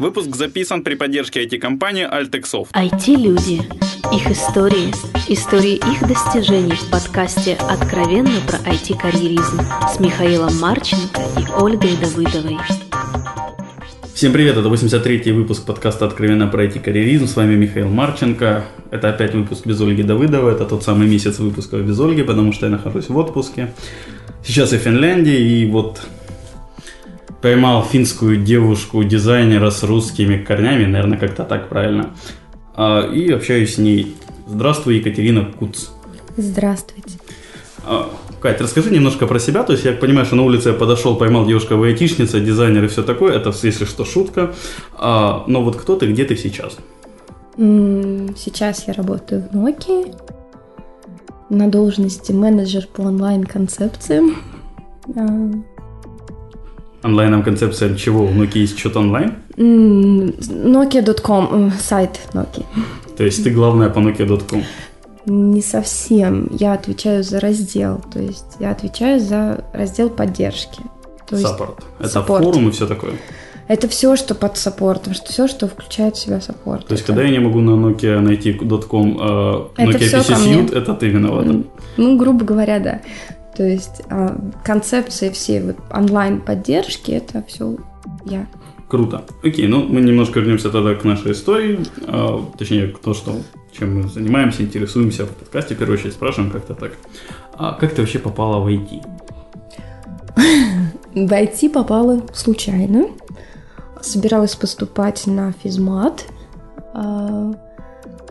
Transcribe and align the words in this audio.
Выпуск 0.00 0.36
записан 0.36 0.84
при 0.84 0.94
поддержке 0.94 1.44
IT-компании 1.44 2.06
Altexoft. 2.08 2.68
IT-люди. 2.72 3.62
Их 4.14 4.30
истории. 4.30 4.92
Истории 5.26 5.74
их 5.74 6.06
достижений 6.06 6.76
в 6.76 6.88
подкасте 6.88 7.58
«Откровенно 7.68 8.30
про 8.46 8.58
IT-карьеризм» 8.58 9.60
с 9.92 9.98
Михаилом 9.98 10.56
Марченко 10.60 11.20
и 11.36 11.60
Ольгой 11.60 11.96
Давыдовой. 11.96 12.58
Всем 14.14 14.32
привет, 14.32 14.56
это 14.56 14.68
83-й 14.68 15.32
выпуск 15.32 15.66
подкаста 15.66 16.06
«Откровенно 16.06 16.46
про 16.46 16.66
IT-карьеризм». 16.66 17.26
С 17.26 17.34
вами 17.34 17.56
Михаил 17.56 17.88
Марченко. 17.88 18.66
Это 18.92 19.08
опять 19.08 19.34
выпуск 19.34 19.66
без 19.66 19.80
Ольги 19.80 20.04
Давыдовой. 20.04 20.52
Это 20.52 20.64
тот 20.64 20.84
самый 20.84 21.08
месяц 21.08 21.40
выпусков 21.40 21.80
без 21.84 21.98
Ольги, 21.98 22.22
потому 22.22 22.52
что 22.52 22.66
я 22.66 22.70
нахожусь 22.70 23.08
в 23.08 23.16
отпуске. 23.16 23.74
Сейчас 24.46 24.72
я 24.72 24.78
в 24.78 24.82
Финляндии, 24.82 25.60
и 25.60 25.66
вот 25.66 26.02
поймал 27.40 27.84
финскую 27.84 28.36
девушку 28.36 29.04
дизайнера 29.04 29.70
с 29.70 29.82
русскими 29.82 30.42
корнями, 30.42 30.86
наверное, 30.86 31.18
как-то 31.18 31.44
так 31.44 31.68
правильно, 31.68 32.10
а, 32.74 33.08
и 33.10 33.30
общаюсь 33.30 33.74
с 33.74 33.78
ней. 33.78 34.16
Здравствуй, 34.46 34.96
Екатерина 34.96 35.44
Куц. 35.44 35.88
Здравствуйте. 36.36 37.18
А, 37.84 38.10
Кать, 38.40 38.60
расскажи 38.60 38.90
немножко 38.90 39.26
про 39.26 39.38
себя. 39.38 39.62
То 39.64 39.72
есть 39.72 39.84
я 39.84 39.92
понимаю, 39.92 40.26
что 40.26 40.36
на 40.36 40.44
улице 40.44 40.68
я 40.68 40.74
подошел, 40.74 41.16
поймал 41.16 41.46
девушка 41.46 41.76
в 41.76 41.82
айтишница, 41.82 42.40
дизайнер 42.40 42.84
и 42.84 42.88
все 42.88 43.02
такое. 43.02 43.34
Это, 43.34 43.52
если 43.62 43.84
что, 43.84 44.04
шутка. 44.04 44.54
А, 44.96 45.44
но 45.46 45.62
вот 45.62 45.76
кто 45.76 45.96
ты, 45.96 46.06
где 46.06 46.24
ты 46.24 46.36
сейчас? 46.36 46.76
Сейчас 47.56 48.86
я 48.86 48.94
работаю 48.94 49.48
в 49.50 49.56
Nokia 49.56 50.14
на 51.50 51.68
должности 51.68 52.30
менеджер 52.30 52.86
по 52.86 53.02
онлайн-концепциям. 53.02 54.36
Онлайном 57.02 57.42
концепция 57.42 57.94
чего? 57.94 58.24
У 58.24 58.30
Nokia 58.30 58.58
есть 58.58 58.78
что-то 58.78 59.00
онлайн? 59.00 59.34
Nokia.com, 60.66 61.72
сайт 61.80 62.20
Nokia. 62.32 62.64
То 63.16 63.24
есть 63.24 63.44
ты 63.44 63.50
главная 63.50 63.88
по 63.88 64.00
Nokia.com? 64.00 64.62
Не 65.26 65.62
совсем. 65.62 66.48
Я 66.50 66.72
отвечаю 66.72 67.22
за 67.22 67.40
раздел. 67.40 68.00
То 68.12 68.20
есть 68.20 68.56
я 68.60 68.70
отвечаю 68.70 69.20
за 69.20 69.64
раздел 69.72 70.10
поддержки. 70.10 70.80
Саппорт. 71.30 71.84
Это 72.00 72.20
support. 72.20 72.42
форум 72.42 72.68
и 72.68 72.70
все 72.70 72.86
такое? 72.86 73.12
Это 73.68 73.86
все, 73.86 74.16
что 74.16 74.34
под 74.34 74.56
саппортом, 74.56 75.12
что 75.12 75.30
все, 75.30 75.46
что 75.46 75.68
включает 75.68 76.16
в 76.16 76.18
себя 76.18 76.40
саппорт. 76.40 76.86
То 76.86 76.94
есть, 76.94 77.04
это... 77.04 77.12
когда 77.12 77.28
я 77.28 77.30
не 77.30 77.38
могу 77.38 77.60
на 77.60 77.72
Nokia 77.72 78.20
найти 78.20 78.54
.com, 78.54 79.18
uh, 79.18 79.68
Nokia 79.76 79.98
PC 79.98 80.22
Suite, 80.24 80.74
это 80.74 80.94
ты 80.94 81.08
виновата? 81.08 81.62
Ну, 81.98 82.16
грубо 82.16 82.46
говоря, 82.46 82.78
да. 82.78 83.00
То 83.58 83.64
есть 83.64 84.02
э, 84.08 84.38
концепции 84.64 85.30
всей 85.30 85.60
вот 85.60 85.76
онлайн-поддержки 85.92 87.10
это 87.10 87.42
все 87.48 87.76
я. 88.24 88.46
Круто. 88.86 89.24
Окей, 89.42 89.66
ну 89.66 89.82
мы 89.82 90.00
немножко 90.00 90.38
вернемся 90.38 90.70
тогда 90.70 90.94
к 90.94 91.02
нашей 91.02 91.32
истории, 91.32 91.80
э, 92.06 92.38
точнее 92.56 92.92
к 92.92 93.00
тому, 93.00 93.14
что, 93.14 93.32
чем 93.76 93.96
мы 93.96 94.08
занимаемся, 94.08 94.62
интересуемся 94.62 95.26
в 95.26 95.30
подкасте. 95.30 95.74
В 95.74 95.78
первую 95.78 95.98
очередь 95.98 96.12
спрашиваем 96.12 96.52
как-то 96.52 96.74
так. 96.74 96.92
А 97.54 97.72
как 97.72 97.94
ты 97.94 98.02
вообще 98.02 98.20
попала 98.20 98.60
в 98.60 98.68
IT? 98.68 99.02
В 101.16 101.32
IT 101.32 101.70
попала 101.70 102.22
случайно. 102.32 103.08
Собиралась 104.00 104.54
поступать 104.54 105.26
на 105.26 105.50
физмат. 105.50 106.24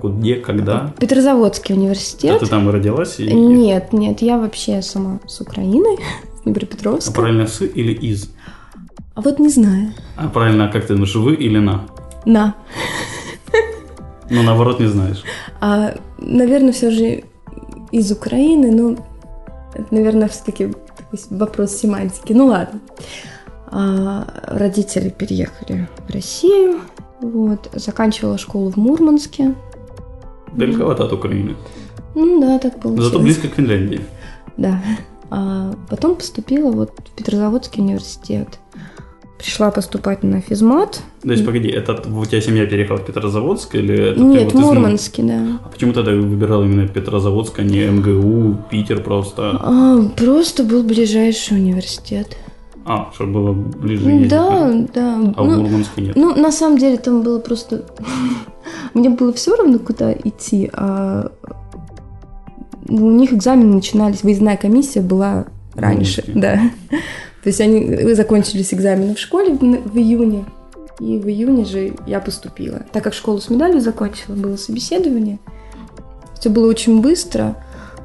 А, 0.01 0.07
где, 0.07 0.35
когда? 0.35 0.93
Петрозаводский 0.99 1.75
университет. 1.75 2.35
А 2.35 2.39
ты 2.39 2.47
там 2.47 2.69
родилась? 2.69 3.19
И... 3.19 3.33
Нет, 3.33 3.93
нет, 3.93 4.21
я 4.21 4.37
вообще 4.37 4.81
сама 4.81 5.19
с 5.27 5.41
Украины, 5.41 5.97
с 6.39 6.43
Днепропетровска. 6.43 7.11
А 7.11 7.13
правильно 7.13 7.47
с 7.47 7.61
или 7.61 7.93
из? 7.93 8.29
А 9.15 9.21
вот 9.21 9.39
не 9.39 9.49
знаю. 9.49 9.93
А 10.15 10.27
правильно, 10.27 10.67
как 10.67 10.85
ты 10.85 10.93
думаешь, 10.93 11.15
вы 11.15 11.33
или 11.35 11.59
на? 11.59 11.87
На. 12.25 12.55
Ну, 14.29 14.43
наоборот, 14.43 14.79
не 14.79 14.87
знаешь. 14.87 15.23
А, 15.61 15.95
наверное, 16.17 16.73
все 16.73 16.91
же 16.91 17.23
из 17.91 18.11
Украины, 18.11 18.71
но 18.71 18.97
это, 19.73 19.87
наверное, 19.91 20.27
все-таки 20.27 20.73
вопрос 21.29 21.71
семантики. 21.71 22.33
Ну 22.33 22.47
ладно. 22.47 22.79
А, 23.67 24.27
родители 24.43 25.09
переехали 25.09 25.87
в 26.07 26.13
Россию. 26.13 26.81
Вот, 27.21 27.69
заканчивала 27.73 28.37
школу 28.37 28.69
в 28.69 28.77
Мурманске, 28.77 29.55
Далековато 30.55 31.05
от 31.05 31.13
Украины. 31.13 31.55
Ну 32.15 32.41
да, 32.41 32.59
так 32.59 32.79
получилось. 32.79 33.05
Зато 33.11 33.19
близко 33.19 33.47
к 33.47 33.55
Финляндии. 33.55 34.01
Да. 34.57 34.81
А 35.29 35.73
потом 35.89 36.15
поступила 36.15 36.71
вот 36.71 36.91
в 36.91 37.15
Петрозаводский 37.15 37.83
университет. 37.83 38.47
Пришла 39.37 39.69
поступать 39.69 40.23
на 40.23 40.41
физмат. 40.41 41.03
То 41.21 41.31
есть, 41.31 41.45
погоди, 41.45 41.69
это 41.69 41.93
у 41.93 42.25
тебя 42.25 42.41
семья 42.41 42.65
переехала 42.65 42.97
в 42.97 43.05
Петрозаводск 43.05 43.75
или 43.75 44.11
это 44.11 44.19
Нет, 44.19 44.53
вот 44.53 44.61
Мурманске, 44.61 45.21
из... 45.21 45.27
да. 45.27 45.59
А 45.63 45.69
почему 45.69 45.93
тогда 45.93 46.11
выбирал 46.11 46.63
именно 46.63 46.87
Петрозаводск, 46.87 47.59
а 47.59 47.63
не 47.63 47.85
МГУ, 47.85 48.57
Питер 48.71 49.03
просто? 49.03 49.59
А, 49.61 50.01
просто 50.15 50.63
был 50.63 50.81
ближайший 50.81 51.57
университет. 51.57 52.35
А, 52.87 53.11
чтобы 53.13 53.33
было 53.33 53.51
ближе 53.51 54.09
ездить? 54.09 54.29
Да, 54.29 54.71
да. 54.93 55.33
А 55.35 55.43
ну, 55.43 55.55
в 55.55 55.57
Мурманске 55.63 56.01
нет? 56.01 56.15
Ну, 56.15 56.33
на 56.35 56.51
самом 56.51 56.77
деле 56.77 56.97
там 56.97 57.21
было 57.21 57.39
просто... 57.39 57.83
Мне 58.93 59.09
было 59.09 59.33
все 59.33 59.55
равно, 59.55 59.77
куда 59.79 60.13
идти, 60.13 60.69
а 60.73 61.31
у 62.87 63.11
них 63.11 63.33
экзамены 63.33 63.75
начинались, 63.75 64.23
выездная 64.23 64.55
комиссия 64.55 65.01
была 65.01 65.45
раньше, 65.75 66.23
да. 66.27 66.59
То 67.43 67.49
есть 67.49 67.61
они 67.61 68.13
закончились 68.13 68.73
экзамены 68.73 69.15
в 69.15 69.19
школе 69.19 69.53
в, 69.53 69.59
в 69.59 69.97
июне, 69.97 70.45
и 70.99 71.17
в 71.17 71.27
июне 71.27 71.65
же 71.65 71.93
я 72.05 72.19
поступила. 72.19 72.81
Так 72.91 73.03
как 73.03 73.13
школу 73.13 73.39
с 73.39 73.49
медалью 73.49 73.81
закончила, 73.81 74.35
было 74.35 74.55
собеседование. 74.55 75.39
Все 76.39 76.49
было 76.49 76.67
очень 76.67 77.01
быстро. 77.01 77.55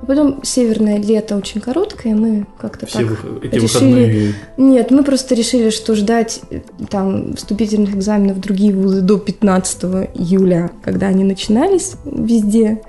А 0.03 0.05
потом 0.05 0.41
северное 0.43 0.99
лето 0.99 1.37
очень 1.37 1.61
короткое, 1.61 2.17
мы 2.17 2.45
как-то 2.59 2.87
Все 2.87 3.07
так 3.07 3.25
эти 3.43 3.55
решили... 3.55 3.67
Выходные... 3.67 4.35
Нет, 4.57 4.91
мы 4.91 5.05
просто 5.05 5.37
решили, 5.37 5.71
что 5.71 5.95
ждать 5.95 6.41
э, 6.51 6.61
там 6.91 7.37
вступительных 7.37 7.95
экзаменов 7.95 8.39
в 8.39 8.41
другие 8.41 8.75
вузы 8.75 9.01
до 9.01 9.19
15 9.19 9.85
июля, 10.15 10.73
когда 10.83 11.07
они 11.07 11.23
начинались 11.23 11.93
везде, 12.05 12.83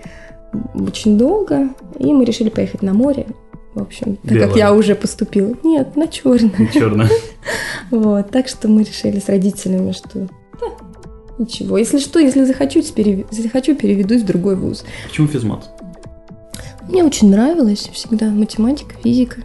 очень 0.76 1.20
долго, 1.20 1.70
и 2.00 2.12
мы 2.12 2.26
решили 2.26 2.50
поехать 2.50 2.82
на 2.82 2.94
море. 2.94 3.28
В 3.76 3.82
общем, 3.82 4.16
так 4.18 4.32
Белое. 4.32 4.48
как 4.48 4.58
я 4.58 4.74
уже 4.74 4.96
поступила. 4.96 5.56
Нет, 5.64 5.96
на 5.96 6.08
черное. 6.08 6.68
Черное. 6.74 7.10
Вот, 7.92 8.32
так 8.32 8.48
что 8.48 8.68
мы 8.70 8.82
решили 8.82 9.20
с 9.20 9.28
родителями, 9.30 9.92
что 9.92 10.28
да, 10.60 10.68
ничего. 11.38 11.78
Если 11.78 12.00
что, 12.00 12.18
если 12.18 12.44
захочу, 12.44 12.82
переведусь 12.82 14.24
в 14.24 14.26
другой 14.26 14.56
вуз. 14.56 14.84
Почему 15.08 15.28
физмат? 15.28 15.70
Мне 16.88 17.04
очень 17.04 17.30
нравилось 17.30 17.90
всегда 17.94 18.30
математика, 18.30 18.96
физика. 19.04 19.42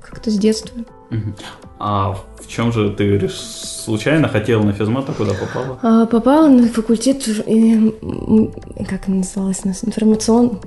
Как-то 0.00 0.30
с 0.30 0.38
детства. 0.38 0.84
А 1.78 2.16
в 2.40 2.46
чем 2.46 2.72
же 2.72 2.90
ты 2.90 3.08
говоришь, 3.08 3.34
случайно 3.34 4.28
хотела 4.28 4.62
на 4.62 4.72
физмат, 4.72 5.08
а 5.08 5.12
куда 5.12 5.32
попала? 5.32 5.78
А, 5.82 6.06
попала 6.06 6.48
на 6.48 6.68
факультет, 6.68 7.24
как 8.88 9.08
она 9.08 9.16
называлась 9.16 9.60
у 9.64 9.68
нас, 9.68 9.84
информацион... 9.84 10.60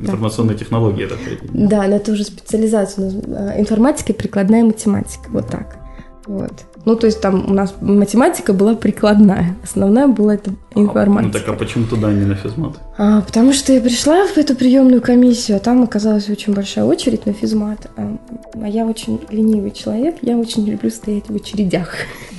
Информационные 0.00 0.56
да. 0.56 0.60
технологии, 0.60 1.06
это 1.06 1.16
Да, 1.52 1.88
но 1.88 1.96
это 1.96 2.12
уже 2.12 2.22
специализация. 2.22 3.10
А, 3.10 3.58
информатика 3.58 4.12
и 4.12 4.16
прикладная 4.16 4.62
математика. 4.62 5.28
Вот 5.30 5.48
так. 5.48 5.78
Вот. 6.26 6.52
Ну, 6.88 6.96
то 6.96 7.06
есть 7.06 7.20
там 7.20 7.44
у 7.50 7.52
нас 7.52 7.74
математика 7.82 8.54
была 8.54 8.74
прикладная, 8.74 9.56
основная 9.62 10.08
была 10.08 10.36
это 10.36 10.52
информатика. 10.74 11.26
Ну 11.26 11.44
так 11.44 11.48
а 11.48 11.52
почему 11.52 11.84
туда 11.84 12.10
не 12.10 12.24
на 12.24 12.34
физмат? 12.34 12.78
А, 12.96 13.20
потому 13.20 13.52
что 13.52 13.74
я 13.74 13.82
пришла 13.82 14.26
в 14.26 14.38
эту 14.38 14.54
приемную 14.54 15.02
комиссию, 15.02 15.58
а 15.58 15.60
там 15.60 15.82
оказалась 15.82 16.30
очень 16.30 16.54
большая 16.54 16.86
очередь 16.86 17.26
на 17.26 17.34
физмат. 17.34 17.90
А, 17.98 18.16
а 18.54 18.66
я 18.66 18.86
очень 18.86 19.20
ленивый 19.28 19.72
человек, 19.72 20.16
я 20.22 20.38
очень 20.38 20.64
люблю 20.64 20.88
стоять 20.88 21.28
в 21.28 21.36
очередях. 21.36 21.94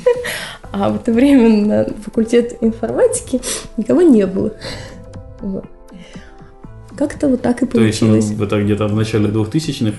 А 0.71 0.89
в 0.89 0.97
это 0.97 1.11
время 1.11 1.49
на 1.66 1.85
факультет 2.03 2.57
информатики 2.61 3.41
никого 3.78 4.03
не 4.03 4.28
было. 4.28 4.53
Вот. 5.41 5.66
Как-то 6.99 7.29
вот 7.29 7.41
так 7.41 7.61
и 7.61 7.66
получилось. 7.66 8.25
То 8.25 8.31
есть, 8.31 8.37
ну, 8.37 8.43
это 8.43 8.61
где-то 8.61 8.87
в 8.87 8.93
начале 8.93 9.29
2000-х? 9.29 9.96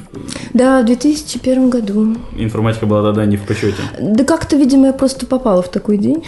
Да, 0.52 0.82
в 0.82 0.84
2001 0.84 1.70
году. 1.70 2.14
Информатика 2.36 2.84
была 2.84 3.02
тогда 3.02 3.24
не 3.24 3.38
в 3.38 3.46
почете? 3.46 3.78
Да 3.98 4.22
как-то, 4.24 4.56
видимо, 4.56 4.88
я 4.88 4.92
просто 4.92 5.24
попала 5.24 5.62
в 5.62 5.70
такой 5.70 5.96
день. 5.96 6.22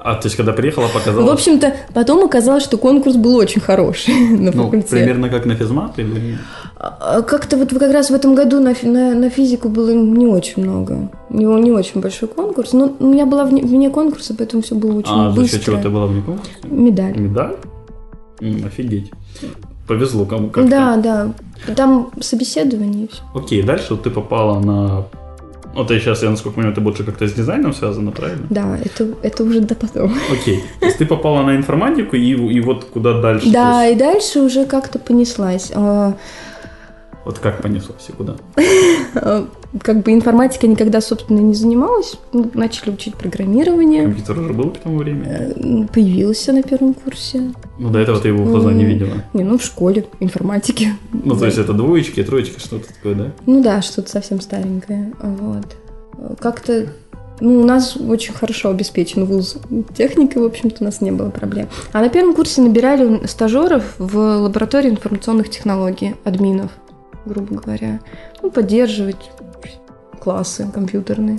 А, 0.00 0.14
то 0.16 0.26
есть, 0.26 0.36
когда 0.36 0.52
приехала, 0.52 0.88
показалось? 0.88 1.28
В 1.28 1.32
общем-то, 1.32 1.74
потом 1.94 2.24
оказалось, 2.24 2.62
что 2.62 2.76
конкурс 2.76 3.16
был 3.16 3.36
очень 3.36 3.62
хороший 3.62 4.14
на 4.38 4.52
ну, 4.52 4.64
факультете. 4.64 4.96
примерно 4.96 5.30
как 5.30 5.46
на 5.46 5.54
физмат 5.54 5.98
или... 5.98 6.38
А, 6.76 7.22
как-то 7.22 7.56
вот 7.56 7.70
как 7.70 7.92
раз 7.92 8.10
в 8.10 8.14
этом 8.14 8.34
году 8.34 8.60
на, 8.60 8.74
на, 8.82 9.14
на 9.14 9.30
физику 9.30 9.70
было 9.70 9.90
не 9.90 10.26
очень 10.26 10.62
много. 10.62 11.10
Не, 11.30 11.44
не 11.44 11.72
очень 11.72 12.00
большой 12.02 12.28
конкурс. 12.28 12.74
Но 12.74 12.94
у 12.98 13.06
меня 13.06 13.24
была 13.24 13.44
вне, 13.44 13.62
вне 13.62 13.88
конкурса, 13.88 14.34
поэтому 14.36 14.62
все 14.62 14.74
было 14.74 14.98
очень 14.98 15.10
а, 15.10 15.30
быстро. 15.30 15.42
А 15.42 15.44
за 15.44 15.48
счет 15.48 15.64
чего 15.64 15.82
ты 15.82 15.88
была 15.88 16.06
вне 16.06 16.22
конкурса? 16.22 16.50
Медаль. 16.64 17.18
Медаль? 17.18 17.56
Офигеть. 18.40 19.10
Повезло 19.86 20.26
кому 20.26 20.50
как 20.50 20.68
Да, 20.68 20.96
да. 20.96 21.32
Там 21.74 22.10
собеседование 22.20 23.04
и 23.04 23.08
все. 23.08 23.22
Окей, 23.34 23.62
дальше 23.62 23.96
ты 23.96 24.10
попала 24.10 24.60
на 24.60 25.06
Ну, 25.74 25.84
ты 25.84 25.98
сейчас, 25.98 26.22
я 26.22 26.30
насколько 26.30 26.56
понимаю, 26.56 26.74
ты 26.74 26.80
больше 26.80 27.04
как-то 27.04 27.26
с 27.26 27.32
дизайном 27.32 27.72
связана, 27.72 28.10
правильно? 28.10 28.46
Да, 28.50 28.78
это, 28.84 29.08
это 29.22 29.44
уже 29.44 29.60
до 29.60 29.74
потом. 29.74 30.14
Окей. 30.30 30.62
То 30.80 30.86
есть 30.86 30.98
ты 30.98 31.06
попала 31.06 31.42
на 31.42 31.56
информатику 31.56 32.16
и, 32.16 32.30
и 32.30 32.60
вот 32.60 32.84
куда 32.84 33.20
дальше? 33.20 33.50
Да, 33.50 33.84
есть... 33.84 33.96
и 33.96 33.98
дальше 33.98 34.40
уже 34.40 34.66
как-то 34.66 34.98
понеслась. 34.98 35.72
А, 35.74 36.14
вот 37.24 37.38
как 37.38 37.62
понеслось 37.62 38.08
и 38.08 38.12
куда? 38.12 38.36
Как 39.82 40.02
бы 40.02 40.12
информатикой 40.12 40.70
никогда, 40.70 41.00
собственно, 41.00 41.40
не 41.40 41.54
занималась. 41.54 42.16
Ну, 42.32 42.50
начали 42.54 42.90
учить 42.90 43.14
программирование. 43.16 44.04
Компьютер 44.04 44.38
уже 44.38 44.52
был 44.54 44.70
к 44.70 44.78
тому 44.78 44.98
времени? 44.98 45.84
Э, 45.84 45.86
появился 45.92 46.52
на 46.52 46.62
первом 46.62 46.94
курсе. 46.94 47.52
Ну, 47.78 47.90
до 47.90 47.98
этого 47.98 48.18
ты 48.18 48.28
его 48.28 48.44
в 48.44 48.50
глаза 48.50 48.72
не 48.72 48.84
видела? 48.84 49.24
Не, 49.34 49.44
ну, 49.44 49.58
в 49.58 49.62
школе, 49.62 50.06
информатики. 50.20 50.94
Ну, 51.12 51.36
то 51.36 51.44
есть 51.44 51.58
это 51.58 51.74
двоечки, 51.74 52.22
троечки, 52.24 52.58
что-то 52.58 52.88
такое, 52.88 53.14
да? 53.14 53.32
Ну 53.44 53.62
да, 53.62 53.82
что-то 53.82 54.10
совсем 54.10 54.40
старенькое. 54.40 55.12
Вот. 55.20 55.76
Как-то 56.40 56.86
ну, 57.40 57.60
у 57.60 57.64
нас 57.64 57.96
очень 57.96 58.34
хорошо 58.34 58.70
обеспечен 58.70 59.24
вуз 59.26 59.58
техникой, 59.96 60.42
в 60.42 60.46
общем-то, 60.46 60.78
у 60.80 60.84
нас 60.84 61.00
не 61.00 61.12
было 61.12 61.30
проблем. 61.30 61.68
А 61.92 62.00
на 62.00 62.08
первом 62.08 62.34
курсе 62.34 62.62
набирали 62.62 63.26
стажеров 63.26 63.94
в 63.98 64.16
лаборатории 64.16 64.90
информационных 64.90 65.50
технологий, 65.50 66.14
админов 66.24 66.70
грубо 67.28 67.56
говоря. 67.56 68.00
Ну, 68.42 68.50
поддерживать 68.50 69.30
классы 70.28 70.68
компьютерные. 70.74 71.38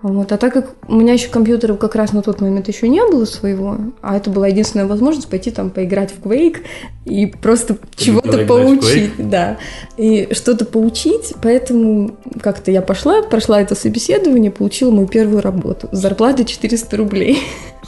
Вот. 0.00 0.30
А 0.30 0.36
так 0.36 0.52
как 0.52 0.74
у 0.86 0.94
меня 0.94 1.12
еще 1.12 1.28
компьютеров 1.28 1.78
как 1.78 1.96
раз 1.96 2.12
на 2.12 2.22
тот 2.22 2.40
момент 2.40 2.68
еще 2.68 2.88
не 2.88 3.04
было 3.10 3.24
своего, 3.24 3.78
а 4.00 4.16
это 4.16 4.30
была 4.30 4.46
единственная 4.46 4.86
возможность 4.86 5.28
пойти 5.28 5.50
там 5.50 5.70
поиграть 5.70 6.12
в 6.12 6.24
Quake 6.24 6.58
и 7.04 7.26
просто 7.26 7.76
чего-то 7.96 8.46
поучить, 8.46 9.12
да, 9.18 9.58
и 9.96 10.28
что-то 10.32 10.64
поучить, 10.66 11.34
поэтому 11.42 12.12
как-то 12.40 12.70
я 12.70 12.80
пошла, 12.80 13.22
прошла 13.22 13.60
это 13.60 13.74
собеседование, 13.74 14.52
получила 14.52 14.90
мою 14.92 15.08
первую 15.08 15.42
работу 15.42 15.88
с 15.90 15.98
зарплатой 15.98 16.44
400 16.44 16.96
рублей. 16.96 17.38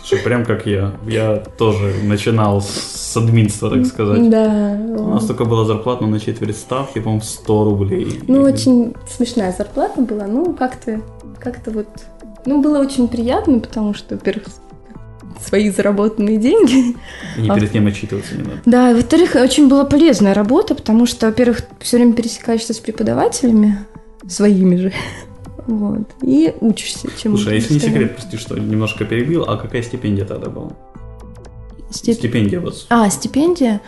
Слушай, 0.03 0.25
прям 0.25 0.45
как 0.45 0.67
я. 0.67 0.95
Я 1.07 1.37
тоже 1.37 1.95
начинал 2.03 2.63
с 2.63 3.17
админства, 3.17 3.71
так 3.71 3.87
сказать. 3.87 4.31
Да. 4.31 4.77
У 4.97 5.09
нас 5.11 5.27
только 5.27 5.45
была 5.45 5.65
зарплата 5.65 6.07
на 6.07 6.19
четверть 6.19 6.57
ставки, 6.57 6.99
по-моему, 7.01 7.23
100 7.23 7.65
рублей. 7.65 8.21
Ну, 8.27 8.43
очень 8.43 8.95
смешная 9.09 9.55
зарплата 9.57 10.01
была. 10.01 10.27
Ну, 10.27 10.55
как-то, 10.55 11.01
как-то 11.41 11.71
вот... 11.71 11.89
Ну, 12.47 12.63
было 12.63 12.79
очень 12.79 13.09
приятно, 13.09 13.59
потому 13.59 13.95
что, 13.95 14.15
во-первых, 14.15 14.45
свои 15.45 15.71
заработанные 15.71 16.39
деньги. 16.39 16.97
И 17.37 17.43
не 17.43 17.51
перед 17.51 17.71
кем 17.71 17.87
отчитываться 17.87 18.35
не 18.35 18.43
надо. 18.43 18.61
Да, 18.67 18.91
и 18.91 18.95
во-вторых, 18.95 19.35
очень 19.35 19.69
была 19.69 19.85
полезная 19.85 20.35
работа, 20.35 20.75
потому 20.75 21.07
что, 21.07 21.27
во-первых, 21.27 21.63
все 21.81 21.97
время 21.97 22.13
пересекаешься 22.13 22.75
с 22.75 22.79
преподавателями, 22.79 23.79
своими 24.29 24.77
же, 24.77 24.93
вот. 25.67 26.09
И 26.23 26.55
учишься 26.61 27.09
чему 27.21 27.37
Слушай, 27.37 27.53
а 27.53 27.57
если 27.57 27.75
не 27.75 27.81
секрет, 27.81 28.17
прости, 28.17 28.37
что 28.37 28.59
немножко 28.59 29.05
перебил, 29.05 29.45
а 29.45 29.57
какая 29.57 29.83
стипендия 29.83 30.25
тогда 30.25 30.51
была? 30.51 30.71
Стип... 31.91 32.17
Стипендия 32.17 32.61
вас. 32.61 32.87
А, 32.89 33.11
стипендия? 33.11 33.81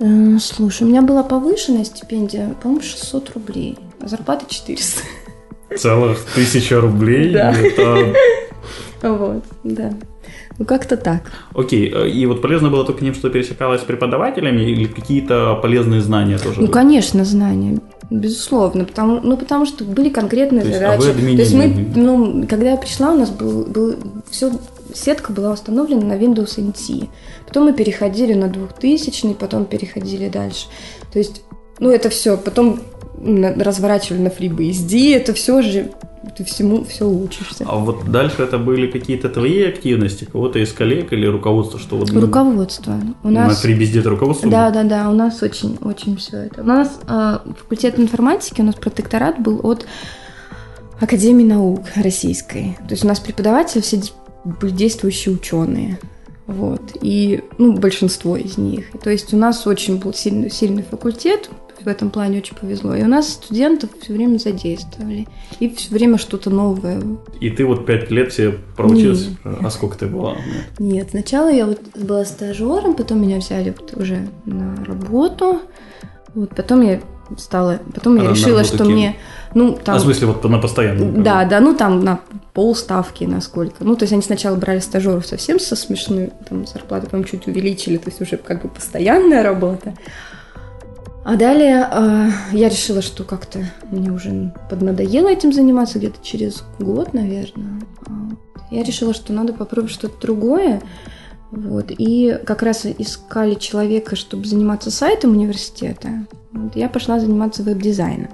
Э, 0.00 0.38
слушай, 0.40 0.82
у 0.82 0.86
меня 0.86 1.02
была 1.02 1.22
повышенная 1.22 1.84
стипендия, 1.84 2.54
по-моему, 2.62 2.82
600 2.82 3.30
рублей, 3.34 3.78
а 4.00 4.08
зарплата 4.08 4.44
400. 4.48 5.00
Целых 5.74 6.18
тысяча 6.34 6.80
рублей? 6.80 7.32
Да. 7.32 7.52
Это... 7.52 8.14
Вот, 9.02 9.44
да. 9.62 9.92
Ну, 10.58 10.64
как-то 10.64 10.96
так. 10.96 11.30
Окей, 11.54 11.92
э, 11.92 12.08
и 12.08 12.24
вот 12.26 12.40
полезно 12.40 12.70
было 12.70 12.84
только 12.84 13.04
ним, 13.04 13.14
что 13.14 13.28
пересекалась 13.28 13.82
с 13.82 13.84
преподавателями 13.84 14.62
или 14.62 14.86
какие-то 14.86 15.58
полезные 15.60 16.00
знания 16.00 16.38
тоже? 16.38 16.60
Ну, 16.60 16.66
были? 16.66 16.72
конечно, 16.72 17.24
знания. 17.24 17.78
Безусловно, 18.10 18.84
потому, 18.84 19.20
ну, 19.20 19.36
потому 19.36 19.66
что 19.66 19.84
были 19.84 20.08
конкретные 20.08 20.62
То 20.62 20.72
задачи. 20.72 21.06
Есть, 21.06 21.18
а 21.18 21.20
То 21.20 21.42
есть 21.42 21.54
мы, 21.54 21.92
ну, 21.94 22.46
когда 22.48 22.70
я 22.70 22.76
пришла, 22.76 23.12
у 23.12 23.18
нас 23.18 23.30
был, 23.30 23.64
был 23.66 23.96
все, 24.30 24.52
сетка 24.94 25.32
была 25.32 25.52
установлена 25.52 26.02
на 26.02 26.18
Windows 26.18 26.56
NT. 26.56 27.08
Потом 27.46 27.64
мы 27.64 27.72
переходили 27.72 28.32
на 28.32 28.48
2000, 28.48 29.34
потом 29.34 29.66
переходили 29.66 30.28
дальше. 30.28 30.66
То 31.12 31.18
есть, 31.18 31.42
ну, 31.80 31.90
это 31.90 32.08
все. 32.08 32.36
Потом 32.38 32.80
разворачивали 33.18 34.22
на 34.22 34.28
FreeBSD, 34.28 35.16
это 35.16 35.32
все 35.32 35.62
же 35.62 35.90
ты 36.36 36.44
всему 36.44 36.84
все 36.84 37.08
учишься. 37.08 37.64
А 37.66 37.76
вот 37.76 38.10
дальше 38.10 38.42
это 38.42 38.58
были 38.58 38.90
какие-то 38.90 39.28
твои 39.28 39.62
активности, 39.64 40.24
кого-то 40.24 40.58
из 40.58 40.72
коллег 40.72 41.12
или 41.12 41.26
руководство, 41.26 41.78
что 41.78 41.96
вот... 41.96 42.10
Руководство. 42.10 43.00
У 43.22 43.30
нас... 43.30 43.62
На 43.62 43.68
FreeBSD 43.68 44.00
это 44.00 44.10
руководство? 44.10 44.50
Да, 44.50 44.70
да, 44.70 44.82
да, 44.82 45.10
у 45.10 45.14
нас 45.14 45.42
очень, 45.42 45.78
очень 45.82 46.16
все 46.16 46.38
это. 46.38 46.62
У 46.62 46.66
нас 46.66 46.98
э, 47.06 47.38
факультет 47.58 47.98
информатики, 47.98 48.60
у 48.60 48.64
нас 48.64 48.74
протекторат 48.74 49.40
был 49.40 49.60
от 49.62 49.86
Академии 51.00 51.44
наук 51.44 51.82
российской. 51.94 52.76
То 52.88 52.92
есть 52.92 53.04
у 53.04 53.08
нас 53.08 53.20
преподаватели 53.20 53.82
все 53.82 54.00
были 54.44 54.72
действующие 54.72 55.34
ученые. 55.34 55.98
Вот. 56.46 56.80
И, 57.00 57.42
ну, 57.58 57.72
большинство 57.72 58.36
из 58.36 58.56
них. 58.56 58.86
То 59.02 59.10
есть 59.10 59.34
у 59.34 59.36
нас 59.36 59.66
очень 59.66 59.98
был 59.98 60.14
сильный, 60.14 60.50
сильный 60.50 60.82
факультет, 60.82 61.50
в 61.82 61.88
этом 61.88 62.10
плане 62.10 62.38
очень 62.38 62.56
повезло. 62.56 62.94
И 62.94 63.02
у 63.02 63.06
нас 63.06 63.28
студентов 63.28 63.90
все 64.00 64.12
время 64.12 64.38
задействовали. 64.38 65.26
И 65.60 65.68
все 65.70 65.92
время 65.92 66.18
что-то 66.18 66.50
новое. 66.50 67.02
И 67.40 67.50
ты 67.50 67.64
вот 67.64 67.86
пять 67.86 68.10
лет 68.10 68.32
все 68.32 68.58
проучилась? 68.76 69.28
Нет. 69.44 69.58
А 69.62 69.70
сколько 69.70 69.98
ты 69.98 70.06
была? 70.06 70.36
Нет, 70.78 71.08
сначала 71.10 71.50
я 71.50 71.66
вот 71.66 71.80
была 71.94 72.24
стажером, 72.24 72.94
потом 72.94 73.22
меня 73.22 73.38
взяли 73.38 73.74
вот 73.76 73.96
уже 73.96 74.28
на 74.44 74.84
работу. 74.84 75.60
Вот 76.34 76.54
потом 76.54 76.82
я 76.82 77.00
стала, 77.36 77.80
потом 77.94 78.20
а 78.20 78.24
я 78.24 78.30
решила, 78.30 78.64
что 78.64 78.78
кем? 78.78 78.92
мне, 78.92 79.16
ну 79.54 79.72
там. 79.72 79.96
А 79.96 79.98
в 79.98 80.02
смысле 80.02 80.28
вот 80.28 80.44
на 80.44 80.58
постоянном? 80.58 81.22
Да, 81.22 81.44
да, 81.44 81.60
ну 81.60 81.74
там 81.74 82.04
на 82.04 82.20
полставки, 82.52 83.24
насколько. 83.24 83.84
Ну 83.84 83.96
то 83.96 84.04
есть 84.04 84.12
они 84.12 84.22
сначала 84.22 84.56
брали 84.56 84.78
стажеров 84.78 85.26
совсем 85.26 85.58
со 85.58 85.76
смешной 85.76 86.30
там 86.48 86.66
зарплатой, 86.66 87.08
потом 87.08 87.24
чуть 87.24 87.46
увеличили, 87.46 87.96
то 87.96 88.10
есть 88.10 88.20
уже 88.20 88.36
как 88.36 88.62
бы 88.62 88.68
постоянная 88.68 89.42
работа. 89.42 89.94
А 91.26 91.34
далее 91.34 91.88
э, 91.90 92.28
я 92.52 92.68
решила, 92.68 93.02
что 93.02 93.24
как-то 93.24 93.58
мне 93.90 94.12
уже 94.12 94.54
поднадоело 94.70 95.26
этим 95.26 95.52
заниматься 95.52 95.98
где-то 95.98 96.18
через 96.22 96.62
год, 96.78 97.14
наверное. 97.14 97.80
А, 98.06 98.12
я 98.70 98.84
решила, 98.84 99.12
что 99.12 99.32
надо 99.32 99.52
попробовать 99.52 99.92
что-то 99.92 100.20
другое. 100.20 100.80
Вот. 101.50 101.86
И 101.88 102.38
как 102.46 102.62
раз 102.62 102.86
искали 102.86 103.54
человека, 103.54 104.14
чтобы 104.14 104.44
заниматься 104.44 104.92
сайтом 104.92 105.32
университета. 105.32 106.28
Вот. 106.52 106.76
Я 106.76 106.88
пошла 106.88 107.18
заниматься 107.18 107.64
веб-дизайном. 107.64 108.30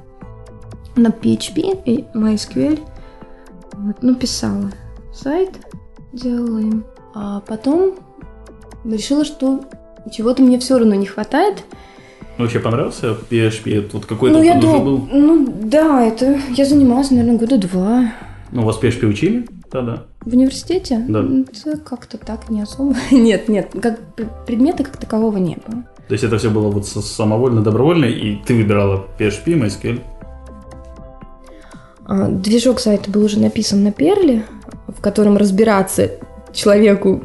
На 0.95 1.09
PHP 1.09 1.85
и 1.87 2.05
MySQL. 2.13 2.79
Вот. 3.73 4.03
Ну, 4.03 4.15
писала 4.17 4.71
сайт, 5.15 5.53
делала 6.13 6.59
им. 6.59 6.85
А 7.15 7.41
потом 7.41 7.95
решила, 8.85 9.25
что 9.25 9.65
чего-то 10.13 10.43
мне 10.43 10.59
все 10.59 10.77
равно 10.77 10.95
не 10.95 11.07
хватает– 11.07 11.65
Вообще 12.39 12.61
понравился 12.61 13.17
PHP? 13.31 13.91
Вот 13.93 14.07
какой-то 14.07 14.39
ну, 14.39 14.43
я 14.43 14.57
уже 14.57 14.79
был? 14.79 15.09
Ну, 15.11 15.47
да, 15.65 16.05
это 16.05 16.41
я 16.51 16.65
занималась, 16.65 17.11
наверное, 17.11 17.39
года 17.39 17.59
два. 17.59 18.13
Ну, 18.51 18.63
вас 18.63 18.81
PHP 18.81 19.07
учили? 19.07 19.47
Да-да. 19.71 20.05
В 20.21 20.33
университете? 20.33 21.03
Да. 21.09 21.21
Это 21.21 21.79
как-то 21.79 22.19
так, 22.19 22.51
не 22.51 22.63
особо. 22.63 22.95
нет, 23.11 23.49
нет, 23.49 23.71
как 23.81 24.01
предмета 24.47 24.85
как 24.85 24.97
такового 24.97 25.39
не 25.39 25.57
было. 25.67 25.85
То 26.09 26.15
есть 26.15 26.25
это 26.25 26.39
все 26.39 26.51
было 26.51 26.69
вот 26.71 26.87
самовольно, 26.87 27.63
добровольно, 27.63 28.05
и 28.05 28.37
ты 28.45 28.55
выбирала 28.55 29.07
PHP, 29.19 29.59
MySQL? 29.59 30.01
А, 32.05 32.29
движок 32.29 32.81
сайта 32.81 33.11
был 33.11 33.25
уже 33.25 33.39
написан 33.39 33.83
на 33.83 33.93
Перле, 33.93 34.45
в 34.89 35.01
котором 35.01 35.37
разбираться 35.37 36.11
человеку 36.53 37.25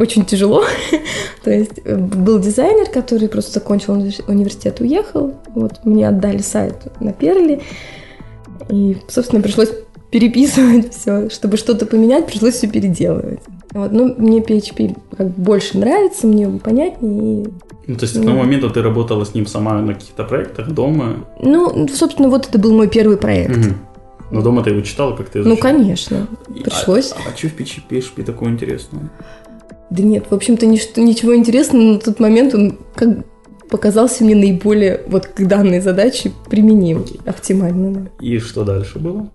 очень 0.00 0.24
тяжело. 0.24 0.64
То 1.44 1.50
есть 1.50 1.80
э, 1.84 1.96
был 1.96 2.38
дизайнер, 2.38 2.90
который 2.90 3.28
просто 3.28 3.52
закончил 3.52 3.92
университет, 3.92 4.80
уехал. 4.80 5.34
Вот 5.54 5.84
мне 5.84 6.08
отдали 6.08 6.38
сайт 6.38 6.74
на 7.00 7.12
Перли. 7.12 7.60
И, 8.70 8.96
собственно, 9.08 9.42
пришлось 9.42 9.70
переписывать 10.10 10.94
все. 10.98 11.28
Чтобы 11.28 11.58
что-то 11.58 11.86
поменять, 11.86 12.26
пришлось 12.26 12.54
все 12.54 12.66
переделывать. 12.66 13.40
Вот, 13.72 13.92
ну, 13.92 14.14
мне 14.16 14.40
PHP 14.40 14.96
как 15.16 15.28
больше 15.28 15.78
нравится, 15.78 16.26
мне 16.26 16.48
понятнее. 16.48 17.44
И... 17.44 17.48
Ну, 17.86 17.96
то 17.96 18.04
есть 18.04 18.14
к 18.14 18.22
тому 18.22 18.36
ну, 18.36 18.38
моменту 18.38 18.70
ты 18.70 18.82
работала 18.82 19.24
с 19.24 19.34
ним 19.34 19.46
сама 19.46 19.80
на 19.80 19.94
каких-то 19.94 20.24
проектах 20.24 20.70
дома? 20.70 21.26
Ну, 21.40 21.86
собственно, 21.88 22.28
вот 22.28 22.48
это 22.48 22.58
был 22.58 22.72
мой 22.72 22.88
первый 22.88 23.16
проект. 23.16 23.56
Угу. 23.56 23.74
Но 24.30 24.42
дома 24.42 24.62
ты 24.62 24.70
его 24.70 24.80
читал, 24.80 25.16
как 25.16 25.28
ты 25.28 25.40
изучал? 25.40 25.56
Ну, 25.56 25.60
конечно, 25.60 26.26
пришлось. 26.62 27.12
А, 27.12 27.16
а, 27.16 27.32
а 27.32 27.36
что 27.36 27.48
в 27.48 27.56
PHP 27.56 28.24
такое 28.24 28.50
интересное? 28.50 29.10
Да 29.90 30.02
нет, 30.02 30.26
в 30.30 30.34
общем-то, 30.34 30.66
ничто, 30.66 31.00
ничего 31.00 31.34
интересного, 31.34 31.82
на 31.82 31.98
тот 31.98 32.20
момент 32.20 32.54
он 32.54 32.78
как 32.94 33.24
показался 33.68 34.24
мне 34.24 34.34
наиболее 34.34 35.00
вот 35.06 35.26
к 35.26 35.46
данной 35.46 35.80
задаче 35.80 36.32
применим, 36.48 37.04
оптимально. 37.26 38.10
И 38.20 38.38
что 38.38 38.64
дальше 38.64 38.98
было? 38.98 39.30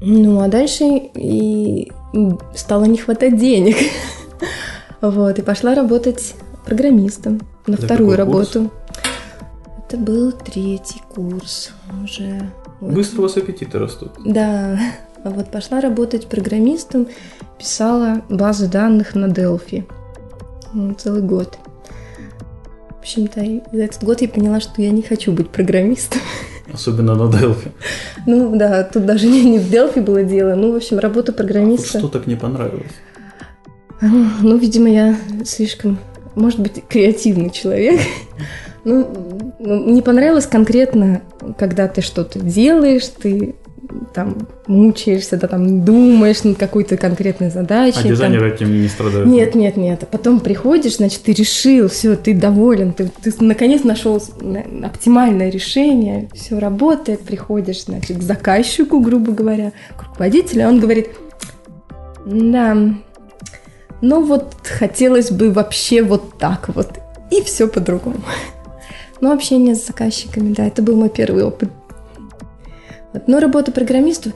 Ну, 0.00 0.40
а 0.40 0.48
дальше 0.48 0.84
и 1.14 1.92
стало 2.54 2.84
не 2.84 2.98
хватать 2.98 3.38
денег. 3.38 3.76
Вот, 5.02 5.38
и 5.38 5.42
пошла 5.42 5.74
работать 5.74 6.34
программистом 6.66 7.40
на 7.66 7.72
Это 7.72 7.86
вторую 7.86 8.18
работу. 8.18 8.68
Курс? 8.68 8.72
Это 9.88 9.96
был 9.96 10.30
третий 10.30 11.00
курс 11.08 11.70
уже. 12.04 12.50
Вот. 12.80 12.92
Быстро 12.92 13.20
у 13.20 13.22
вас 13.22 13.38
аппетиты 13.38 13.78
растут. 13.78 14.12
Да, 14.26 14.78
вот 15.24 15.50
пошла 15.50 15.80
работать 15.80 16.26
программистом, 16.26 17.08
писала 17.58 18.22
базы 18.30 18.68
данных 18.68 19.14
на 19.14 19.26
Delphi. 19.26 19.84
Ну, 20.72 20.94
целый 20.94 21.22
год. 21.22 21.58
В 22.88 23.00
общем-то, 23.00 23.40
за 23.72 23.82
этот 23.82 24.02
год 24.04 24.22
я 24.22 24.28
поняла, 24.28 24.60
что 24.60 24.80
я 24.80 24.90
не 24.90 25.02
хочу 25.02 25.32
быть 25.32 25.50
программистом. 25.50 26.20
Особенно 26.72 27.14
на 27.14 27.30
Delphi. 27.30 27.70
Ну 28.26 28.56
да, 28.56 28.84
тут 28.84 29.04
даже 29.04 29.26
не, 29.26 29.42
не 29.42 29.58
в 29.58 29.70
Delphi 29.70 30.02
было 30.02 30.22
дело. 30.22 30.54
Ну, 30.54 30.72
в 30.72 30.76
общем, 30.76 30.98
работа 30.98 31.32
программиста. 31.32 31.98
Что 31.98 32.08
так 32.08 32.26
не 32.26 32.36
понравилось? 32.36 32.92
Ну, 34.00 34.56
видимо, 34.56 34.88
я 34.88 35.16
слишком, 35.44 35.98
может 36.34 36.60
быть, 36.60 36.82
креативный 36.88 37.50
человек. 37.50 38.00
Ну, 38.84 39.54
ну, 39.58 39.90
не 39.90 40.00
понравилось 40.00 40.46
конкретно, 40.46 41.20
когда 41.58 41.86
ты 41.86 42.00
что-то 42.00 42.38
делаешь, 42.38 43.06
ты 43.08 43.56
там 44.14 44.46
мучаешься, 44.66 45.36
да, 45.36 45.46
там 45.46 45.84
думаешь 45.84 46.44
над 46.44 46.58
какой-то 46.58 46.96
конкретной 46.96 47.50
задачей. 47.50 48.00
А 48.04 48.08
дизайнеры 48.08 48.50
там... 48.50 48.56
этим 48.56 48.82
не 48.82 48.88
страдают? 48.88 49.26
Нет, 49.26 49.54
нет, 49.54 49.76
нет. 49.76 50.02
А 50.02 50.06
потом 50.06 50.40
приходишь, 50.40 50.96
значит, 50.96 51.22
ты 51.22 51.32
решил, 51.32 51.88
все, 51.88 52.16
ты 52.16 52.34
доволен, 52.34 52.92
ты, 52.92 53.10
ты 53.22 53.32
наконец 53.40 53.84
нашел 53.84 54.22
оптимальное 54.82 55.50
решение, 55.50 56.28
все 56.34 56.58
работает, 56.58 57.20
приходишь, 57.20 57.84
значит, 57.84 58.18
к 58.18 58.22
заказчику, 58.22 59.00
грубо 59.00 59.32
говоря, 59.32 59.72
к 59.96 60.02
руководителю, 60.04 60.68
он 60.68 60.80
говорит, 60.80 61.08
да, 62.26 62.76
ну 64.00 64.24
вот 64.24 64.54
хотелось 64.62 65.30
бы 65.30 65.50
вообще 65.50 66.02
вот 66.02 66.38
так 66.38 66.68
вот, 66.74 66.98
и 67.30 67.42
все 67.42 67.68
по-другому. 67.68 68.20
Но 69.20 69.32
общение 69.32 69.74
с 69.74 69.86
заказчиками, 69.86 70.54
да, 70.54 70.66
это 70.66 70.82
был 70.82 70.96
мой 70.96 71.10
первый 71.10 71.44
опыт 71.44 71.70
но 73.26 73.40
работа 73.40 73.72
программистов, 73.72 74.32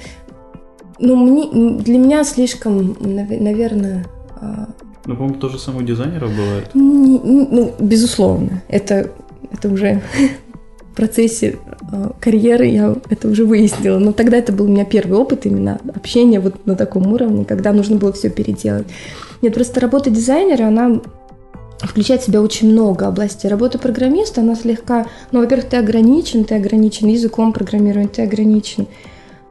ну, 0.99 1.16
мне, 1.16 1.78
для 1.81 1.99
меня 1.99 2.25
слишком, 2.25 2.97
наверное... 3.00 4.07
А, 4.40 4.69
ну, 5.07 5.16
по-моему, 5.16 5.38
то 5.38 5.49
же 5.49 5.59
самое 5.59 5.85
у 5.85 5.87
дизайнеров 5.87 6.31
бывает. 6.31 6.71
Ну, 6.75 7.75
безусловно. 7.78 8.62
Это, 8.69 9.11
это 9.52 9.69
уже 9.69 10.02
в 10.93 10.97
процессе 10.97 11.59
а, 11.93 12.12
карьеры 12.21 12.66
я 12.66 12.97
это 13.11 13.28
уже 13.28 13.45
выяснила. 13.45 13.99
Но 13.99 14.12
тогда 14.12 14.37
это 14.37 14.52
был 14.52 14.66
у 14.66 14.69
меня 14.69 14.85
первый 14.85 15.19
опыт 15.19 15.47
именно 15.47 15.81
общения 15.95 16.40
вот 16.40 16.66
на 16.66 16.76
таком 16.76 17.12
уровне, 17.12 17.45
когда 17.45 17.73
нужно 17.73 17.97
было 17.97 18.12
все 18.12 18.31
переделать. 18.31 18.87
Нет, 19.43 19.54
просто 19.54 19.81
работа 19.81 20.11
дизайнера, 20.11 20.69
она 20.69 21.00
включает 21.81 22.23
в 22.23 22.26
себя 22.26 22.40
очень 22.40 22.71
много 22.71 23.07
областей. 23.07 23.49
Работа 23.50 23.78
программиста, 23.78 24.40
она 24.40 24.54
слегка, 24.54 25.07
ну, 25.33 25.40
во-первых, 25.40 25.69
ты 25.69 25.76
ограничен, 25.76 26.45
ты 26.45 26.54
ограничен 26.54 27.09
языком 27.09 27.52
программирования, 27.52 28.09
ты 28.09 28.23
ограничен 28.23 28.87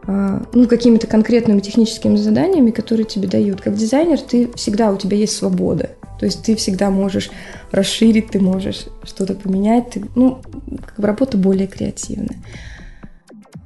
а, 0.06 0.42
ну, 0.54 0.68
какими-то 0.68 1.08
конкретными 1.08 1.60
техническими 1.60 2.16
заданиями, 2.16 2.72
которые 2.72 3.06
тебе 3.06 3.28
дают. 3.28 3.62
Как 3.62 3.76
дизайнер 3.76 4.20
ты 4.20 4.52
всегда, 4.56 4.92
у 4.92 4.98
тебя 4.98 5.18
есть 5.18 5.36
свобода. 5.36 5.92
То 6.20 6.26
есть 6.26 6.44
ты 6.44 6.56
всегда 6.56 6.90
можешь 6.90 7.32
расширить, 7.72 8.32
ты 8.32 8.40
можешь 8.40 8.86
что-то 9.04 9.34
поменять. 9.34 9.92
Ты, 9.92 10.06
ну, 10.16 10.40
как 10.86 11.00
бы 11.00 11.08
работа 11.08 11.38
более 11.38 11.68
креативная. 11.68 12.38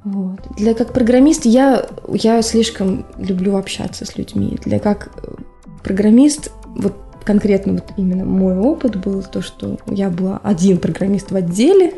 Вот. 0.04 0.40
Для 0.56 0.74
как 0.74 0.92
программист 0.92 1.44
я, 1.44 1.86
я 2.12 2.40
слишком 2.42 3.06
люблю 3.18 3.56
общаться 3.56 4.04
с 4.04 4.16
людьми. 4.16 4.58
Для 4.64 4.78
как 4.78 5.10
программист, 5.82 6.50
вот 6.66 6.94
конкретно 7.28 7.74
вот 7.74 7.84
именно 7.98 8.24
мой 8.24 8.56
опыт 8.58 8.96
был 8.96 9.22
то, 9.22 9.42
что 9.42 9.76
я 9.86 10.08
была 10.08 10.40
один 10.42 10.78
программист 10.78 11.30
в 11.30 11.36
отделе, 11.36 11.92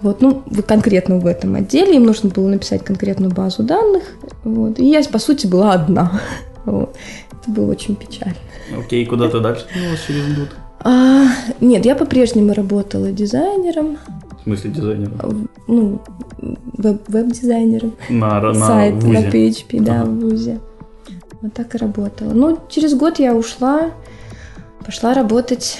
вот, 0.00 0.20
ну, 0.20 0.42
конкретно 0.66 1.18
в 1.20 1.26
этом 1.26 1.54
отделе, 1.54 1.94
им 1.94 2.04
нужно 2.04 2.28
было 2.28 2.48
написать 2.48 2.84
конкретную 2.84 3.32
базу 3.32 3.62
данных, 3.62 4.02
вот, 4.42 4.80
и 4.80 4.84
я, 4.84 5.00
по 5.04 5.20
сути, 5.20 5.46
была 5.46 5.74
одна, 5.74 6.20
вот. 6.64 6.96
Это 7.40 7.50
было 7.52 7.70
очень 7.70 7.94
печально. 7.94 8.34
Окей, 8.76 9.06
куда 9.06 9.28
ты 9.28 9.38
дальше 9.38 9.64
двинулась 9.72 10.00
через 10.04 10.36
год? 10.36 10.48
А, 10.80 11.26
нет, 11.60 11.86
я 11.86 11.94
по-прежнему 11.94 12.52
работала 12.52 13.12
дизайнером. 13.12 13.98
В 14.40 14.42
смысле 14.42 14.70
дизайнером? 14.70 15.48
Ну, 15.68 16.00
веб- 16.76 17.02
веб-дизайнером. 17.06 17.92
На, 18.08 18.40
на 18.40 18.54
Сайт, 18.54 18.94
вузе. 18.94 19.18
на 19.20 19.26
PHP, 19.30 19.80
да, 19.82 20.00
Ага. 20.02 20.10
в 20.10 20.18
ВУЗе. 20.20 20.58
Вот 21.42 21.54
так 21.54 21.74
и 21.76 21.78
работала. 21.78 22.32
Ну, 22.32 22.58
через 22.68 22.94
год 22.94 23.20
я 23.20 23.34
ушла, 23.34 23.90
пошла 24.88 25.12
работать, 25.12 25.78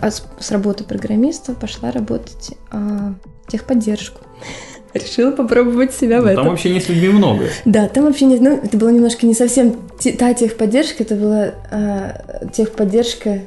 а 0.00 0.10
с, 0.10 0.50
работы 0.50 0.82
программиста 0.82 1.52
пошла 1.52 1.90
работать 1.90 2.52
а, 2.70 3.12
в 3.44 3.50
техподдержку. 3.52 4.22
Решила 4.94 5.30
попробовать 5.30 5.92
себя 5.92 6.22
в 6.22 6.24
Ну, 6.24 6.30
этом. 6.30 6.44
Там 6.44 6.52
вообще 6.52 6.70
не 6.70 6.80
с 6.80 6.88
людьми 6.88 7.10
много. 7.10 7.48
Да, 7.66 7.86
там 7.86 8.04
вообще 8.04 8.24
не, 8.24 8.38
ну, 8.38 8.56
это 8.56 8.78
было 8.78 8.88
немножко 8.88 9.26
не 9.26 9.34
совсем 9.34 9.76
та 10.18 10.32
техподдержка, 10.32 11.02
это 11.02 11.16
была 11.16 11.50
а, 11.70 12.48
техподдержка 12.50 13.42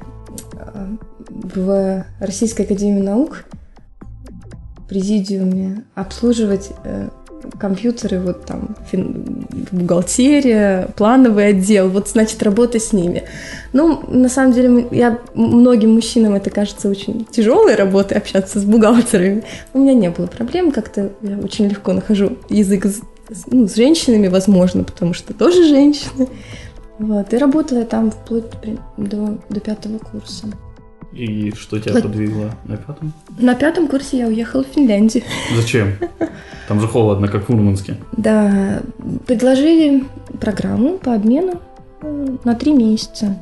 а, 0.54 0.96
в 1.28 2.06
Российской 2.20 2.62
Академии 2.62 3.02
Наук, 3.02 3.46
в 4.78 4.88
президиуме, 4.88 5.86
обслуживать 5.96 6.70
э, 6.84 7.10
компьютеры, 7.60 8.20
вот 8.20 8.46
там 8.46 8.76
фин- 8.92 9.46
бухгалтерия, 9.72 10.90
плановый 10.96 11.48
отдел, 11.48 11.90
вот 11.90 12.10
значит 12.10 12.42
работа 12.44 12.80
с 12.80 12.94
ними. 12.94 13.24
Ну, 13.74 14.02
на 14.08 14.30
самом 14.30 14.54
деле, 14.54 14.88
я, 14.92 15.20
многим 15.34 15.94
мужчинам 15.94 16.36
это 16.36 16.50
кажется 16.50 16.90
очень 16.90 17.26
тяжелой 17.26 17.76
работой 17.76 18.18
общаться 18.18 18.60
с 18.60 18.64
бухгалтерами. 18.64 19.44
У 19.74 19.80
меня 19.80 19.94
не 19.94 20.10
было 20.10 20.28
проблем, 20.28 20.72
как-то 20.72 21.12
я 21.22 21.38
очень 21.38 21.68
легко 21.68 21.94
нахожу 21.94 22.38
язык 22.50 22.86
с, 22.86 23.02
ну, 23.48 23.68
с 23.68 23.76
женщинами, 23.76 24.28
возможно, 24.28 24.84
потому 24.84 25.14
что 25.14 25.34
тоже 25.34 25.68
женщины. 25.68 26.28
Вот, 26.98 27.34
и 27.34 27.38
работала 27.38 27.80
я 27.80 27.86
там 27.86 28.12
вплоть 28.12 28.46
до, 28.98 29.38
до 29.50 29.60
пятого 29.60 30.00
курса. 30.00 30.48
И 31.14 31.52
что 31.56 31.80
тебя 31.80 31.96
Пла- 31.96 32.02
подвигло 32.04 32.52
на 32.66 32.78
пятом? 32.78 33.14
На 33.40 33.56
пятом 33.56 33.88
курсе 33.88 34.20
я 34.20 34.28
уехала 34.28 34.64
в 34.64 34.68
Финляндию. 34.68 35.24
Зачем? 35.56 35.96
Там 36.68 36.80
же 36.80 36.88
холодно, 36.88 37.28
как 37.28 37.46
в 37.46 37.50
Мурманске. 37.50 37.98
Да, 38.16 38.82
предложили 39.26 40.04
программу 40.40 41.00
по 41.00 41.16
обмену 41.16 41.60
э, 42.02 42.28
на 42.44 42.54
три 42.56 42.74
месяца. 42.74 43.42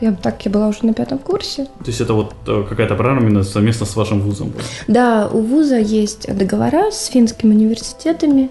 Я, 0.00 0.12
так 0.12 0.44
я 0.46 0.50
была 0.50 0.68
уже 0.68 0.86
на 0.86 0.94
пятом 0.94 1.18
курсе. 1.18 1.64
То 1.64 1.86
есть 1.88 2.00
это 2.00 2.14
вот 2.14 2.34
э, 2.46 2.64
какая-то 2.68 2.94
программа 2.94 3.22
именно 3.22 3.42
совместно 3.42 3.84
с 3.84 3.94
вашим 3.96 4.20
вузом 4.20 4.50
была? 4.50 4.62
Да, 4.86 5.28
у 5.28 5.40
вуза 5.40 5.78
есть 5.78 6.26
договора 6.34 6.90
с 6.90 7.06
финскими 7.08 7.50
университетами 7.50 8.50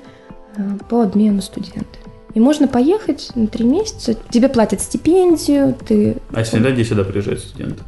э, 0.55 0.61
по 0.89 1.01
обмену 1.01 1.41
студентов. 1.41 2.01
И 2.35 2.39
можно 2.39 2.67
поехать 2.67 3.31
на 3.33 3.47
три 3.47 3.65
месяца. 3.65 4.15
Тебе 4.29 4.47
платят 4.47 4.79
стипендию, 4.81 5.75
ты 5.87 6.17
А 6.31 6.41
из 6.41 6.49
Финляндии 6.49 6.83
сюда 6.83 7.03
приезжают 7.03 7.39
студенты? 7.39 7.81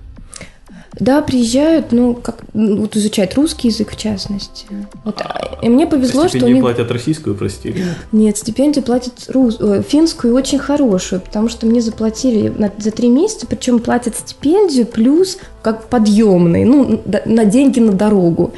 Да, 0.99 1.21
приезжают, 1.21 1.91
ну, 1.91 2.13
как, 2.13 2.39
вот 2.53 2.95
изучать 2.95 3.35
русский 3.35 3.69
язык 3.69 3.91
в 3.93 3.97
частности. 3.97 4.65
Вот. 5.05 5.21
А, 5.21 5.57
И 5.61 5.69
мне 5.69 5.87
повезло, 5.87 6.21
что 6.27 6.37
у 6.37 6.39
Стипендию 6.41 6.55
них... 6.55 6.63
платят 6.63 6.91
российскую, 6.91 7.35
прости. 7.35 7.73
нет? 8.11 8.37
Стипендию 8.37 8.83
платят 8.83 9.13
рус... 9.29 9.57
э, 9.59 9.81
финскую 9.87 10.35
очень 10.35 10.59
хорошую, 10.59 11.21
потому 11.21 11.47
что 11.47 11.65
мне 11.67 11.81
заплатили 11.81 12.49
на- 12.49 12.71
за 12.77 12.91
три 12.91 13.09
месяца, 13.09 13.47
причем 13.47 13.79
платят 13.79 14.15
стипендию 14.17 14.85
плюс 14.85 15.37
как 15.61 15.87
подъемный, 15.87 16.65
ну, 16.65 17.01
на 17.25 17.45
деньги 17.45 17.79
на 17.79 17.93
дорогу. 17.93 18.53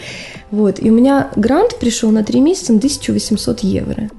Вот. 0.50 0.80
И 0.82 0.90
у 0.90 0.94
меня 0.94 1.30
грант 1.36 1.78
пришел 1.80 2.12
на 2.12 2.24
три 2.24 2.40
месяца 2.42 2.74
на 2.74 2.78
1800 2.80 3.60
евро. 3.62 4.10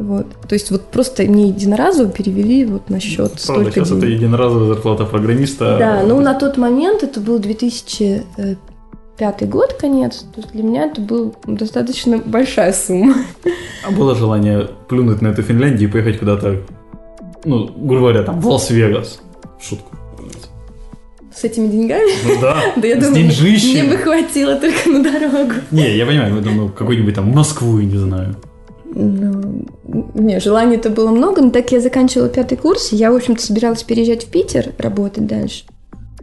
Вот. 0.00 0.26
То 0.48 0.54
есть 0.54 0.70
вот 0.70 0.86
просто 0.86 1.24
мне 1.24 1.48
единоразово 1.48 2.10
перевели 2.10 2.64
вот 2.64 2.88
на 2.88 3.00
счет 3.00 3.32
Правда, 3.32 3.42
столько 3.42 3.70
сейчас 3.72 3.88
денег. 3.90 4.02
это 4.02 4.12
единоразовая 4.12 4.68
зарплата 4.68 5.04
программиста. 5.04 5.76
Да, 5.78 6.02
ну 6.06 6.18
на 6.22 6.32
тот 6.32 6.56
момент 6.56 7.02
это 7.02 7.20
был 7.20 7.38
2005 7.38 9.48
год, 9.50 9.74
конец. 9.74 10.24
То 10.34 10.40
есть 10.40 10.52
для 10.52 10.62
меня 10.62 10.86
это 10.86 11.02
была 11.02 11.32
достаточно 11.46 12.16
большая 12.16 12.72
сумма. 12.72 13.14
А 13.86 13.90
было 13.90 14.14
желание 14.14 14.70
плюнуть 14.88 15.20
на 15.20 15.28
эту 15.28 15.42
Финляндию 15.42 15.90
и 15.90 15.92
поехать 15.92 16.18
куда-то, 16.18 16.62
ну, 17.44 17.66
грубо 17.66 18.00
говоря, 18.08 18.22
там, 18.22 18.40
в 18.40 18.48
Лас-Вегас. 18.48 19.20
Шутку. 19.60 19.92
С 21.34 21.44
этими 21.44 21.68
деньгами? 21.68 22.10
Ну 22.26 22.40
да, 22.40 22.56
Да 22.76 22.88
я 22.88 22.96
с 22.98 23.04
думаю, 23.04 23.24
деньжищем. 23.24 23.70
мне 23.70 23.84
бы 23.90 23.96
хватило 23.98 24.56
только 24.56 24.88
на 24.88 25.02
дорогу. 25.02 25.52
Не, 25.70 25.94
я 25.94 26.06
понимаю, 26.06 26.34
я 26.36 26.40
думаю, 26.40 26.70
какой-нибудь 26.70 27.14
там 27.14 27.30
Москву, 27.30 27.78
я 27.78 27.84
не 27.86 27.98
знаю. 27.98 28.34
Ну, 28.92 29.66
не, 30.14 30.40
желаний-то 30.40 30.90
было 30.90 31.10
много, 31.10 31.42
но 31.42 31.50
так 31.50 31.70
я 31.72 31.80
заканчивала 31.80 32.28
пятый 32.28 32.56
курс, 32.56 32.92
я, 32.92 33.12
в 33.12 33.16
общем-то, 33.16 33.42
собиралась 33.42 33.82
переезжать 33.82 34.24
в 34.24 34.30
Питер, 34.30 34.72
работать 34.78 35.26
дальше. 35.26 35.64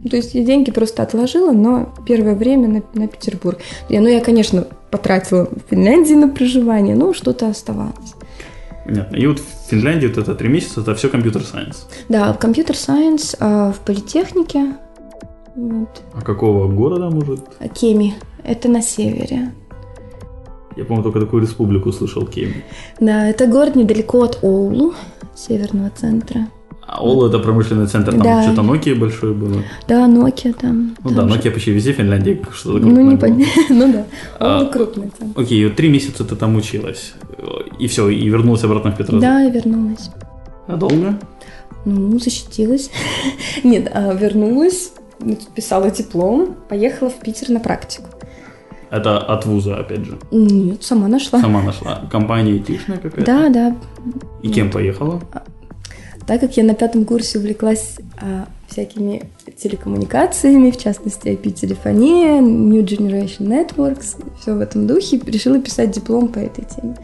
То 0.08 0.16
есть 0.16 0.34
я 0.34 0.44
деньги 0.44 0.70
просто 0.70 1.02
отложила, 1.02 1.50
но 1.50 1.92
первое 2.06 2.34
время 2.34 2.68
на, 2.68 2.82
на 2.94 3.08
Петербург. 3.08 3.58
Я, 3.88 4.00
ну, 4.00 4.08
я, 4.08 4.20
конечно, 4.20 4.66
потратила 4.90 5.46
в 5.46 5.70
Финляндии 5.70 6.14
на 6.14 6.28
проживание, 6.28 6.94
но 6.94 7.12
что-то 7.12 7.48
оставалось. 7.48 8.14
Понятно. 8.84 9.16
И 9.16 9.26
вот 9.26 9.40
в 9.40 9.70
Финляндии 9.70 10.06
вот 10.06 10.18
это 10.18 10.34
три 10.34 10.48
месяца, 10.48 10.80
это 10.80 10.94
все 10.94 11.08
компьютер-сайенс. 11.08 11.88
Да, 12.08 12.32
в 12.32 12.38
компьютер-сайенс, 12.38 13.36
а, 13.40 13.72
в 13.72 13.80
политехнике, 13.80 14.74
вот, 15.58 16.02
А 16.14 16.22
какого 16.22 16.68
города, 16.68 17.10
может? 17.10 17.40
Кеми, 17.74 18.14
это 18.44 18.68
на 18.68 18.80
севере. 18.80 19.52
Я, 20.78 20.84
по-моему, 20.84 21.02
только 21.02 21.20
такую 21.20 21.42
республику 21.42 21.92
слышал, 21.92 22.24
Кеми. 22.24 22.64
Да, 23.00 23.26
это 23.28 23.46
город 23.48 23.74
недалеко 23.76 24.22
от 24.22 24.38
Оулу, 24.42 24.94
северного 25.34 25.90
центра. 25.90 26.46
А 26.86 27.02
Оулу 27.02 27.26
это 27.28 27.38
промышленный 27.40 27.86
центр, 27.86 28.12
там 28.12 28.22
Да. 28.22 28.42
что-то 28.44 28.62
Nokia 28.62 28.94
большое 28.94 29.34
было. 29.34 29.62
Да, 29.88 30.06
Nokia 30.06 30.52
там. 30.54 30.96
Ну 31.04 31.10
там 31.14 31.28
да, 31.28 31.34
же. 31.34 31.40
Nokia 31.40 31.50
почти 31.50 31.72
везде 31.72 31.92
в 31.92 31.96
Финляндии 31.96 32.40
что-то 32.52 32.78
Ну, 32.78 32.82
крупное 32.84 33.02
не 33.04 33.10
было. 33.10 33.18
понятно. 33.18 33.62
Ну 33.70 33.92
да, 33.92 34.04
А, 34.38 34.58
Оулу 34.60 34.70
крупный 34.70 35.10
центр. 35.18 35.40
Окей, 35.40 35.66
вот 35.66 35.76
три 35.76 35.88
месяца 35.90 36.24
ты 36.24 36.36
там 36.36 36.54
училась. 36.56 37.12
И 37.80 37.88
все, 37.88 38.08
и 38.08 38.28
вернулась 38.28 38.62
обратно 38.64 38.92
в 38.92 38.96
Петрозаводск. 38.96 39.28
Да, 39.28 39.40
я 39.40 39.50
вернулась. 39.50 40.10
А 40.68 40.76
долго? 40.76 41.18
Ну, 41.84 42.18
защитилась. 42.20 42.90
Нет, 43.64 43.90
а 43.92 44.14
вернулась, 44.14 44.92
писала 45.54 45.90
диплом, 45.90 46.54
поехала 46.68 47.10
в 47.10 47.16
Питер 47.20 47.50
на 47.50 47.60
практику. 47.60 48.08
Это 48.90 49.18
от 49.18 49.44
вуза, 49.44 49.76
опять 49.76 50.04
же. 50.04 50.18
Нет, 50.30 50.82
сама 50.82 51.08
нашла. 51.08 51.40
Сама 51.40 51.62
нашла. 51.62 52.02
Компания 52.10 52.52
айтишная 52.52 52.98
какая-то? 52.98 53.24
Да, 53.24 53.48
да. 53.48 53.76
И 54.42 54.50
кем 54.50 54.70
поехала? 54.70 55.20
Так 56.26 56.40
как 56.40 56.56
я 56.56 56.64
на 56.64 56.74
пятом 56.74 57.04
курсе 57.04 57.38
увлеклась 57.38 57.96
а, 58.20 58.48
всякими 58.68 59.30
телекоммуникациями, 59.56 60.70
в 60.70 60.76
частности 60.76 61.28
IP-телефония, 61.28 62.40
New 62.40 62.82
Generation 62.82 63.46
Networks, 63.48 64.22
все 64.40 64.54
в 64.54 64.60
этом 64.60 64.86
духе, 64.86 65.18
решила 65.24 65.58
писать 65.58 65.90
диплом 65.90 66.28
по 66.28 66.38
этой 66.38 66.64
теме. 66.64 66.96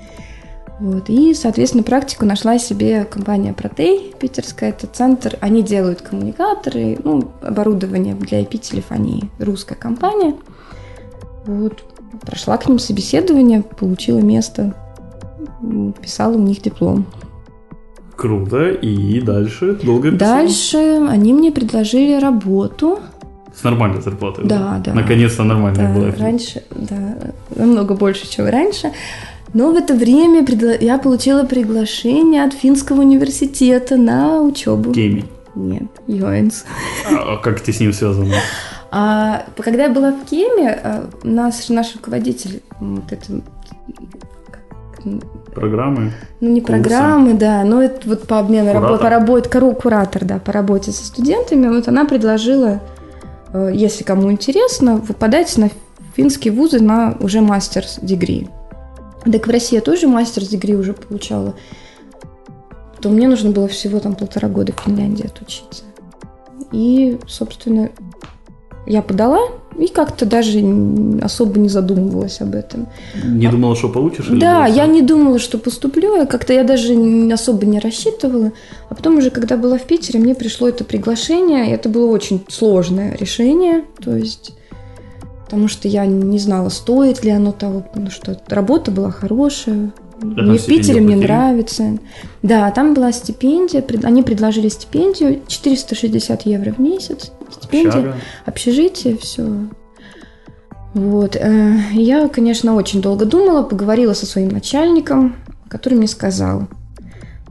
Вот. 0.80 1.08
И, 1.08 1.34
соответственно, 1.34 1.84
практику 1.84 2.26
нашла 2.26 2.58
себе 2.58 3.04
компания 3.04 3.52
Протей 3.52 4.12
питерская. 4.18 4.70
Это 4.70 4.86
центр, 4.86 5.38
они 5.40 5.62
делают 5.62 6.02
коммуникаторы, 6.02 6.98
ну, 7.02 7.30
оборудование 7.42 8.14
для 8.14 8.42
IP-телефонии. 8.42 9.30
Русская 9.38 9.76
компания. 9.76 10.34
Вот. 11.46 11.82
Прошла 12.22 12.56
к 12.56 12.68
ним 12.68 12.78
собеседование, 12.78 13.62
получила 13.62 14.20
место, 14.20 14.74
писала 16.00 16.34
у 16.34 16.40
них 16.40 16.62
диплом. 16.62 17.06
Круто. 18.16 18.70
И 18.70 19.20
дальше? 19.20 19.74
Долго 19.82 20.12
писала? 20.12 20.36
Дальше 20.36 20.76
они 21.08 21.32
мне 21.32 21.50
предложили 21.50 22.20
работу. 22.20 23.00
С 23.54 23.62
нормальной 23.64 24.00
зарплатой? 24.00 24.44
Да, 24.46 24.80
да. 24.84 24.94
Наконец-то 24.94 25.42
нормальная 25.44 25.88
Да, 25.92 25.94
была. 26.00 26.12
раньше, 26.18 26.62
да, 26.70 27.16
намного 27.54 27.94
больше, 27.94 28.28
чем 28.30 28.46
раньше. 28.46 28.92
Но 29.52 29.70
в 29.72 29.76
это 29.76 29.94
время 29.94 30.44
я 30.80 30.98
получила 30.98 31.44
приглашение 31.44 32.44
от 32.44 32.52
Финского 32.54 33.00
университета 33.00 33.96
на 33.96 34.40
учебу. 34.40 34.92
Кеми. 34.92 35.24
Нет, 35.54 35.84
Йоэнс. 36.08 36.64
А 37.08 37.36
как 37.36 37.60
ты 37.60 37.72
с 37.72 37.78
ним 37.78 37.92
связана? 37.92 38.34
А 38.96 39.46
когда 39.56 39.84
я 39.84 39.90
была 39.90 40.12
в 40.12 40.24
Кеме, 40.24 40.70
а, 40.70 41.10
наш, 41.24 41.68
наш 41.68 41.96
руководитель, 41.96 42.62
вот 42.78 43.10
это, 43.10 43.42
Программы? 45.52 46.12
ну 46.40 46.50
не 46.50 46.60
Курсы. 46.60 46.72
программы, 46.74 47.34
да, 47.34 47.64
но 47.64 47.82
это 47.82 48.08
вот 48.08 48.28
по 48.28 48.38
обмену 48.38 48.72
работы, 48.72 49.02
по 49.02 49.10
работе, 49.10 49.48
куратор, 49.50 50.24
да, 50.24 50.38
по 50.38 50.52
работе 50.52 50.92
со 50.92 51.04
студентами, 51.04 51.66
вот 51.66 51.88
она 51.88 52.04
предложила, 52.04 52.80
э, 53.52 53.72
если 53.74 54.04
кому 54.04 54.30
интересно, 54.30 54.98
вы 54.98 55.12
подайте 55.12 55.60
на 55.60 55.70
финские 56.14 56.52
вузы 56.54 56.78
на 56.78 57.16
уже 57.18 57.40
мастерс 57.40 57.98
дегри. 58.00 58.48
Так 59.24 59.48
в 59.48 59.50
России 59.50 59.74
я 59.74 59.82
тоже 59.82 60.06
мастерс 60.06 60.46
дегри 60.46 60.76
уже 60.76 60.92
получала, 60.92 61.56
то 63.00 63.08
мне 63.08 63.26
нужно 63.26 63.50
было 63.50 63.66
всего 63.66 63.98
там 63.98 64.14
полтора 64.14 64.48
года 64.48 64.72
в 64.72 64.80
Финляндии 64.82 65.26
отучиться. 65.26 65.82
И, 66.70 67.18
собственно, 67.26 67.90
я 68.86 69.02
подала 69.02 69.40
и 69.78 69.88
как-то 69.88 70.26
даже 70.26 70.60
особо 71.22 71.58
не 71.58 71.68
задумывалась 71.68 72.40
об 72.40 72.54
этом. 72.54 72.86
Не 73.24 73.48
думала, 73.48 73.74
что 73.74 73.88
получишь? 73.88 74.28
или 74.28 74.38
Да, 74.38 74.66
я 74.66 74.86
не 74.86 75.02
думала, 75.02 75.38
что 75.38 75.58
поступлю, 75.58 76.16
я 76.16 76.26
как-то 76.26 76.52
я 76.52 76.64
даже 76.64 76.94
особо 77.32 77.66
не 77.66 77.80
рассчитывала. 77.80 78.52
А 78.88 78.94
потом 78.94 79.18
уже, 79.18 79.30
когда 79.30 79.56
была 79.56 79.78
в 79.78 79.84
Питере, 79.84 80.20
мне 80.20 80.34
пришло 80.34 80.68
это 80.68 80.84
приглашение, 80.84 81.68
и 81.68 81.72
это 81.72 81.88
было 81.88 82.10
очень 82.10 82.44
сложное 82.48 83.16
решение, 83.16 83.84
то 84.02 84.14
есть 84.14 84.52
потому 85.44 85.68
что 85.68 85.86
я 85.86 86.04
не 86.06 86.38
знала, 86.38 86.68
стоит 86.68 87.22
ли 87.22 87.30
оно 87.30 87.52
того, 87.52 87.80
потому 87.80 88.10
что 88.10 88.40
работа 88.48 88.90
была 88.90 89.10
хорошая, 89.10 89.92
там 90.34 90.46
мне 90.48 90.58
в 90.58 90.66
Питере 90.66 91.00
мне 91.00 91.16
нравится. 91.16 91.98
Да, 92.42 92.70
там 92.70 92.94
была 92.94 93.12
стипендия, 93.12 93.84
они 94.02 94.22
предложили 94.22 94.68
стипендию 94.68 95.40
460 95.46 96.46
евро 96.46 96.72
в 96.72 96.78
месяц, 96.78 97.32
стипендия 97.50 98.00
Общага. 98.00 98.16
общежитие, 98.46 99.16
все. 99.16 99.66
Вот. 100.94 101.36
э, 101.36 101.76
Я, 101.92 102.28
конечно, 102.28 102.74
очень 102.74 103.02
долго 103.02 103.24
думала, 103.24 103.62
поговорила 103.62 104.14
со 104.14 104.26
своим 104.26 104.48
начальником, 104.48 105.36
который 105.68 105.94
мне 105.94 106.06
сказал, 106.08 106.68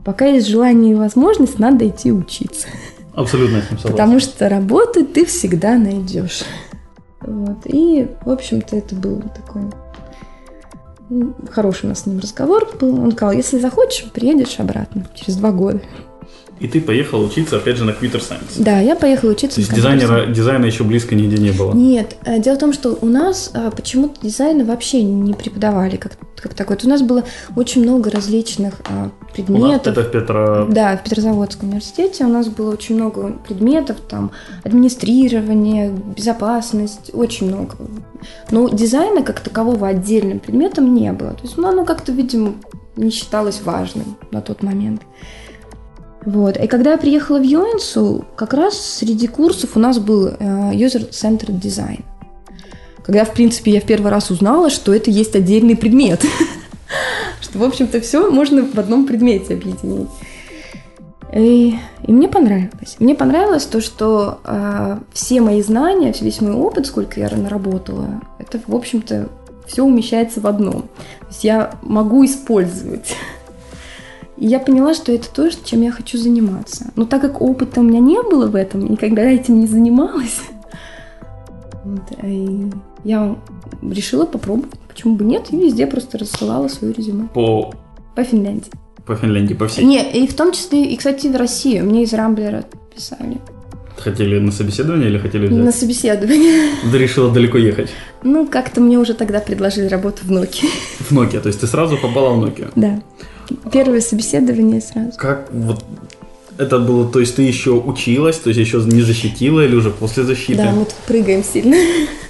пока 0.04 0.26
есть 0.26 0.46
желание 0.48 0.92
и 0.92 0.96
возможность, 0.96 1.58
надо 1.58 1.86
идти 1.88 2.10
учиться. 2.12 2.68
Абсолютно 3.14 3.58
с 3.60 3.70
ним 3.70 3.78
согласен. 3.78 3.90
Потому 3.90 4.20
что 4.20 4.48
работу 4.48 5.04
ты 5.04 5.24
всегда 5.26 5.76
найдешь. 5.76 6.42
Вот. 7.20 7.58
И, 7.66 8.08
в 8.24 8.30
общем-то, 8.30 8.76
это 8.76 8.94
был 8.94 9.22
такой 9.34 9.62
хороший 11.50 11.86
у 11.86 11.88
нас 11.88 12.02
с 12.02 12.06
ним 12.06 12.18
разговор 12.18 12.68
был. 12.80 13.00
Он 13.00 13.12
сказал, 13.12 13.32
если 13.32 13.58
захочешь, 13.58 14.04
приедешь 14.12 14.56
обратно 14.58 15.08
через 15.14 15.36
два 15.36 15.50
года. 15.52 15.80
И 16.60 16.68
ты 16.68 16.80
поехал 16.80 17.22
учиться, 17.22 17.56
опять 17.56 17.76
же, 17.76 17.84
на 17.84 17.90
Computer 17.90 18.20
Science. 18.20 18.54
Да, 18.58 18.78
я 18.78 18.94
поехала 18.94 19.32
учиться 19.32 19.56
То 19.56 19.60
есть 19.60 19.74
дизайнера, 19.74 20.26
дизайна 20.26 20.66
еще 20.66 20.84
близко 20.84 21.14
нигде 21.14 21.36
не 21.36 21.50
было. 21.50 21.74
Нет, 21.74 22.16
э, 22.24 22.40
дело 22.40 22.54
в 22.54 22.58
том, 22.58 22.72
что 22.72 22.96
у 23.00 23.06
нас 23.06 23.50
а, 23.54 23.70
почему-то 23.70 24.20
дизайна 24.22 24.64
вообще 24.64 25.02
не 25.02 25.34
преподавали 25.34 25.96
как, 25.96 26.12
как 26.40 26.54
такой. 26.54 26.76
У 26.82 26.88
нас 26.88 27.02
было 27.02 27.24
очень 27.56 27.82
много 27.82 28.10
различных 28.10 28.74
а, 28.84 28.92
У 28.92 29.02
нас 29.04 29.12
предметов. 29.32 29.86
это 29.86 30.02
в 30.02 30.10
Петро... 30.10 30.66
Да, 30.70 30.96
в 30.96 31.02
Петрозаводском 31.02 31.68
университете 31.68 32.24
у 32.24 32.28
нас 32.28 32.48
было 32.48 32.72
очень 32.72 32.96
много 32.96 33.32
предметов, 33.46 33.98
там, 34.08 34.30
администрирование, 34.64 35.90
безопасность, 35.90 37.10
очень 37.12 37.48
много. 37.48 37.76
Но 38.50 38.68
дизайна 38.68 39.22
как 39.22 39.40
такового 39.40 39.88
отдельным 39.88 40.40
предметом 40.40 40.94
не 40.94 41.12
было. 41.12 41.30
То 41.30 41.42
есть, 41.42 41.56
ну, 41.56 41.68
оно 41.68 41.84
как-то, 41.84 42.12
видимо, 42.12 42.54
не 42.96 43.10
считалось 43.10 43.62
важным 43.62 44.16
на 44.30 44.40
тот 44.40 44.62
момент. 44.62 45.02
Вот. 46.24 46.56
И 46.56 46.66
когда 46.66 46.92
я 46.92 46.98
приехала 46.98 47.38
в 47.38 47.42
Йоэнсу, 47.42 48.24
как 48.36 48.54
раз 48.54 48.78
среди 48.78 49.26
курсов 49.26 49.76
у 49.76 49.78
нас 49.78 49.98
был 49.98 50.28
э, 50.28 50.72
User-Centered 50.72 51.60
Design. 51.60 52.02
Когда, 53.04 53.24
в 53.24 53.34
принципе, 53.34 53.72
я 53.72 53.80
в 53.80 53.84
первый 53.84 54.10
раз 54.10 54.30
узнала, 54.30 54.70
что 54.70 54.94
это 54.94 55.10
есть 55.10 55.36
отдельный 55.36 55.76
предмет. 55.76 56.24
Что, 57.40 57.58
в 57.58 57.64
общем-то, 57.64 58.00
все 58.00 58.30
можно 58.30 58.64
в 58.64 58.78
одном 58.78 59.06
предмете 59.06 59.54
объединить. 59.54 60.08
И, 61.34 61.74
и 62.02 62.12
мне 62.12 62.28
понравилось. 62.28 62.96
Мне 63.00 63.14
понравилось 63.14 63.64
то, 63.64 63.80
что 63.80 64.38
э, 64.44 64.98
все 65.12 65.40
мои 65.40 65.62
знания, 65.62 66.14
весь 66.18 66.40
мой 66.40 66.52
опыт, 66.52 66.86
сколько 66.86 67.20
я 67.20 67.28
наработала, 67.28 68.22
это, 68.38 68.60
в 68.66 68.74
общем-то, 68.74 69.28
все 69.66 69.82
умещается 69.82 70.40
в 70.40 70.46
одном. 70.46 70.82
То 71.20 71.26
есть 71.28 71.44
я 71.44 71.74
могу 71.82 72.24
использовать. 72.24 73.16
И 74.36 74.46
я 74.46 74.60
поняла, 74.60 74.94
что 74.94 75.12
это 75.12 75.28
то, 75.32 75.50
чем 75.50 75.82
я 75.82 75.90
хочу 75.90 76.18
заниматься. 76.18 76.92
Но 76.96 77.04
так 77.04 77.20
как 77.20 77.42
опыта 77.42 77.80
у 77.80 77.82
меня 77.82 78.00
не 78.00 78.22
было 78.22 78.46
в 78.46 78.54
этом, 78.54 78.88
никогда 78.88 79.22
этим 79.22 79.60
не 79.60 79.66
занималась, 79.66 80.40
вот, 81.84 82.02
и 82.22 82.70
я 83.04 83.36
решила 83.82 84.24
попробовать, 84.26 84.72
почему 84.88 85.14
бы 85.16 85.24
нет, 85.24 85.46
и 85.52 85.56
везде 85.56 85.86
просто 85.86 86.18
рассылала 86.18 86.68
свое 86.68 86.92
резюме 86.94 87.28
По, 87.34 87.72
по 88.14 88.24
Финляндии. 88.24 88.70
по 89.06 89.14
Финляндии, 89.16 89.54
по 89.54 89.68
всей. 89.68 89.84
Не, 89.84 90.02
и 90.12 90.26
в 90.26 90.34
том 90.34 90.52
числе, 90.52 90.84
и, 90.84 90.96
кстати, 90.96 91.26
в 91.28 91.36
Россию. 91.36 91.84
Мне 91.84 92.02
из 92.04 92.12
Рамблера 92.12 92.64
писали. 92.94 93.38
Хотели 93.96 94.38
на 94.40 94.50
собеседование 94.50 95.08
или 95.08 95.18
хотели 95.18 95.46
На 95.48 95.62
взять? 95.70 95.76
собеседование. 95.76 96.70
Ты 96.92 96.98
решила 96.98 97.30
далеко 97.32 97.58
ехать. 97.58 97.90
Ну, 98.22 98.46
как-то 98.46 98.80
мне 98.80 98.98
уже 98.98 99.14
тогда 99.14 99.38
предложили 99.40 99.86
работу 99.86 100.18
в 100.24 100.30
Nokia. 100.32 100.66
В 100.98 101.12
Nokia, 101.12 101.40
то 101.40 101.48
есть 101.48 101.60
ты 101.60 101.66
сразу 101.66 101.96
попала 101.96 102.34
в 102.34 102.42
Nokia. 102.44 102.72
Да. 102.74 103.02
Первое 103.70 104.00
собеседование 104.00 104.80
сразу. 104.80 105.12
Как 105.16 105.48
вот 105.52 105.84
это 106.58 106.78
было, 106.78 107.06
то 107.10 107.20
есть 107.20 107.36
ты 107.36 107.42
еще 107.42 107.70
училась, 107.72 108.36
то 108.38 108.48
есть 108.50 108.58
еще 108.58 108.78
не 108.78 109.02
защитила 109.02 109.64
или 109.64 109.74
уже 109.76 109.90
после 109.90 110.24
защиты? 110.24 110.56
Да, 110.56 110.72
мы 110.72 110.84
тут 110.86 110.94
прыгаем 111.06 111.44
сильно. 111.44 111.76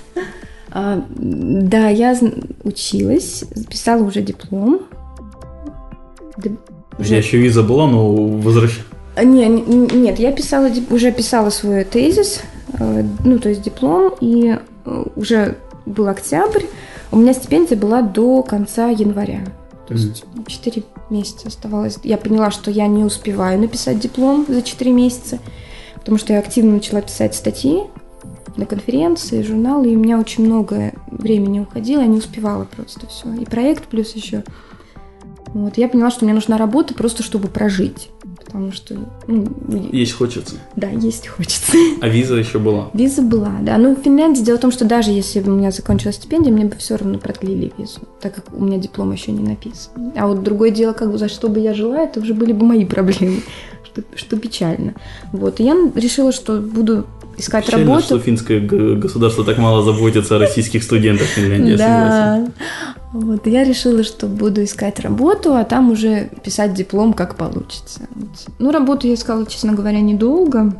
А, 0.75 1.05
да, 1.09 1.89
я 1.89 2.19
училась, 2.65 3.45
писала 3.71 4.03
уже 4.03 4.23
диплом. 4.23 4.81
Тебя 6.99 7.17
еще 7.19 7.39
виза 7.39 7.63
была, 7.63 7.87
но 7.87 8.13
возвращ... 8.13 8.81
А, 9.15 9.23
Не, 9.23 9.47
не- 9.47 9.97
нет, 9.97 10.19
я 10.19 10.33
писала, 10.33 10.69
уже 10.91 11.13
писала 11.13 11.51
свой 11.51 11.85
тезис, 11.85 12.41
э, 12.79 13.05
ну, 13.25 13.39
то 13.39 13.49
есть 13.51 13.63
диплом, 13.63 14.15
и 14.21 14.59
э, 14.85 15.05
уже 15.15 15.59
был 15.87 16.09
октябрь, 16.09 16.65
у 17.13 17.19
меня 17.19 17.35
стипендия 17.35 17.79
была 17.79 18.03
до 18.03 18.43
конца 18.43 18.89
января. 18.89 19.45
То 19.87 19.95
есть 19.95 20.25
4 20.49 20.83
месяца 21.11 21.47
оставалось. 21.49 21.99
Я 22.03 22.17
поняла, 22.17 22.51
что 22.51 22.73
я 22.73 22.89
не 22.89 23.05
успеваю 23.05 23.61
написать 23.61 24.01
диплом 24.01 24.45
за 24.49 24.63
4 24.63 24.91
месяца, 24.91 25.39
потому 25.95 26.19
что 26.19 26.33
я 26.33 26.41
активно 26.41 26.73
начала 26.73 27.01
писать 27.01 27.37
статьи 27.37 27.83
на 28.57 28.67
конференции, 28.67 29.43
журналы, 29.43 29.93
и 29.93 29.97
у 29.97 29.99
меня 29.99 30.19
очень 30.19 30.45
много 30.45 30.93
времени 31.07 31.61
уходило, 31.61 32.01
я 32.01 32.07
не 32.07 32.19
успевала 32.19 32.65
просто 32.65 33.07
все. 33.07 33.33
И 33.35 33.45
проект 33.45 33.89
плюс 33.89 34.15
еще. 34.15 34.45
Вот, 35.55 35.79
я 35.79 35.89
поняла, 35.89 36.11
что 36.11 36.25
мне 36.25 36.35
нужна 36.35 36.59
работа 36.59 36.95
просто, 36.95 37.23
чтобы 37.23 37.47
прожить. 37.49 38.11
Потому 38.45 38.73
что... 38.73 38.97
Ну, 39.27 39.47
есть 39.93 40.13
хочется. 40.13 40.57
Да, 40.77 40.89
есть 40.89 41.29
хочется. 41.29 41.73
А 42.01 42.09
виза 42.09 42.35
еще 42.35 42.59
была? 42.59 42.91
Виза 42.93 43.23
была, 43.23 43.53
да. 43.63 43.79
Но 43.79 43.95
в 43.95 44.01
Финляндии 44.01 44.43
дело 44.43 44.59
в 44.59 44.61
том, 44.61 44.73
что 44.73 44.85
даже 44.85 45.11
если 45.11 45.41
бы 45.41 45.53
у 45.53 45.57
меня 45.57 45.71
закончилась 45.71 46.17
стипендия, 46.17 46.53
мне 46.53 46.65
бы 46.65 46.77
все 46.77 46.97
равно 46.97 47.19
продлили 47.19 47.73
визу, 47.79 48.01
так 48.21 48.35
как 48.35 48.53
у 48.53 48.65
меня 48.65 48.79
диплом 48.79 49.13
еще 49.13 49.33
не 49.33 49.43
написан. 49.43 49.93
А 50.17 50.27
вот 50.27 50.43
другое 50.43 50.71
дело, 50.71 50.93
как 50.93 51.11
бы 51.11 51.19
за 51.19 51.29
что 51.29 51.49
бы 51.49 51.61
я 51.61 51.73
жила, 51.73 52.03
это 52.03 52.21
уже 52.21 52.35
были 52.35 52.53
бы 52.53 52.67
мои 52.67 52.85
проблемы, 52.85 53.43
что, 53.85 54.03
что 54.17 54.37
печально. 54.37 54.95
Вот. 55.33 55.61
И 55.61 55.65
я 55.65 55.77
решила, 55.95 56.33
что 56.33 56.61
буду 56.61 57.07
искать 57.37 57.66
Печально, 57.66 57.87
работу. 57.87 58.07
что 58.07 58.18
финское 58.18 58.61
государство 58.61 59.44
так 59.44 59.59
мало 59.59 59.83
заботится 59.83 60.37
о 60.37 60.38
российских 60.38 60.83
студентах 60.83 61.27
Финляндии, 61.29 61.77
Да. 61.77 62.47
Вот, 63.12 63.47
я 63.47 63.62
решила, 63.62 64.03
что 64.03 64.27
буду 64.27 64.64
искать 64.64 64.99
работу, 64.99 65.55
а 65.55 65.62
там 65.64 65.92
уже 65.92 66.31
писать 66.42 66.75
диплом, 66.75 67.12
как 67.12 67.37
получится. 67.37 68.01
Ну, 68.59 68.73
работу 68.73 69.07
я 69.07 69.14
искала, 69.14 69.47
честно 69.47 69.73
говоря, 69.73 70.01
недолго. 70.01 70.75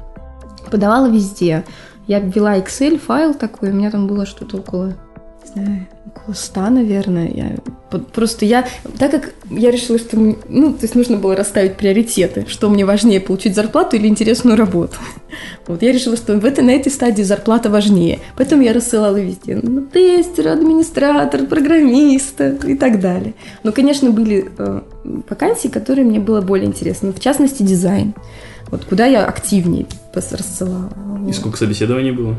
Подавала 0.69 1.09
везде. 1.09 1.64
Я 2.09 2.19
ввела 2.19 2.59
Excel 2.59 2.99
файл 2.99 3.35
такой, 3.35 3.71
у 3.71 3.73
меня 3.73 3.90
там 3.90 4.09
было 4.09 4.27
что-то 4.27 4.57
около, 4.57 4.95
не 5.45 5.53
знаю, 5.53 5.87
около 6.07 6.35
100, 6.35 6.61
наверное. 6.71 7.29
Я 7.29 7.57
Просто 8.13 8.45
я, 8.45 8.67
так 8.99 9.11
как 9.11 9.35
я 9.51 9.71
решила, 9.71 9.99
что, 9.99 10.17
ну, 10.17 10.73
то 10.73 10.83
есть 10.83 10.95
нужно 10.95 11.17
было 11.17 11.37
расставить 11.37 11.77
приоритеты, 11.77 12.45
что 12.49 12.69
мне 12.69 12.85
важнее, 12.85 13.21
получить 13.21 13.55
зарплату 13.55 13.97
или 13.97 14.07
интересную 14.07 14.57
работу. 14.57 14.97
Вот, 15.67 15.83
я 15.83 15.93
решила, 15.93 16.17
что 16.17 16.37
в 16.39 16.45
этой, 16.45 16.63
на 16.63 16.71
этой 16.71 16.93
стадии 16.93 17.23
зарплата 17.23 17.69
важнее. 17.69 18.21
Поэтому 18.37 18.63
я 18.63 18.73
рассылала 18.73 19.17
везде, 19.17 19.59
ну, 19.61 19.81
тестер, 19.81 20.49
администратор, 20.49 21.47
программист 21.47 22.41
и 22.41 22.77
так 22.77 23.01
далее. 23.01 23.35
Но, 23.65 23.73
конечно, 23.73 24.11
были 24.11 24.49
э, 24.57 24.81
вакансии, 25.29 25.69
которые 25.69 26.05
мне 26.05 26.21
было 26.21 26.41
более 26.41 26.67
интересны, 26.67 27.13
в 27.13 27.19
частности, 27.19 27.65
дизайн. 27.65 28.15
Вот 28.71 28.85
куда 28.85 29.07
я 29.07 29.25
активнее 29.25 29.87
рассылала. 30.15 30.93
И 31.29 31.33
сколько 31.33 31.57
собеседований 31.57 32.13
было? 32.13 32.37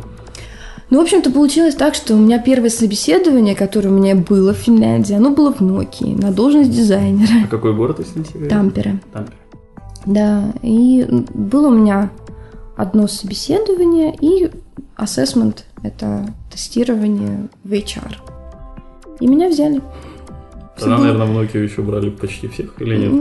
Ну, 0.89 0.99
в 0.99 1.01
общем-то, 1.01 1.31
получилось 1.31 1.75
так, 1.75 1.95
что 1.95 2.13
у 2.13 2.17
меня 2.17 2.39
первое 2.39 2.69
собеседование, 2.69 3.55
которое 3.55 3.89
у 3.89 3.93
меня 3.93 4.15
было 4.15 4.53
в 4.53 4.57
Финляндии, 4.57 5.13
оно 5.13 5.31
было 5.31 5.51
в 5.51 5.61
Nokia, 5.61 6.21
на 6.21 6.31
должность 6.31 6.69
дизайнера. 6.69 7.45
А 7.45 7.47
какой 7.47 7.73
город, 7.73 7.99
если 7.99 8.19
не 8.19 8.25
секрет? 8.25 8.49
Тампере. 8.49 8.99
Тампере. 9.11 9.37
Да, 10.05 10.53
и 10.61 11.07
было 11.33 11.67
у 11.69 11.71
меня 11.71 12.11
одно 12.75 13.07
собеседование 13.07 14.15
и 14.21 14.51
assessment, 14.97 15.63
это 15.81 16.27
тестирование 16.51 17.47
в 17.63 17.71
HR. 17.71 18.15
И 19.19 19.27
меня 19.27 19.49
взяли. 19.49 19.81
Тогда, 20.77 20.97
наверное, 20.97 21.25
в 21.25 21.37
Nokia 21.37 21.63
еще 21.63 21.81
брали 21.81 22.09
почти 22.09 22.47
всех, 22.47 22.81
или 22.81 22.97
нет? 22.97 23.11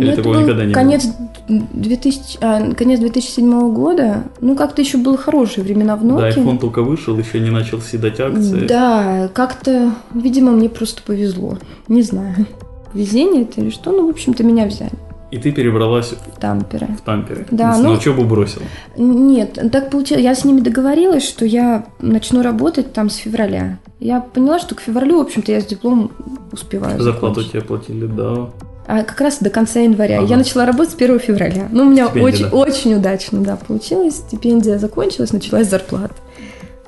Или 0.00 0.08
это 0.12 0.22
такого 0.22 0.40
никогда 0.40 0.64
не 0.64 0.74
конец 0.74 1.06
было? 1.06 1.62
2000, 1.72 2.38
а, 2.40 2.74
конец 2.74 3.00
2007 3.00 3.72
года. 3.72 4.24
Ну, 4.40 4.54
как-то 4.54 4.82
еще 4.82 4.98
было 4.98 5.16
хорошие 5.16 5.64
времена 5.64 5.96
в 5.96 6.04
Nokia. 6.04 6.34
Да, 6.34 6.40
iPhone 6.40 6.58
только 6.58 6.82
вышел, 6.82 7.16
еще 7.18 7.40
не 7.40 7.50
начал 7.50 7.80
съедать 7.80 8.20
акции. 8.20 8.66
Да, 8.66 9.28
как-то, 9.32 9.94
видимо, 10.12 10.52
мне 10.52 10.68
просто 10.68 11.02
повезло. 11.02 11.56
Не 11.88 12.02
знаю, 12.02 12.34
везение 12.92 13.42
это 13.42 13.60
или 13.62 13.70
что, 13.70 13.90
ну, 13.90 14.06
в 14.06 14.10
общем-то, 14.10 14.44
меня 14.44 14.66
взяли. 14.66 14.92
И 15.30 15.38
ты 15.38 15.52
перебралась 15.52 16.12
в 16.12 16.40
Тампере. 16.40 16.88
В 16.98 17.02
Тампере. 17.02 17.46
Да, 17.50 17.76
ну, 17.76 17.82
на 17.82 17.90
учебу 17.92 18.24
бросила. 18.24 18.64
Нет, 18.96 19.58
так 19.70 19.90
получилось. 19.90 20.24
Я 20.24 20.34
с 20.34 20.44
ними 20.44 20.60
договорилась, 20.60 21.26
что 21.28 21.44
я 21.44 21.84
начну 22.00 22.42
работать 22.42 22.92
там 22.94 23.10
с 23.10 23.16
февраля. 23.16 23.78
Я 24.00 24.20
поняла, 24.20 24.58
что 24.58 24.74
к 24.74 24.80
февралю, 24.80 25.18
в 25.18 25.26
общем-то, 25.26 25.52
я 25.52 25.60
с 25.60 25.66
дипломом 25.66 26.12
успеваю. 26.50 27.00
Зарплату 27.00 27.44
тебе 27.44 27.60
платили, 27.60 28.06
да. 28.06 28.50
А 28.86 29.02
как 29.02 29.20
раз 29.20 29.38
до 29.40 29.50
конца 29.50 29.80
января. 29.80 30.20
Ага. 30.20 30.28
Я 30.28 30.36
начала 30.38 30.64
работать 30.64 30.94
с 30.94 30.96
1 30.96 31.18
февраля. 31.18 31.68
Ну, 31.70 31.82
у 31.82 31.90
меня 31.90 32.06
Стипендия, 32.06 32.32
очень, 32.32 32.50
да. 32.50 32.56
очень 32.56 32.94
удачно, 32.94 33.40
да, 33.40 33.56
получилось. 33.56 34.14
Стипендия 34.14 34.78
закончилась, 34.78 35.30
началась 35.30 35.68
зарплата. 35.68 36.14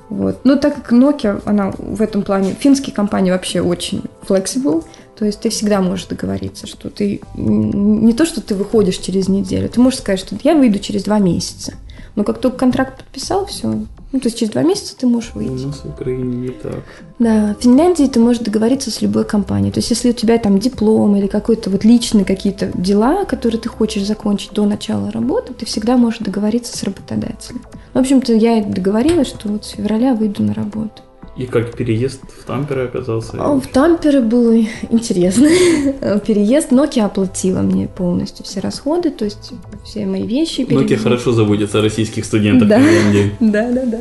Вот. 0.09 0.39
Но 0.45 0.57
так 0.57 0.77
как 0.77 0.93
Nokia, 0.93 1.43
она 1.45 1.73
в 1.77 2.01
этом 2.01 2.23
плане, 2.23 2.57
финские 2.59 2.95
компании 2.95 3.31
вообще 3.31 3.61
очень 3.61 4.05
flexible, 4.27 4.83
то 5.21 5.27
есть 5.27 5.41
ты 5.41 5.51
всегда 5.51 5.83
можешь 5.83 6.07
договориться, 6.07 6.67
что 6.67 6.89
ты 6.89 7.21
не 7.35 8.15
то, 8.15 8.25
что 8.25 8.41
ты 8.41 8.55
выходишь 8.55 8.97
через 8.97 9.29
неделю, 9.29 9.69
ты 9.69 9.79
можешь 9.79 9.99
сказать, 9.99 10.19
что 10.19 10.35
я 10.43 10.55
выйду 10.55 10.79
через 10.79 11.03
два 11.05 11.19
месяца. 11.19 11.75
Но 12.17 12.25
как 12.25 12.39
только 12.39 12.57
контракт 12.57 12.97
подписал, 12.97 13.45
все. 13.45 13.69
Ну, 14.13 14.19
то 14.19 14.29
есть 14.29 14.39
через 14.39 14.51
два 14.51 14.63
месяца 14.63 14.97
ты 14.97 15.07
можешь 15.07 15.35
выйти. 15.35 15.51
У 15.51 15.67
нас 15.67 15.81
в 15.85 15.91
Украине 15.91 16.37
не 16.37 16.49
так. 16.49 16.83
Да, 17.19 17.55
в 17.55 17.63
Финляндии 17.63 18.07
ты 18.07 18.19
можешь 18.19 18.43
договориться 18.43 18.91
с 18.91 19.03
любой 19.03 19.27
компанией. 19.27 19.73
То 19.73 19.81
есть 19.81 19.91
если 19.91 20.09
у 20.09 20.15
тебя 20.15 20.39
там 20.39 20.59
диплом 20.59 21.15
или 21.17 21.27
какой-то 21.27 21.69
вот 21.69 21.85
личные 21.85 22.25
какие-то 22.25 22.71
дела, 22.73 23.27
которые 23.27 23.61
ты 23.61 23.69
хочешь 23.69 24.07
закончить 24.07 24.53
до 24.53 24.65
начала 24.65 25.11
работы, 25.11 25.53
ты 25.53 25.67
всегда 25.67 25.99
можешь 25.99 26.21
договориться 26.21 26.75
с 26.79 26.83
работодателем. 26.83 27.61
В 27.93 27.99
общем-то, 27.99 28.33
я 28.33 28.65
договорилась, 28.65 29.29
что 29.29 29.51
вот 29.51 29.67
с 29.67 29.69
февраля 29.73 30.15
выйду 30.15 30.43
на 30.43 30.55
работу. 30.55 31.03
И 31.37 31.47
как 31.47 31.77
переезд 31.77 32.21
в 32.39 32.45
Тампере 32.45 32.83
оказался? 32.83 33.37
В 33.37 33.67
Тампере 33.69 34.21
было 34.21 34.57
интересно. 34.91 35.47
Переезд 36.27 36.73
Nokia 36.73 37.05
оплатила 37.05 37.61
мне 37.61 37.87
полностью 37.87 38.45
все 38.45 38.61
расходы, 38.61 39.11
то 39.11 39.25
есть 39.25 39.53
все 39.85 40.07
мои 40.07 40.27
вещи. 40.27 40.63
Nokia 40.63 40.97
хорошо 40.97 41.33
заботится 41.33 41.79
о 41.79 41.83
российских 41.83 42.25
студентах. 42.25 42.69
Да, 42.69 42.81
да, 43.41 43.71
да. 43.71 43.87
да. 43.87 43.99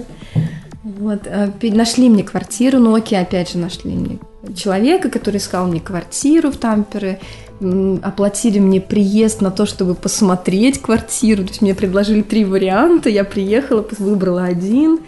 Вот, 0.84 1.28
а, 1.28 1.54
нашли 1.62 2.10
мне 2.10 2.24
квартиру, 2.24 2.80
Nokia 2.80 3.22
опять 3.22 3.52
же 3.52 3.58
нашли 3.58 3.94
мне 3.94 4.20
человека, 4.56 5.10
который 5.10 5.38
искал 5.38 5.68
мне 5.68 5.80
квартиру 5.80 6.52
в 6.52 6.58
Тампере, 6.58 7.20
оплатили 8.02 8.60
мне 8.60 8.80
приезд 8.80 9.42
на 9.42 9.52
то, 9.52 9.66
чтобы 9.66 9.94
посмотреть 9.96 10.82
квартиру, 10.82 11.44
то 11.44 11.50
есть 11.50 11.62
мне 11.62 11.76
предложили 11.76 12.22
три 12.22 12.46
варианта, 12.46 13.10
я 13.10 13.24
приехала, 13.24 13.86
выбрала 13.98 14.46
один, 14.46 15.00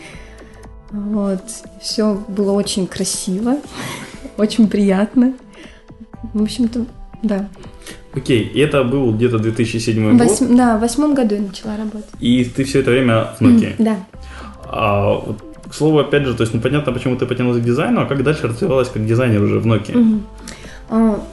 вот. 0.92 1.42
Все 1.82 2.14
было 2.28 2.52
очень 2.52 2.88
красиво, 2.88 3.58
очень 4.38 4.68
приятно. 4.68 5.34
В 6.34 6.44
общем-то, 6.44 6.86
да. 7.24 7.50
Окей, 8.14 8.44
и 8.44 8.60
это 8.60 8.84
был 8.84 9.14
где-то 9.14 9.40
2007 9.40 10.18
Восьм... 10.18 10.48
год? 10.48 10.58
Да, 10.58 10.78
в 10.78 10.82
восьмом 10.82 11.14
году 11.14 11.36
я 11.36 11.42
начала 11.42 11.78
работать. 11.78 12.10
И 12.20 12.44
ты 12.44 12.66
все 12.66 12.82
это 12.82 12.92
время 12.92 13.30
в 13.40 13.42
Nokia? 13.42 13.76
да. 13.80 13.98
А, 14.66 15.14
вот, 15.14 15.42
к 15.70 15.74
слову, 15.74 16.00
опять 16.00 16.26
же, 16.26 16.34
то 16.34 16.44
есть 16.44 16.54
непонятно, 16.54 16.92
почему 16.92 17.16
ты 17.16 17.26
потянулась 17.26 17.62
к 17.62 17.64
дизайну, 17.64 18.02
а 18.02 18.06
как 18.06 18.24
дальше 18.24 18.48
развивалась 18.48 18.90
как 18.90 19.06
дизайнер 19.06 19.42
уже 19.42 19.60
в 19.60 19.68
Nokia? 19.68 19.94
Mm-hmm. 19.94 20.22
А, 20.90 21.24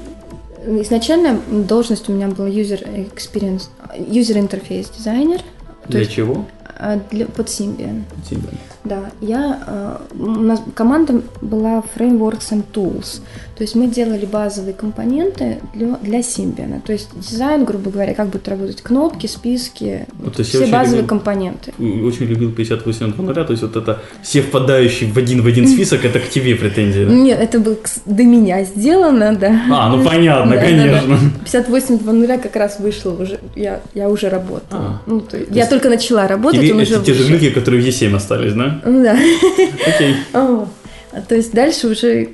изначально 0.80 1.40
должность 1.48 2.08
у 2.08 2.12
меня 2.12 2.28
была 2.28 2.48
user 2.48 3.10
experience, 3.14 3.68
user 3.96 4.36
interface 4.36 4.86
дизайнер. 4.96 5.40
Для 5.88 6.00
есть, 6.00 6.12
чего? 6.12 6.46
А, 6.78 7.00
для, 7.10 7.26
под 7.26 7.48
Symbian. 7.48 8.04
Symbian. 8.28 8.56
Да, 8.88 9.10
я, 9.20 9.58
э, 9.66 9.96
у 10.18 10.42
нас 10.42 10.62
команда 10.74 11.22
была 11.42 11.82
Frameworks 11.96 12.52
and 12.52 12.64
Tools, 12.72 13.20
то 13.58 13.64
есть 13.64 13.74
мы 13.74 13.88
делали 13.88 14.24
базовые 14.24 14.72
компоненты 14.72 15.58
для, 15.74 15.96
для 15.96 16.20
Symbian, 16.20 16.80
то 16.80 16.92
есть 16.92 17.08
дизайн, 17.16 17.64
грубо 17.64 17.90
говоря, 17.90 18.14
как 18.14 18.28
будут 18.28 18.46
работать 18.48 18.82
кнопки, 18.82 19.26
списки, 19.26 20.06
вот, 20.12 20.38
вот 20.38 20.46
все 20.46 20.66
базовые 20.68 21.02
любил, 21.02 21.08
компоненты. 21.08 21.72
Очень 21.78 22.26
любил 22.26 22.52
58 22.52 23.14
января, 23.18 23.44
то 23.44 23.50
есть 23.52 23.62
вот 23.62 23.76
это 23.76 24.00
все 24.22 24.42
впадающие 24.42 25.10
в 25.10 25.18
один 25.18 25.42
в 25.42 25.46
один 25.46 25.66
список, 25.66 26.04
это 26.04 26.20
к 26.20 26.28
тебе 26.28 26.54
претензии, 26.54 27.04
да? 27.04 27.12
Нет, 27.12 27.40
это 27.40 27.58
было 27.58 27.76
до 28.06 28.22
меня 28.22 28.64
сделано, 28.64 29.36
да. 29.36 29.60
А, 29.72 29.88
ну 29.94 30.04
понятно, 30.04 30.54
да, 30.54 30.62
конечно. 30.62 31.08
Да, 31.08 31.16
да. 31.16 31.40
58 31.44 31.98
нуля 32.04 32.38
как 32.38 32.54
раз 32.54 32.78
вышло 32.78 33.10
уже, 33.10 33.40
я, 33.56 33.80
я 33.92 34.08
уже 34.08 34.28
работала. 34.28 34.62
А, 34.70 35.02
ну, 35.06 35.20
то 35.20 35.36
есть, 35.36 35.48
то 35.48 35.54
я 35.54 35.62
есть 35.62 35.70
только 35.70 35.88
начала 35.88 36.28
работать, 36.28 36.70
он 36.70 36.78
уже 36.78 37.02
те 37.02 37.12
же 37.12 37.26
глюки, 37.26 37.50
которые 37.50 37.82
в 37.82 37.86
E7 37.86 38.14
остались, 38.14 38.52
да? 38.52 38.77
Ну 38.84 39.02
да. 39.02 39.18
Окей. 39.86 40.16
То 41.28 41.34
есть 41.34 41.52
дальше 41.52 41.88
уже... 41.88 42.28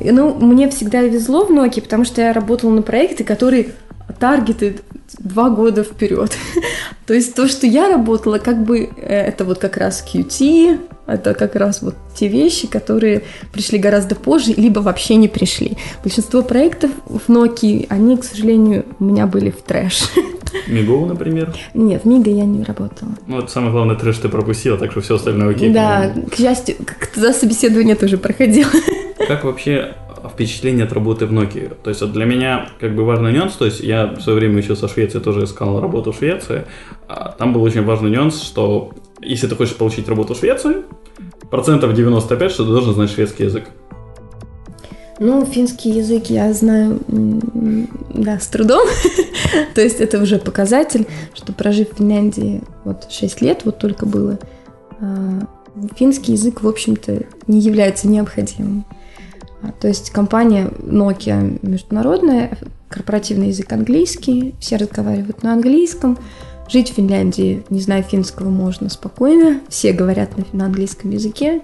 Ну, 0.00 0.34
мне 0.34 0.70
всегда 0.70 1.02
везло 1.02 1.44
в 1.46 1.50
Nokia, 1.50 1.82
потому 1.82 2.04
что 2.04 2.20
я 2.22 2.32
работала 2.32 2.70
на 2.70 2.82
проекты, 2.82 3.24
которые 3.24 3.70
таргеты 4.18 4.80
два 5.18 5.50
года 5.50 5.84
вперед. 5.84 6.32
То 7.06 7.14
есть 7.14 7.34
то, 7.34 7.48
что 7.48 7.66
я 7.66 7.88
работала, 7.88 8.38
как 8.38 8.62
бы 8.62 8.90
э, 8.96 9.26
это 9.26 9.44
вот 9.44 9.58
как 9.58 9.76
раз 9.76 10.04
QT, 10.06 10.78
это 11.06 11.34
как 11.34 11.54
раз 11.56 11.82
вот 11.82 11.94
те 12.14 12.28
вещи, 12.28 12.66
которые 12.66 13.22
пришли 13.52 13.78
гораздо 13.78 14.14
позже, 14.14 14.52
либо 14.56 14.80
вообще 14.80 15.16
не 15.16 15.28
пришли. 15.28 15.76
Большинство 16.02 16.42
проектов 16.42 16.90
в 17.06 17.28
Nokia, 17.28 17.86
они, 17.88 18.16
к 18.16 18.24
сожалению, 18.24 18.84
у 18.98 19.04
меня 19.04 19.26
были 19.26 19.50
в 19.50 19.62
трэш. 19.62 20.10
Мигоу, 20.68 21.06
например? 21.06 21.54
Нет, 21.74 22.04
в 22.04 22.06
Мига 22.06 22.30
я 22.30 22.44
не 22.44 22.62
работала. 22.62 23.10
Ну, 23.26 23.36
вот 23.36 23.50
самое 23.50 23.72
главное, 23.72 23.96
трэш 23.96 24.18
ты 24.18 24.28
пропустила, 24.28 24.78
так 24.78 24.92
что 24.92 25.00
все 25.00 25.16
остальное 25.16 25.50
окей. 25.50 25.70
Да, 25.70 26.14
к 26.30 26.36
счастью, 26.36 26.76
за 27.14 27.32
собеседование 27.32 27.96
тоже 27.96 28.18
проходила. 28.18 28.70
Как 29.26 29.44
вообще 29.44 29.94
впечатление 30.32 30.84
от 30.84 30.92
работы 30.92 31.26
в 31.26 31.32
Nokia. 31.32 31.74
То 31.82 31.90
есть 31.90 32.00
вот 32.00 32.12
для 32.12 32.24
меня 32.24 32.68
как 32.80 32.94
бы 32.94 33.04
важный 33.04 33.32
нюанс, 33.32 33.54
то 33.54 33.66
есть 33.66 33.80
я 33.80 34.06
в 34.06 34.20
свое 34.22 34.38
время 34.38 34.58
учился 34.58 34.88
в 34.88 34.92
Швеции, 34.92 35.18
тоже 35.18 35.44
искал 35.44 35.80
работу 35.80 36.12
в 36.12 36.16
Швеции. 36.16 36.64
А 37.08 37.34
там 37.36 37.52
был 37.52 37.62
очень 37.62 37.84
важный 37.84 38.10
нюанс, 38.10 38.42
что 38.42 38.92
если 39.20 39.46
ты 39.46 39.56
хочешь 39.56 39.76
получить 39.76 40.08
работу 40.08 40.34
в 40.34 40.38
Швеции, 40.38 40.84
процентов 41.50 41.94
95, 41.94 42.50
что 42.50 42.64
ты 42.64 42.70
должен 42.70 42.94
знать 42.94 43.10
шведский 43.10 43.44
язык. 43.44 43.64
Ну, 45.20 45.44
финский 45.46 45.90
язык 45.90 46.26
я 46.26 46.52
знаю, 46.52 47.00
да, 47.06 48.40
с 48.40 48.48
трудом. 48.48 48.86
То 49.74 49.80
есть 49.80 50.00
это 50.00 50.20
уже 50.20 50.38
показатель, 50.38 51.06
что 51.34 51.52
прожив 51.52 51.92
в 51.92 51.98
Финляндии 51.98 52.62
вот 52.84 53.06
6 53.10 53.40
лет, 53.40 53.60
вот 53.64 53.78
только 53.78 54.06
было, 54.06 54.38
а, 55.00 55.46
финский 55.96 56.32
язык, 56.32 56.62
в 56.62 56.68
общем-то, 56.68 57.22
не 57.46 57.60
является 57.60 58.08
необходимым. 58.08 58.84
А, 59.62 59.70
то 59.72 59.86
есть 59.86 60.10
компания 60.10 60.70
Nokia 60.78 61.58
международная, 61.62 62.58
корпоративный 62.88 63.48
язык 63.48 63.72
английский, 63.72 64.54
все 64.60 64.76
разговаривают 64.76 65.42
на 65.42 65.52
английском. 65.52 66.18
Жить 66.68 66.90
в 66.90 66.94
Финляндии, 66.94 67.62
не 67.70 67.80
зная 67.80 68.02
финского, 68.02 68.48
можно 68.48 68.88
спокойно. 68.88 69.60
Все 69.68 69.92
говорят 69.92 70.36
на, 70.38 70.44
на 70.52 70.64
английском 70.66 71.10
языке. 71.10 71.62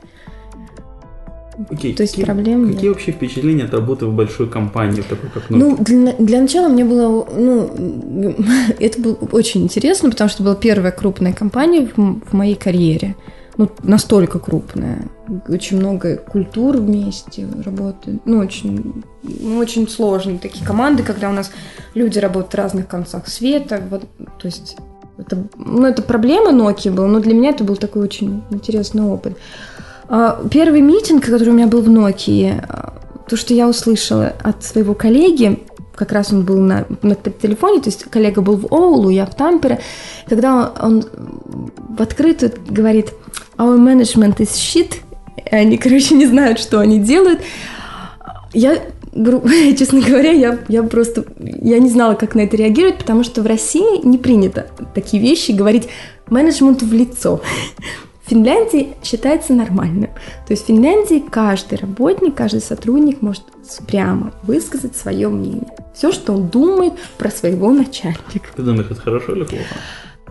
Окей. 1.69 1.95
То 1.95 2.03
есть 2.03 2.15
какие, 2.15 2.25
проблем 2.25 2.67
Какие 2.67 2.83
нет. 2.85 2.93
вообще 2.93 3.13
впечатления 3.13 3.65
от 3.65 3.75
работы 3.75 4.07
в 4.07 4.15
большой 4.15 4.49
компании, 4.49 5.03
такой 5.03 5.29
как 5.31 5.51
Ну, 5.51 5.75
Nokia? 5.77 5.85
для, 5.85 6.13
для 6.15 6.41
начала 6.41 6.69
мне 6.69 6.85
было, 6.85 7.27
ну, 7.37 8.35
это 8.79 9.01
было 9.01 9.15
очень 9.33 9.65
интересно, 9.65 10.11
потому 10.11 10.31
что 10.31 10.43
была 10.43 10.55
первая 10.55 10.93
крупная 10.93 11.33
компания 11.33 11.89
в, 11.95 12.21
в 12.21 12.33
моей 12.33 12.55
карьере. 12.55 13.17
Ну, 13.57 13.69
настолько 13.83 14.39
крупная. 14.39 15.09
Очень 15.49 15.79
много 15.79 16.17
культур 16.17 16.79
вместе 16.79 17.47
работают. 17.63 18.23
Ну, 18.25 18.39
очень, 18.39 19.03
ну, 19.23 19.59
очень 19.59 19.87
сложные 19.87 20.39
такие 20.39 20.65
команды, 20.65 21.03
когда 21.03 21.29
у 21.29 21.33
нас 21.33 21.51
люди 21.93 22.19
работают 22.19 22.55
в 22.55 22.57
разных 22.57 22.89
концах 22.89 23.29
света. 23.29 23.83
Вот, 23.91 24.05
то 24.17 24.47
есть 24.47 24.77
это, 25.21 25.45
ну, 25.57 25.87
это 25.87 26.03
проблема 26.03 26.51
Nokia 26.51 26.91
была, 26.91 27.07
но 27.07 27.21
для 27.21 27.35
меня 27.35 27.51
это 27.51 27.65
был 27.65 27.77
такой 27.77 28.03
очень 28.03 28.43
интересный 28.51 29.03
опыт. 29.03 29.37
А, 30.09 30.43
Первый 30.51 30.81
митинг, 30.81 31.25
который 31.25 31.51
у 31.51 31.53
меня 31.53 31.67
был 31.67 31.83
в 31.83 31.89
Nokia, 31.89 32.65
а, 32.69 32.95
то, 33.29 33.37
что 33.37 33.55
я 33.55 33.69
услышала 33.69 34.33
от 34.43 34.65
своего 34.65 34.95
коллеги, 34.95 35.63
как 35.95 36.13
раз 36.13 36.33
он 36.33 36.45
был 36.45 36.59
на, 36.59 36.87
на 37.03 37.15
телефоне, 37.15 37.81
то 37.81 37.91
есть 37.91 38.05
коллега 38.05 38.41
был 38.41 38.57
в 38.57 38.73
Оулу, 38.73 39.11
я 39.11 39.27
в 39.27 39.35
Тампере, 39.35 39.81
когда 40.29 40.73
он, 40.81 41.05
он 41.05 41.71
в 41.77 42.01
открытую 42.01 42.53
говорит 42.69 43.13
«Our 43.59 43.79
management 43.79 44.39
is 44.39 44.55
shit», 44.55 44.95
и 45.37 45.55
они, 45.55 45.77
короче, 45.77 46.15
не 46.15 46.27
знают, 46.27 46.59
что 46.59 46.81
они 46.81 46.99
делают. 46.99 47.41
Я, 48.53 48.79
гру- 49.13 49.43
честно 49.79 50.01
говоря, 50.01 50.31
я, 50.33 50.59
я 50.69 50.83
просто, 50.83 51.25
я 51.39 51.79
не 51.79 51.89
знала, 51.89 52.15
как 52.15 52.35
на 52.35 52.41
это 52.41 52.57
реагировать, 52.57 52.99
потому 52.99 53.25
что 53.25 53.43
в 53.43 53.47
России 53.47 54.05
не 54.07 54.19
принято 54.19 54.67
такие 54.95 55.23
вещи 55.23 55.53
говорить 55.53 55.89
менеджменту 56.29 56.87
в 56.87 56.93
лицо. 56.93 57.41
В 58.25 58.31
Финляндии 58.31 58.95
считается 59.03 59.53
нормальным. 59.55 60.11
То 60.47 60.53
есть 60.53 60.63
в 60.63 60.67
Финляндии 60.67 61.25
каждый 61.31 61.79
работник, 61.79 62.37
каждый 62.37 62.61
сотрудник 62.61 63.23
может 63.23 63.43
прямо 63.89 64.33
высказать 64.45 64.97
свое 64.97 65.29
мнение. 65.29 65.67
Все, 65.97 66.13
что 66.13 66.35
он 66.35 66.47
думает 66.47 66.93
про 67.19 67.29
своего 67.31 67.73
начальника. 67.73 68.49
Ты 68.55 68.63
думаешь, 68.63 68.87
это 68.89 69.01
хорошо 69.01 69.33
или 69.35 69.43
плохо? 69.43 69.65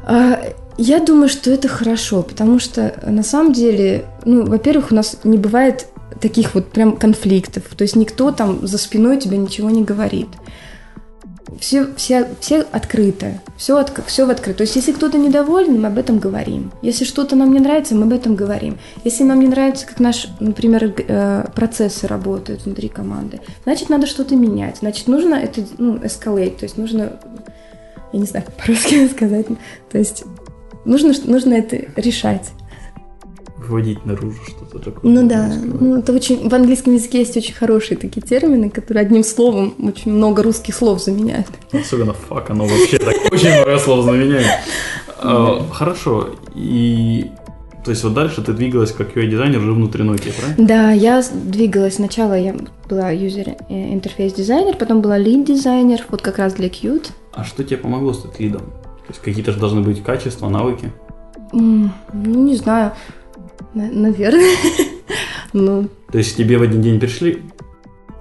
А, 0.06 0.40
Я 0.78 1.00
думаю, 1.02 1.28
что 1.28 1.52
это 1.52 1.68
хорошо, 1.68 2.24
потому 2.24 2.60
что 2.60 2.94
на 3.06 3.22
самом 3.24 3.52
деле, 3.52 4.06
ну, 4.24 4.46
во-первых, 4.46 4.92
у 4.92 4.96
нас 4.96 5.18
не 5.26 5.38
бывает 5.38 5.88
таких 6.20 6.56
вот 6.56 6.72
прям 6.72 6.98
конфликтов. 6.98 7.64
То 7.76 7.84
есть 7.84 7.96
никто 7.96 8.32
там 8.32 8.66
за 8.66 8.78
спиной 8.78 9.18
тебе 9.18 9.38
ничего 9.38 9.70
не 9.70 9.84
говорит. 9.84 10.28
Все, 11.60 11.88
все, 11.96 12.28
все 12.40 12.62
открыто, 12.72 13.42
все, 13.58 13.78
от, 13.78 13.92
все 14.06 14.26
в 14.26 14.30
открыто. 14.30 14.60
То 14.60 14.62
есть, 14.62 14.76
если 14.76 14.92
кто-то 14.92 15.18
недоволен, 15.18 15.82
мы 15.82 15.88
об 15.88 15.98
этом 15.98 16.20
говорим. 16.20 16.72
Если 16.82 17.06
что-то 17.06 17.36
нам 17.36 17.52
не 17.52 17.60
нравится, 17.60 17.96
мы 17.96 18.04
об 18.04 18.14
этом 18.14 18.36
говорим. 18.36 18.78
Если 19.04 19.24
нам 19.24 19.40
не 19.40 19.48
нравится, 19.48 19.88
как 19.88 20.00
наш, 20.00 20.28
например, 20.40 20.94
э, 20.96 21.46
процессы 21.56 22.08
работают 22.08 22.66
внутри 22.66 22.88
команды, 22.88 23.42
значит, 23.64 23.90
надо 23.90 24.06
что-то 24.06 24.36
менять. 24.36 24.78
Значит, 24.78 25.08
нужно 25.08 25.36
это, 25.36 25.62
ну, 25.80 25.96
escalate, 25.98 26.58
то 26.58 26.64
есть 26.64 26.78
нужно, 26.78 27.20
я 28.14 28.20
не 28.20 28.26
знаю, 28.26 28.46
по-русски 28.58 29.08
сказать, 29.12 29.48
то 29.92 29.98
есть 29.98 30.24
нужно, 30.86 31.14
нужно 31.26 31.56
это 31.56 31.78
решать. 31.96 32.52
Выводить 33.70 34.04
наружу 34.06 34.40
что-то 34.48 34.80
такое. 34.80 35.12
Ну 35.12 35.28
да, 35.28 35.48
ну 35.64 36.00
это 36.00 36.12
очень, 36.12 36.50
в 36.50 36.54
английском 36.54 36.96
языке 36.96 37.20
есть 37.20 37.38
очень 37.38 37.54
хорошие 37.54 37.98
такие 37.98 38.22
термины, 38.22 38.72
которые 38.72 39.02
одним 39.02 39.24
словом 39.24 39.76
очень 39.80 40.12
много 40.12 40.42
русских 40.42 40.74
слов 40.74 41.02
заменяют. 41.04 41.48
Особенно 41.72 42.14
фак, 42.14 42.50
оно 42.50 42.66
вообще 42.66 42.98
так 42.98 43.16
очень 43.32 43.54
много 43.54 43.78
слов 43.78 44.06
заменяет. 44.06 44.48
А, 45.22 45.64
Хорошо, 45.72 46.30
и... 46.56 47.30
То 47.86 47.92
есть 47.92 48.04
вот 48.04 48.14
дальше 48.14 48.42
ты 48.42 48.54
двигалась 48.54 48.92
как 48.92 49.16
UI-дизайнер 49.16 49.60
уже 49.60 49.72
внутри 49.74 50.04
Nokia, 50.04 50.34
правильно? 50.38 50.68
Да, 50.68 50.92
я 50.92 51.24
двигалась. 51.32 51.96
Сначала 51.96 52.38
я 52.38 52.56
была 52.90 53.12
юзер 53.12 53.56
э, 53.70 54.74
потом 54.78 55.02
была 55.02 55.18
лид 55.18 55.46
дизайнер, 55.46 56.04
вот 56.10 56.22
как 56.22 56.40
раз 56.40 56.54
для 56.54 56.68
Qt. 56.68 57.12
А 57.34 57.44
что 57.44 57.64
тебе 57.64 57.78
помогло 57.78 58.14
стать 58.14 58.40
лидом? 58.40 58.62
То 58.62 59.14
есть 59.14 59.22
какие-то 59.22 59.52
же 59.52 59.60
должны 59.60 59.82
быть 59.82 60.04
качества, 60.04 60.50
навыки. 60.50 60.92
Ну, 61.52 61.90
не 62.14 62.56
знаю, 62.56 62.86
На- 62.86 62.94
наверное. 63.74 64.56
Ну, 65.52 65.88
То 66.12 66.20
есть 66.20 66.38
тебе 66.38 66.60
в 66.60 66.62
один 66.62 66.84
день 66.84 67.00
пришли, 67.00 67.42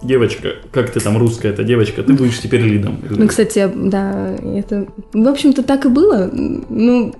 девочка, 0.02 0.54
как 0.72 0.90
ты 0.90 1.00
там 1.00 1.18
русская 1.18 1.50
эта 1.50 1.62
девочка, 1.62 2.02
ты 2.02 2.14
будешь 2.14 2.40
теперь 2.40 2.62
лидом. 2.62 3.02
Ну, 3.10 3.28
кстати, 3.28 3.70
да, 3.74 4.34
это, 4.34 4.86
в 5.12 5.28
общем-то, 5.28 5.62
так 5.62 5.84
и 5.84 5.88
было. 5.88 6.30
Ну, 6.32 7.14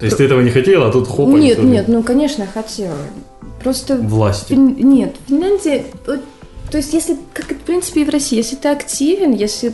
То 0.00 0.04
есть 0.06 0.16
ты 0.16 0.24
этого 0.24 0.40
не 0.40 0.50
хотела, 0.50 0.88
а 0.88 0.92
тут 0.92 1.06
хоп, 1.06 1.28
нет, 1.28 1.62
нет, 1.62 1.86
ну, 1.88 2.02
конечно, 2.02 2.46
хотела. 2.46 2.96
Просто 3.62 3.96
Власти. 3.96 4.54
Фин- 4.54 4.76
Нет, 4.82 5.14
в 5.24 5.28
Финляндии, 5.28 5.84
вот, 6.04 6.20
то 6.68 6.78
есть 6.78 6.92
если, 6.92 7.16
как 7.32 7.52
в 7.52 7.60
принципе 7.60 8.02
и 8.02 8.04
в 8.04 8.08
России, 8.08 8.36
если 8.36 8.56
ты 8.56 8.68
активен, 8.68 9.32
если 9.32 9.72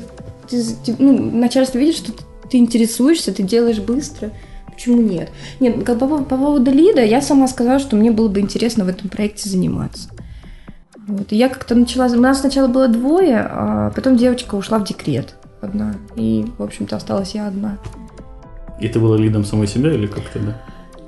ты, 0.50 0.62
ну, 0.98 1.30
начальство 1.30 1.78
видит, 1.78 1.96
что 1.96 2.12
ты 2.50 2.58
интересуешься, 2.58 3.32
ты 3.32 3.42
делаешь 3.42 3.78
быстро, 3.78 4.32
почему 4.78 5.02
нет? 5.02 5.30
Нет, 5.58 5.84
по, 5.84 5.94
по 5.96 6.36
поводу 6.36 6.70
лида, 6.70 7.02
я 7.04 7.20
сама 7.20 7.48
сказала, 7.48 7.80
что 7.80 7.96
мне 7.96 8.12
было 8.12 8.28
бы 8.28 8.38
интересно 8.38 8.84
в 8.84 8.88
этом 8.88 9.08
проекте 9.08 9.50
заниматься. 9.50 10.08
Вот. 11.08 11.32
И 11.32 11.36
я 11.36 11.48
как-то 11.48 11.74
начала... 11.74 12.06
У 12.06 12.20
нас 12.20 12.40
сначала 12.40 12.68
было 12.68 12.86
двое, 12.86 13.40
а 13.40 13.90
потом 13.90 14.16
девочка 14.16 14.54
ушла 14.54 14.78
в 14.78 14.84
декрет 14.84 15.34
одна. 15.60 15.96
И, 16.14 16.46
в 16.58 16.62
общем-то, 16.62 16.94
осталась 16.94 17.34
я 17.34 17.48
одна. 17.48 17.78
И 18.80 18.86
ты 18.86 19.00
была 19.00 19.16
лидом 19.16 19.44
самой 19.44 19.66
себя 19.66 19.92
или 19.92 20.06
как-то, 20.06 20.38
да? 20.38 20.62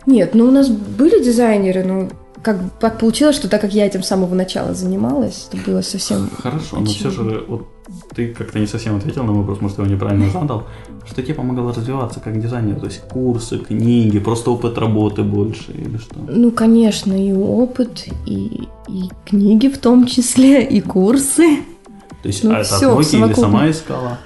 Нет, 0.05 0.35
ну 0.35 0.47
у 0.47 0.51
нас 0.51 0.69
были 0.69 1.23
дизайнеры, 1.23 1.85
но 1.85 2.09
как 2.43 2.59
так 2.79 2.99
получилось, 2.99 3.37
что 3.37 3.49
так 3.49 3.61
как 3.61 3.73
я 3.73 3.87
этим 3.87 4.03
с 4.03 4.09
самого 4.09 4.35
начала 4.35 4.75
занималась, 4.75 5.49
это 5.53 5.71
было 5.71 5.83
совсем... 5.83 6.31
Хорошо, 6.43 6.79
но 6.79 6.87
все 6.87 7.09
очевидно. 7.09 7.31
же 7.31 7.45
вот 7.47 7.69
ты 8.15 8.29
как-то 8.29 8.59
не 8.59 8.67
совсем 8.67 8.97
ответил 8.97 9.25
на 9.25 9.33
вопрос, 9.33 9.61
может, 9.61 9.79
я 9.79 9.85
его 9.85 9.95
неправильно 9.95 10.31
задал. 10.31 10.65
Что 11.07 11.23
тебе 11.23 11.35
помогало 11.35 11.75
развиваться 11.75 12.21
как 12.21 12.41
дизайнер? 12.41 12.79
То 12.79 12.87
есть 12.87 13.01
курсы, 13.01 13.59
книги, 13.59 14.19
просто 14.19 14.51
опыт 14.51 14.79
работы 14.79 15.23
больше 15.23 15.73
или 15.73 15.97
что? 15.99 16.15
Ну, 16.19 16.51
конечно, 16.51 17.13
и 17.13 17.33
опыт, 17.33 18.07
и, 18.27 18.69
и 18.89 19.11
книги 19.27 19.69
в 19.69 19.79
том 19.79 20.07
числе, 20.07 20.65
и 20.65 20.81
курсы. 20.81 21.59
То 22.23 22.29
есть 22.29 22.45
Ну, 22.45 22.53
а 22.53 22.61
это 22.61 22.77
от 22.77 22.83
Nokia 22.83 23.27
или 23.27 23.35
сама 23.35 23.71
искала? 23.71 24.19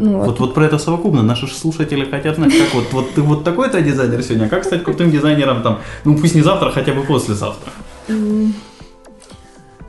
Ну, 0.00 0.22
Вот, 0.22 0.40
вот 0.40 0.54
про 0.54 0.64
это 0.64 0.78
совокупно. 0.78 1.22
Наши 1.22 1.46
слушатели 1.46 2.04
хотят 2.04 2.36
знать, 2.36 2.52
как 2.56 2.74
вот, 2.74 2.84
вот 2.92 3.14
ты 3.14 3.20
вот 3.20 3.44
такой-то 3.44 3.82
дизайнер 3.82 4.22
сегодня, 4.22 4.46
а 4.46 4.48
как 4.48 4.64
стать 4.64 4.82
крутым 4.82 5.10
дизайнером 5.10 5.62
там, 5.62 5.80
ну 6.04 6.16
пусть 6.16 6.34
не 6.34 6.42
завтра, 6.42 6.70
хотя 6.70 6.94
бы 6.94 7.02
послезавтра. 7.02 7.70
м, 8.08 8.54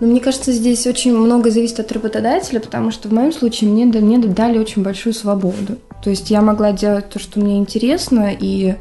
ну, 0.01 0.07
мне 0.07 0.19
кажется, 0.19 0.51
здесь 0.51 0.85
очень 0.87 1.15
много 1.15 1.51
зависит 1.51 1.79
от 1.79 1.91
работодателя, 1.91 2.59
потому 2.59 2.91
что 2.91 3.07
в 3.07 3.13
моем 3.13 3.31
случае 3.31 3.69
мне, 3.69 3.85
мне 3.85 4.17
дали 4.17 4.57
очень 4.57 4.83
большую 4.83 5.13
свободу. 5.13 5.77
То 6.03 6.09
есть 6.09 6.31
я 6.31 6.41
могла 6.41 6.71
делать 6.71 7.09
то, 7.09 7.19
что 7.19 7.39
мне 7.39 7.59
интересно, 7.59 8.31
и 8.37 8.75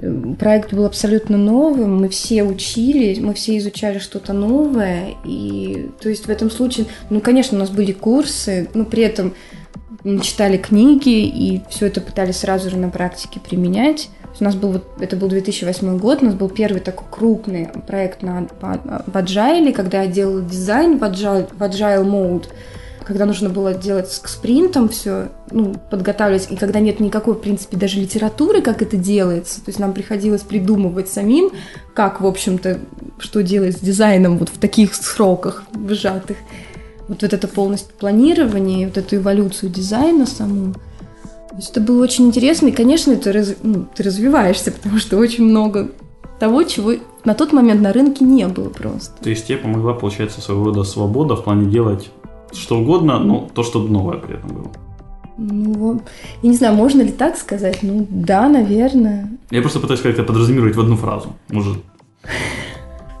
э, 0.00 0.34
проект 0.38 0.74
был 0.74 0.84
абсолютно 0.86 1.38
новым, 1.38 2.00
мы 2.00 2.08
все 2.08 2.42
учились, 2.42 3.20
мы 3.20 3.32
все 3.32 3.56
изучали 3.58 3.98
что-то 4.00 4.32
новое, 4.32 5.14
и 5.24 5.88
то 6.00 6.08
есть 6.08 6.26
в 6.26 6.30
этом 6.30 6.50
случае, 6.50 6.86
ну, 7.10 7.20
конечно, 7.20 7.56
у 7.56 7.60
нас 7.60 7.70
были 7.70 7.92
курсы, 7.92 8.68
но 8.74 8.84
при 8.84 9.04
этом 9.04 9.34
читали 10.22 10.56
книги 10.56 11.26
и 11.26 11.62
все 11.70 11.86
это 11.86 12.00
пытались 12.00 12.38
сразу 12.38 12.70
же 12.70 12.76
на 12.76 12.90
практике 12.90 13.40
применять. 13.40 14.10
У 14.38 14.44
нас 14.44 14.56
был 14.56 14.72
вот, 14.72 14.84
это 15.00 15.16
был 15.16 15.28
2008 15.28 15.98
год, 15.98 16.22
у 16.22 16.26
нас 16.26 16.34
был 16.34 16.48
первый 16.48 16.80
такой 16.80 17.06
крупный 17.10 17.68
проект 17.86 18.22
на, 18.22 18.42
по- 18.60 18.80
в 19.06 19.16
Agile, 19.16 19.72
когда 19.72 20.02
я 20.02 20.08
делала 20.08 20.42
дизайн 20.42 20.98
в 20.98 21.04
Agile, 21.04 21.48
в 21.56 21.62
agile 21.62 22.04
mode, 22.04 22.46
когда 23.04 23.26
нужно 23.26 23.48
было 23.48 23.74
делать 23.74 24.18
к 24.20 24.28
спринтом 24.28 24.88
все, 24.88 25.28
ну, 25.50 25.74
подготавливать, 25.90 26.50
и 26.50 26.56
когда 26.56 26.80
нет 26.80 27.00
никакой, 27.00 27.34
в 27.34 27.40
принципе, 27.40 27.76
даже 27.76 28.00
литературы, 28.00 28.60
как 28.60 28.82
это 28.82 28.96
делается, 28.96 29.60
то 29.64 29.68
есть 29.68 29.78
нам 29.78 29.92
приходилось 29.92 30.42
придумывать 30.42 31.08
самим, 31.08 31.50
как, 31.94 32.20
в 32.20 32.26
общем-то, 32.26 32.80
что 33.18 33.42
делать 33.42 33.76
с 33.76 33.80
дизайном 33.80 34.38
вот 34.38 34.48
в 34.48 34.58
таких 34.58 34.94
сроках 34.94 35.64
сжатых. 35.88 36.38
Вот, 37.08 37.22
вот 37.22 37.32
это 37.32 37.48
полностью 37.48 37.94
планирование, 37.98 38.86
вот 38.86 38.96
эту 38.96 39.16
эволюцию 39.16 39.70
дизайна 39.70 40.26
саму. 40.26 40.72
То 40.72 41.56
есть 41.56 41.70
это 41.70 41.80
было 41.80 42.02
очень 42.02 42.26
интересно, 42.26 42.68
и, 42.68 42.72
конечно, 42.72 43.14
ты, 43.16 43.32
раз- 43.32 43.56
ну, 43.62 43.86
ты 43.94 44.02
развиваешься, 44.02 44.72
потому 44.72 44.98
что 44.98 45.18
очень 45.18 45.44
много 45.44 45.90
того, 46.40 46.62
чего 46.64 46.92
на 47.24 47.34
тот 47.34 47.52
момент 47.52 47.80
на 47.80 47.92
рынке 47.92 48.24
не 48.24 48.46
было 48.48 48.68
просто. 48.70 49.12
То 49.22 49.30
есть 49.30 49.46
тебе 49.46 49.58
помогла, 49.58 49.92
получается, 49.94 50.40
своего 50.40 50.64
рода 50.64 50.84
свобода 50.84 51.36
в 51.36 51.44
плане 51.44 51.70
делать 51.70 52.10
что 52.52 52.78
угодно, 52.78 53.18
но 53.18 53.48
то, 53.54 53.62
что 53.62 53.82
новое 53.82 54.18
при 54.18 54.34
этом 54.36 54.50
было. 54.50 54.70
Ну, 55.36 56.00
я 56.42 56.48
не 56.48 56.56
знаю, 56.56 56.74
можно 56.74 57.02
ли 57.02 57.10
так 57.12 57.36
сказать? 57.36 57.78
Ну, 57.82 58.06
да, 58.08 58.48
наверное. 58.48 59.28
Я 59.50 59.60
просто 59.62 59.80
пытаюсь 59.80 60.00
как-то 60.00 60.22
подразумевать 60.22 60.76
в 60.76 60.80
одну 60.80 60.96
фразу. 60.96 61.34
Может. 61.50 61.78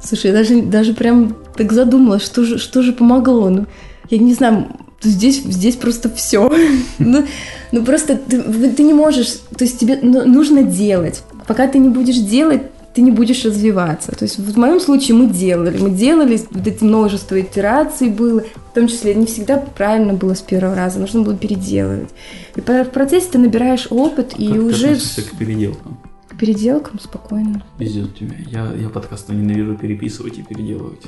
Слушай, 0.04 0.32
я 0.32 0.32
даже, 0.32 0.62
даже 0.62 0.92
прям 0.92 1.34
так 1.56 1.72
задумалась, 1.72 2.22
что 2.22 2.44
же, 2.44 2.58
что 2.58 2.82
же 2.82 2.92
помогло. 2.92 3.48
Ну, 3.48 3.66
я 4.10 4.18
не 4.18 4.34
знаю, 4.34 4.68
здесь, 5.02 5.42
здесь 5.42 5.76
просто 5.76 6.10
все. 6.10 6.52
ну, 6.98 7.24
ну, 7.72 7.84
просто 7.84 8.16
ты, 8.16 8.42
ты 8.42 8.82
не 8.82 8.92
можешь, 8.92 9.32
то 9.56 9.64
есть 9.64 9.78
тебе 9.78 9.98
ну, 10.02 10.26
нужно 10.26 10.62
делать. 10.62 11.22
Пока 11.46 11.66
ты 11.68 11.78
не 11.78 11.88
будешь 11.88 12.18
делать, 12.18 12.62
ты 12.94 13.00
не 13.00 13.10
будешь 13.10 13.44
развиваться. 13.44 14.12
То 14.12 14.24
есть 14.24 14.38
в 14.38 14.58
моем 14.58 14.78
случае 14.78 15.16
мы 15.16 15.26
делали, 15.26 15.76
мы 15.78 15.90
делали, 15.90 16.40
вот 16.50 16.66
эти 16.66 16.84
множество 16.84 17.40
итераций 17.40 18.08
было, 18.08 18.42
в 18.70 18.74
том 18.74 18.88
числе 18.88 19.14
не 19.14 19.26
всегда 19.26 19.56
правильно 19.56 20.12
было 20.12 20.34
с 20.34 20.42
первого 20.42 20.76
раза, 20.76 21.00
нужно 21.00 21.22
было 21.22 21.36
переделывать. 21.36 22.10
И 22.54 22.60
в 22.60 22.90
процессе 22.90 23.28
ты 23.32 23.38
набираешь 23.38 23.88
опыт 23.90 24.34
и 24.38 24.48
как 24.48 24.62
уже... 24.62 24.96
Ты 24.96 25.22
к 25.22 25.36
переделкам? 25.36 25.98
К 26.34 26.38
переделкам 26.38 26.98
спокойно. 26.98 27.62
Везет 27.78 28.16
тебя. 28.16 28.34
Я, 28.50 28.72
я 28.74 28.88
подкасты 28.88 29.34
ненавижу 29.34 29.76
переписывать 29.76 30.38
и 30.38 30.42
переделывать. 30.42 31.02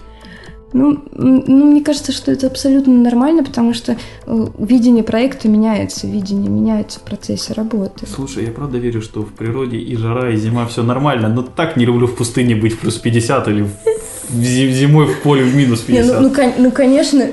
Ну, 0.73 1.03
ну, 1.13 1.71
мне 1.71 1.83
кажется, 1.83 2.13
что 2.13 2.33
это 2.33 2.49
абсолютно 2.49 2.93
нормально, 2.93 3.45
потому 3.45 3.73
что 3.73 3.97
э, 4.27 4.47
видение 4.59 5.05
проекта 5.05 5.49
меняется, 5.49 6.07
видение 6.07 6.51
меняется 6.51 6.99
в 6.99 7.03
процессе 7.03 7.53
работы. 7.55 8.07
Слушай, 8.07 8.45
я 8.45 8.51
правда 8.51 8.79
верю, 8.79 9.01
что 9.01 9.23
в 9.23 9.33
природе 9.33 9.79
и 9.79 9.97
жара, 9.97 10.31
и 10.31 10.37
зима 10.37 10.67
все 10.67 10.83
нормально, 10.83 11.29
но 11.29 11.43
так 11.43 11.77
не 11.77 11.87
люблю 11.87 12.07
в 12.07 12.17
пустыне 12.17 12.57
быть 12.57 12.75
в 12.75 12.81
плюс 12.81 12.97
50 12.97 13.49
или 13.49 13.63
в 13.63 14.43
зимой 14.43 15.07
в 15.07 15.23
поле 15.23 15.45
в 15.45 15.55
минус 15.55 15.81
50. 15.81 16.05
Не, 16.05 16.21
ну, 16.21 16.35
ну, 16.35 16.53
ну, 16.59 16.71
конечно. 16.73 17.27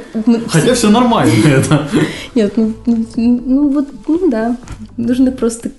Хотя 0.47 0.75
все 0.75 0.89
нормально 0.89 1.33
это. 1.45 1.89
Нет, 2.35 2.53
ну, 2.55 2.73
ну, 2.85 3.05
ну 3.15 3.69
вот, 3.69 3.87
ну 4.07 4.29
да, 4.29 4.57
нужно 4.97 5.31
просто 5.31 5.71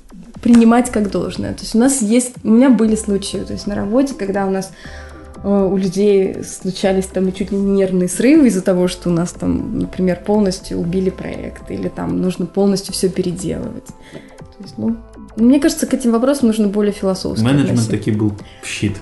принимать 0.45 0.91
как 0.91 1.11
должное. 1.11 1.55
То 1.55 1.63
есть 1.63 1.75
у 1.75 1.79
нас 1.79 2.01
есть, 2.01 2.35
у 2.45 2.51
меня 2.51 2.71
были 2.71 2.95
случаи, 2.95 3.39
то 3.39 3.53
есть 3.53 3.67
на 3.67 3.75
работе, 3.75 4.15
когда 4.15 4.47
у 4.47 4.51
нас 4.51 4.71
Э, 5.45 5.69
у 5.71 5.77
людей 5.77 6.43
случались 6.43 7.05
там 7.05 7.31
чуть 7.33 7.53
ли 7.53 7.59
не 7.59 7.73
нервные 7.73 8.09
срывы 8.09 8.49
из-за 8.49 8.63
того, 8.63 8.89
что 8.89 9.11
у 9.11 9.13
нас 9.13 9.33
там, 9.33 9.79
например, 9.79 10.21
полностью 10.25 10.79
убили 10.79 11.11
проект 11.11 11.71
или 11.71 11.89
там 11.89 12.21
нужно 12.21 12.47
полностью 12.47 12.95
все 12.95 13.11
переделывать. 13.11 13.87
То 13.87 14.63
есть, 14.63 14.79
ну, 14.79 14.97
мне 15.37 15.61
кажется, 15.61 15.87
к 15.87 15.93
этим 15.93 16.13
вопросам 16.13 16.47
нужно 16.49 16.69
более 16.69 16.93
философски 16.93 17.45
Менеджмент 17.45 17.89
таки 17.91 18.11
был 18.11 18.33
щит. 18.65 18.97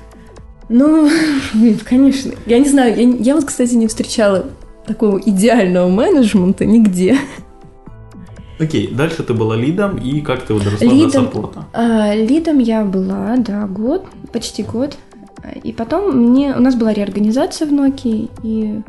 Ну, 0.68 1.08
конечно. 1.88 2.32
Я 2.46 2.58
не 2.58 2.68
знаю, 2.68 2.96
я, 2.96 3.16
я 3.18 3.34
вот, 3.36 3.44
кстати, 3.44 3.74
не 3.74 3.86
встречала 3.86 4.46
такого 4.84 5.20
идеального 5.20 5.88
менеджмента 5.88 6.64
нигде. 6.64 7.18
Окей, 8.62 8.86
дальше 8.86 9.24
ты 9.24 9.34
была 9.34 9.56
лидом, 9.56 9.96
и 9.96 10.20
как 10.20 10.42
ты 10.44 10.54
доросла 10.54 10.86
лидом, 10.86 11.10
до 11.10 11.10
саппорта? 11.10 11.64
А, 11.72 12.14
лидом 12.14 12.60
я 12.60 12.84
была, 12.84 13.36
да, 13.38 13.66
год, 13.66 14.06
почти 14.32 14.62
год. 14.62 14.96
И 15.64 15.72
потом 15.72 16.16
мне, 16.16 16.54
у 16.54 16.60
нас 16.60 16.76
была 16.76 16.92
реорганизация 16.92 17.66
в 17.66 17.72
Nokia, 17.72 18.30
и, 18.44 18.82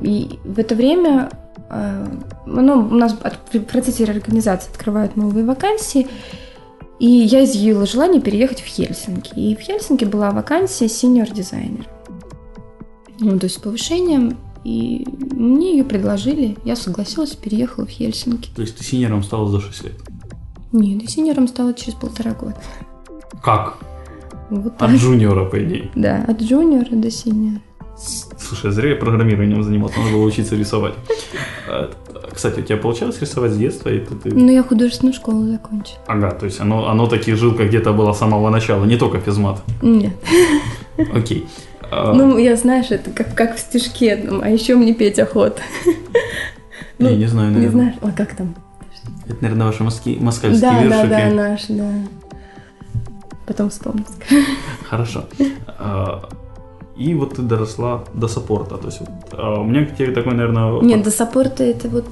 и 0.00 0.38
в 0.44 0.58
это 0.58 0.74
время 0.74 1.28
э, 1.68 2.06
ну, 2.46 2.88
у 2.90 2.94
нас 2.94 3.14
в 3.52 3.60
процессе 3.60 4.06
реорганизации 4.06 4.70
открывают 4.70 5.16
новые 5.16 5.44
вакансии, 5.44 6.08
и 6.98 7.06
я 7.06 7.44
изъявила 7.44 7.84
желание 7.84 8.22
переехать 8.22 8.62
в 8.62 8.66
Хельсинки. 8.66 9.34
И 9.38 9.54
в 9.54 9.60
Хельсинки 9.60 10.06
была 10.06 10.30
вакансия 10.30 10.86
senior 10.86 11.30
дизайнер. 11.30 11.86
Ну, 13.20 13.38
то 13.38 13.44
есть 13.44 13.56
с 13.56 13.60
повышением, 13.60 14.38
и 14.66 15.06
мне 15.30 15.76
ее 15.76 15.84
предложили, 15.84 16.56
я 16.64 16.74
согласилась, 16.74 17.36
переехала 17.36 17.86
в 17.86 17.88
Хельсинки. 17.88 18.50
То 18.52 18.62
есть 18.62 18.76
ты 18.76 18.82
senior 18.82 19.12
ом 19.12 19.22
стала 19.22 19.48
за 19.48 19.60
6 19.60 19.84
лет? 19.84 19.92
Нет, 20.72 21.02
я 21.02 21.08
senior 21.08 21.37
ом 21.37 21.46
стала 21.46 21.72
через 21.72 21.94
полтора 21.94 22.32
года. 22.32 22.56
Как? 23.44 23.78
Вот 24.50 24.74
от 24.82 24.90
junior 24.90 25.31
а, 25.31 25.44
по 25.44 25.62
идее. 25.62 25.88
Да, 25.94 26.24
от 26.26 26.42
junior 26.42 26.83
а 26.83 26.90
до 26.90 27.12
senior 27.12 27.48
а. 27.48 27.60
Слушай, 27.96 28.72
зря 28.72 28.90
я 28.90 28.96
программированием 28.96 29.62
занимался, 29.62 30.00
надо 30.00 30.12
было 30.12 30.24
учиться 30.24 30.56
рисовать. 30.56 30.94
А, 31.68 31.92
кстати, 32.34 32.58
у 32.58 32.62
тебя 32.62 32.76
получалось 32.76 33.20
рисовать 33.20 33.52
с 33.52 33.56
детства? 33.56 33.88
И 33.88 34.00
ты... 34.00 34.34
Ну, 34.34 34.50
я 34.50 34.64
художественную 34.64 35.14
школу 35.14 35.46
закончила. 35.46 36.00
Ага, 36.08 36.32
то 36.32 36.44
есть 36.44 36.60
оно, 36.60 36.88
оно 36.88 37.06
таких 37.06 37.36
жилках 37.36 37.68
где-то 37.68 37.92
было 37.92 38.12
с 38.12 38.18
самого 38.18 38.50
начала, 38.50 38.84
не 38.84 38.96
только 38.96 39.20
физмат? 39.20 39.62
Нет. 39.80 40.12
Окей. 41.14 41.46
А, 41.90 42.12
ну, 42.12 42.36
я, 42.38 42.56
знаешь, 42.56 42.90
это 42.90 43.10
как, 43.10 43.34
как 43.34 43.56
в 43.56 43.58
стишке, 43.58 44.28
а 44.42 44.48
еще 44.48 44.74
мне 44.74 44.94
петь 44.94 45.18
охота. 45.18 45.62
Ну, 46.98 47.10
я 47.10 47.16
не 47.16 47.26
знаю, 47.26 47.52
наверное. 47.52 47.66
Не 47.66 47.70
знаешь? 47.70 47.94
А 48.00 48.10
как 48.10 48.34
там? 48.34 48.54
Это, 49.28 49.36
наверное, 49.42 49.66
ваши 49.66 49.82
москальские 49.82 50.18
вершики. 50.18 50.88
Да, 50.88 51.06
да, 51.06 51.28
да, 51.28 51.30
наши, 51.30 51.72
да. 51.74 51.92
Потом 53.46 53.68
вспомню. 53.68 54.04
Хорошо. 54.88 55.26
А, 55.78 56.26
и 56.96 57.14
вот 57.14 57.34
ты 57.34 57.42
доросла 57.42 58.04
до 58.14 58.28
саппорта. 58.28 58.78
То 58.78 58.86
есть 58.86 59.02
а, 59.32 59.60
у 59.60 59.64
меня 59.64 59.84
к 59.84 59.94
тебе 59.94 60.12
такой, 60.12 60.34
наверное... 60.34 60.80
Нет, 60.80 61.02
до 61.02 61.10
саппорта 61.10 61.64
это 61.64 61.88
вот 61.88 62.06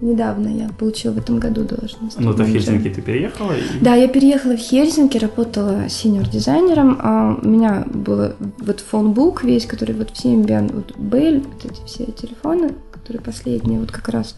недавно 0.00 0.48
я 0.48 0.68
получила 0.68 1.12
в 1.12 1.18
этом 1.18 1.38
году 1.38 1.64
должность. 1.64 2.18
Ну, 2.18 2.32
в 2.32 2.46
Хельсинки 2.46 2.88
ты 2.88 3.02
переехала? 3.02 3.52
И... 3.52 3.62
Да, 3.80 3.94
я 3.94 4.08
переехала 4.08 4.56
в 4.56 4.60
Хельсинки, 4.60 5.18
работала 5.18 5.88
синьор-дизайнером. 5.88 6.98
А 7.00 7.38
у 7.42 7.46
меня 7.46 7.86
был 7.92 8.32
вот 8.58 8.80
фонбук 8.80 9.44
весь, 9.44 9.66
который 9.66 9.94
вот 9.94 10.10
в 10.10 10.24
Symbian, 10.24 10.74
вот 10.74 10.92
Bell, 10.96 11.44
вот 11.46 11.64
эти 11.64 11.84
все 11.86 12.06
телефоны, 12.06 12.72
которые 12.92 13.22
последние, 13.22 13.80
вот 13.80 13.90
как 13.90 14.08
раз 14.08 14.36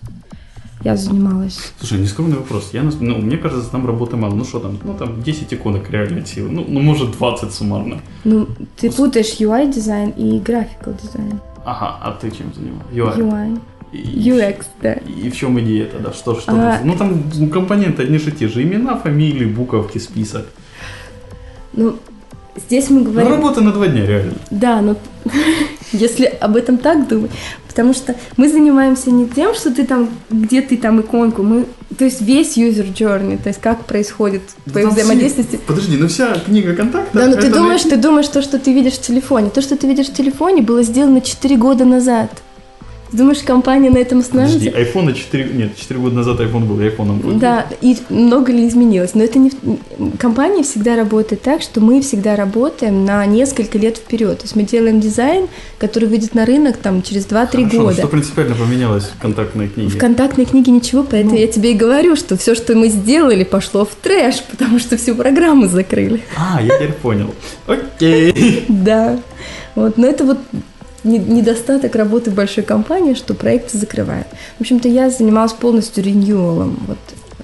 я 0.85 0.97
занималась. 0.97 1.59
Слушай, 1.79 1.99
нескромный 1.99 2.37
вопрос. 2.37 2.71
Я, 2.73 2.83
ну, 2.83 3.17
мне 3.19 3.39
кажется, 3.39 3.71
там 3.71 3.87
работы 3.87 4.17
мало. 4.17 4.35
Ну 4.35 4.45
что 4.45 4.61
там? 4.61 4.79
Ну 4.85 4.95
там 4.95 5.23
10 5.23 5.55
иконок 5.55 5.91
реальной 5.91 6.25
силы. 6.27 6.51
Ну, 6.51 6.65
ну 6.69 6.81
может 6.81 7.13
20 7.13 7.53
суммарно. 7.53 8.01
Ну, 8.25 8.47
ты 8.77 8.91
путаешь 8.91 9.41
UI 9.41 9.73
дизайн 9.73 10.11
и 10.11 10.39
графикал 10.39 10.95
дизайн. 11.03 11.41
Ага, 11.65 11.99
а 12.03 12.13
ты 12.13 12.31
чем 12.31 12.53
занималась? 12.55 12.93
UI. 12.93 13.17
UI. 13.19 13.61
И, 13.97 14.31
UX, 14.31 14.65
да. 14.83 14.93
И 14.95 15.31
в 15.31 15.37
чем 15.37 15.59
идея 15.61 15.87
тогда? 15.87 16.13
Что, 16.13 16.39
что 16.39 16.53
а... 16.53 16.81
Ну 16.85 16.97
там 16.97 17.51
компоненты 17.51 18.03
одни 18.03 18.19
же 18.19 18.31
те 18.31 18.49
же. 18.49 18.63
Имена, 18.63 18.97
фамилии, 18.97 19.47
буковки, 19.47 19.99
список. 19.99 20.47
Ну, 21.73 21.97
здесь 22.57 22.91
мы 22.91 23.03
говорим... 23.03 23.31
Ну, 23.31 23.37
работа 23.37 23.61
на 23.61 23.73
два 23.73 23.87
дня, 23.87 24.07
реально. 24.07 24.35
Да, 24.51 24.81
но 24.81 24.97
если 25.93 26.25
об 26.25 26.57
этом 26.57 26.79
так 26.79 27.09
думать. 27.09 27.31
Потому 27.69 27.93
что 27.93 28.17
мы 28.39 28.49
занимаемся 28.49 29.11
не 29.11 29.29
тем, 29.29 29.55
что 29.55 29.71
ты 29.71 29.85
там, 29.85 30.09
где 30.31 30.63
ты 30.63 30.79
там 30.79 31.03
иконку, 31.03 31.43
мы, 31.43 31.67
то 31.99 32.07
есть 32.07 32.23
весь 32.23 32.57
user 32.57 32.91
journey, 32.91 33.37
то 33.37 33.51
есть 33.51 33.61
как 33.61 33.85
происходит 33.85 34.41
твое 34.65 34.87
взаимодействие. 34.87 35.47
Все... 35.47 35.59
Подожди, 35.59 35.99
ну 35.99 36.09
вся 36.09 36.39
книга 36.39 36.75
контакта. 36.75 37.11
Да, 37.13 37.27
но 37.27 37.37
ты 37.37 37.53
думаешь, 37.53 37.83
ты 37.83 37.99
думаешь 37.99 38.29
то, 38.29 38.41
что 38.41 38.59
ты 38.59 38.73
видишь 38.73 38.95
в 38.95 39.03
телефоне. 39.03 39.51
То, 39.51 39.61
что 39.61 39.77
ты 39.77 39.87
видишь 39.87 40.07
в 40.07 40.15
телефоне, 40.15 40.63
было 40.63 40.83
сделано 40.83 41.21
4 41.21 41.57
года 41.59 41.85
назад. 41.85 42.31
Думаешь, 43.13 43.39
компания 43.39 43.91
на 43.91 43.99
этом 43.99 44.19
остановится? 44.19 44.59
Подожди, 44.59 44.91
iPhone 44.91 45.15
4... 45.15 45.45
Нет, 45.53 45.77
4 45.77 46.01
года 46.01 46.17
назад 46.17 46.41
iPhone 46.41 46.65
был 46.65 46.79
iPhone. 46.81 47.39
Да, 47.39 47.67
и 47.81 47.97
много 48.09 48.53
ли 48.53 48.67
изменилось. 48.67 49.15
Но 49.15 49.23
это 49.23 49.39
не... 49.39 49.53
Компания 50.19 50.63
всегда 50.63 50.97
работает 50.97 51.43
так, 51.43 51.63
что 51.63 51.81
мы 51.81 52.01
всегда 52.01 52.35
работаем 52.37 53.05
на 53.05 53.25
несколько 53.27 53.79
лет 53.79 53.99
вперед. 53.99 54.39
То 54.39 54.45
есть 54.45 54.57
мы 54.57 54.65
делаем 54.65 55.01
дизайн, 55.01 55.47
который 55.79 56.09
выйдет 56.09 56.35
на 56.35 56.45
рынок 56.45 56.79
там 56.79 57.03
через 57.03 57.27
2-3 57.27 57.77
года. 57.77 57.95
что 57.95 58.09
принципиально 58.09 58.55
поменялось 58.57 59.05
в 59.05 59.21
контактной 59.21 59.69
книге? 59.69 59.91
В 59.91 59.99
контактной 59.99 60.45
книге 60.45 60.73
ничего, 60.73 61.05
поэтому 61.05 61.35
ну. 61.35 61.41
я 61.41 61.47
тебе 61.47 61.73
и 61.73 61.75
говорю, 61.75 62.17
что 62.17 62.37
все, 62.37 62.55
что 62.55 62.75
мы 62.75 62.89
сделали, 62.89 63.45
пошло 63.45 63.85
в 63.85 63.95
трэш, 63.95 64.43
потому 64.51 64.79
что 64.79 64.97
всю 64.97 65.15
программу 65.15 65.69
закрыли. 65.69 66.23
А, 66.37 66.61
я 66.61 66.77
теперь 66.77 66.93
понял. 66.93 67.35
Окей. 67.67 68.65
Да. 68.87 69.19
Вот, 69.75 69.99
но 69.99 70.07
это 70.07 70.25
вот 70.25 70.39
недостаток 71.07 71.95
работы 71.95 72.31
в 72.31 72.35
большой 72.35 72.65
компании, 72.65 73.15
что 73.15 73.35
проекты 73.35 73.79
закрывают. 73.79 74.27
В 74.59 74.61
общем-то, 74.61 74.89
я 74.89 75.11
занималась 75.11 75.53
полностью 75.53 76.05
реньюалом. 76.05 76.79
Вот 76.87 76.99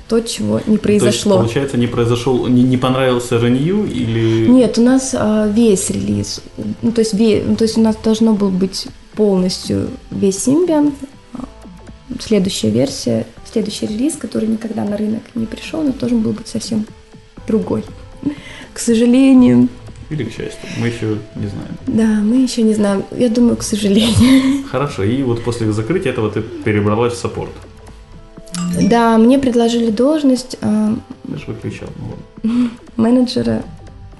то, 0.08 0.20
чего 0.20 0.60
не 0.66 0.76
произошло. 0.76 1.36
То 1.36 1.42
есть, 1.42 1.54
получается, 1.54 1.78
не 1.78 1.86
произошел, 1.86 2.46
не, 2.46 2.62
не 2.62 2.76
понравился 2.76 3.38
ренью 3.38 3.86
или... 3.86 4.46
Нет, 4.46 4.76
у 4.76 4.82
нас 4.82 5.14
а, 5.18 5.48
весь 5.48 5.88
релиз, 5.88 6.42
ну, 6.82 6.92
то 6.92 7.00
есть, 7.00 7.14
ве, 7.14 7.42
ну, 7.46 7.56
то 7.56 7.64
есть 7.64 7.78
у 7.78 7.80
нас 7.80 7.96
должно 7.96 8.34
было 8.34 8.50
быть 8.50 8.88
полностью 9.14 9.88
весь 10.10 10.36
Symbian, 10.36 10.92
следующая 12.20 12.68
версия, 12.68 13.26
следующий 13.50 13.86
релиз, 13.86 14.16
который 14.16 14.48
никогда 14.48 14.84
на 14.84 14.98
рынок 14.98 15.22
не 15.34 15.46
пришел, 15.46 15.82
но 15.82 15.92
должен 15.92 16.20
был 16.20 16.32
быть 16.32 16.48
совсем 16.48 16.86
другой. 17.46 17.82
К 18.74 18.78
сожалению, 18.78 19.68
или 20.12 20.24
к 20.24 20.30
счастью? 20.30 20.68
Мы 20.78 20.88
еще 20.88 21.18
не 21.34 21.46
знаем. 21.46 21.76
Да, 21.86 22.20
мы 22.22 22.36
еще 22.42 22.62
не 22.62 22.74
знаем. 22.74 23.04
Я 23.10 23.28
думаю, 23.28 23.56
к 23.56 23.62
сожалению. 23.62 24.64
Хорошо. 24.70 25.02
И 25.02 25.22
вот 25.22 25.42
после 25.44 25.72
закрытия 25.72 26.12
этого 26.12 26.30
ты 26.30 26.42
перебралась 26.42 27.14
в 27.14 27.16
саппорт. 27.16 27.50
Да, 28.80 29.18
мне 29.18 29.38
предложили 29.38 29.90
должность... 29.90 30.56
Э, 30.60 30.94
Я 31.28 31.36
же 31.36 31.44
выключал. 31.46 31.88
Ну, 32.42 32.70
менеджера 32.96 33.62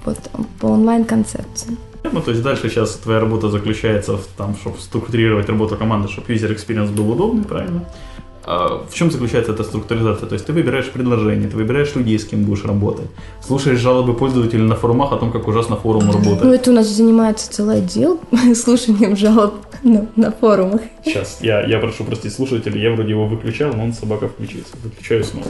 вот, 0.05 0.17
по 0.59 0.67
онлайн-концепции. 0.67 1.77
Ну, 2.11 2.21
то 2.21 2.31
есть 2.31 2.43
дальше 2.43 2.69
сейчас 2.69 2.95
твоя 2.95 3.19
работа 3.19 3.49
заключается 3.49 4.17
в 4.17 4.25
том, 4.37 4.55
чтобы 4.55 4.77
структурировать 4.79 5.47
работу 5.47 5.77
команды, 5.77 6.09
чтобы 6.09 6.33
user 6.33 6.53
experience 6.53 6.91
был 6.91 7.11
удобный, 7.11 7.43
правильно? 7.43 7.85
А 8.12 8.12
в 8.45 8.93
чем 8.93 9.11
заключается 9.11 9.53
эта 9.53 9.63
структуризация? 9.63 10.27
То 10.27 10.33
есть 10.33 10.45
ты 10.45 10.53
выбираешь 10.53 10.89
предложение, 10.89 11.49
ты 11.49 11.55
выбираешь 11.55 11.95
людей, 11.95 12.19
с 12.19 12.25
кем 12.25 12.43
будешь 12.43 12.65
работать, 12.65 13.07
слушаешь 13.41 13.79
жалобы 13.79 14.13
пользователей 14.13 14.63
на 14.63 14.75
форумах 14.75 15.13
о 15.13 15.17
том, 15.17 15.31
как 15.31 15.47
ужасно 15.47 15.75
форум 15.75 16.07
работает. 16.11 16.43
Ну, 16.43 16.53
это 16.53 16.71
у 16.71 16.73
нас 16.73 16.87
занимается 16.87 17.51
целый 17.51 17.77
отдел 17.77 18.19
слушанием 18.55 19.15
жалоб 19.15 19.53
на, 19.83 20.07
на 20.15 20.31
форумах. 20.31 20.81
Сейчас, 21.05 21.39
я, 21.41 21.65
я 21.65 21.79
прошу 21.79 22.03
простить 22.03 22.33
слушателей, 22.33 22.81
я 22.81 22.91
вроде 22.91 23.11
его 23.11 23.27
выключал, 23.27 23.73
но 23.73 23.83
он 23.83 23.93
собака 23.93 24.27
включится. 24.27 24.73
Выключаю 24.83 25.23
снова. 25.23 25.47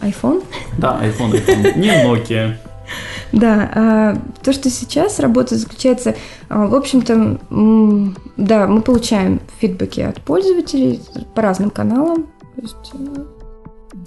iPhone? 0.00 0.42
Да, 0.78 1.00
iPhone, 1.02 1.32
iPhone. 1.32 1.78
Не 1.78 2.04
Nokia. 2.04 2.56
Да, 3.32 3.70
а, 3.74 4.18
то, 4.42 4.52
что 4.52 4.70
сейчас 4.70 5.18
работа 5.18 5.56
заключается, 5.56 6.14
а, 6.48 6.66
в 6.66 6.74
общем-то, 6.74 7.38
да, 8.36 8.66
мы 8.66 8.82
получаем 8.82 9.40
фидбэки 9.58 10.00
от 10.00 10.20
пользователей 10.22 11.00
по 11.34 11.42
разным 11.42 11.70
каналам, 11.70 12.26
то 12.54 12.62
есть 12.62 12.92
э, 12.94 13.24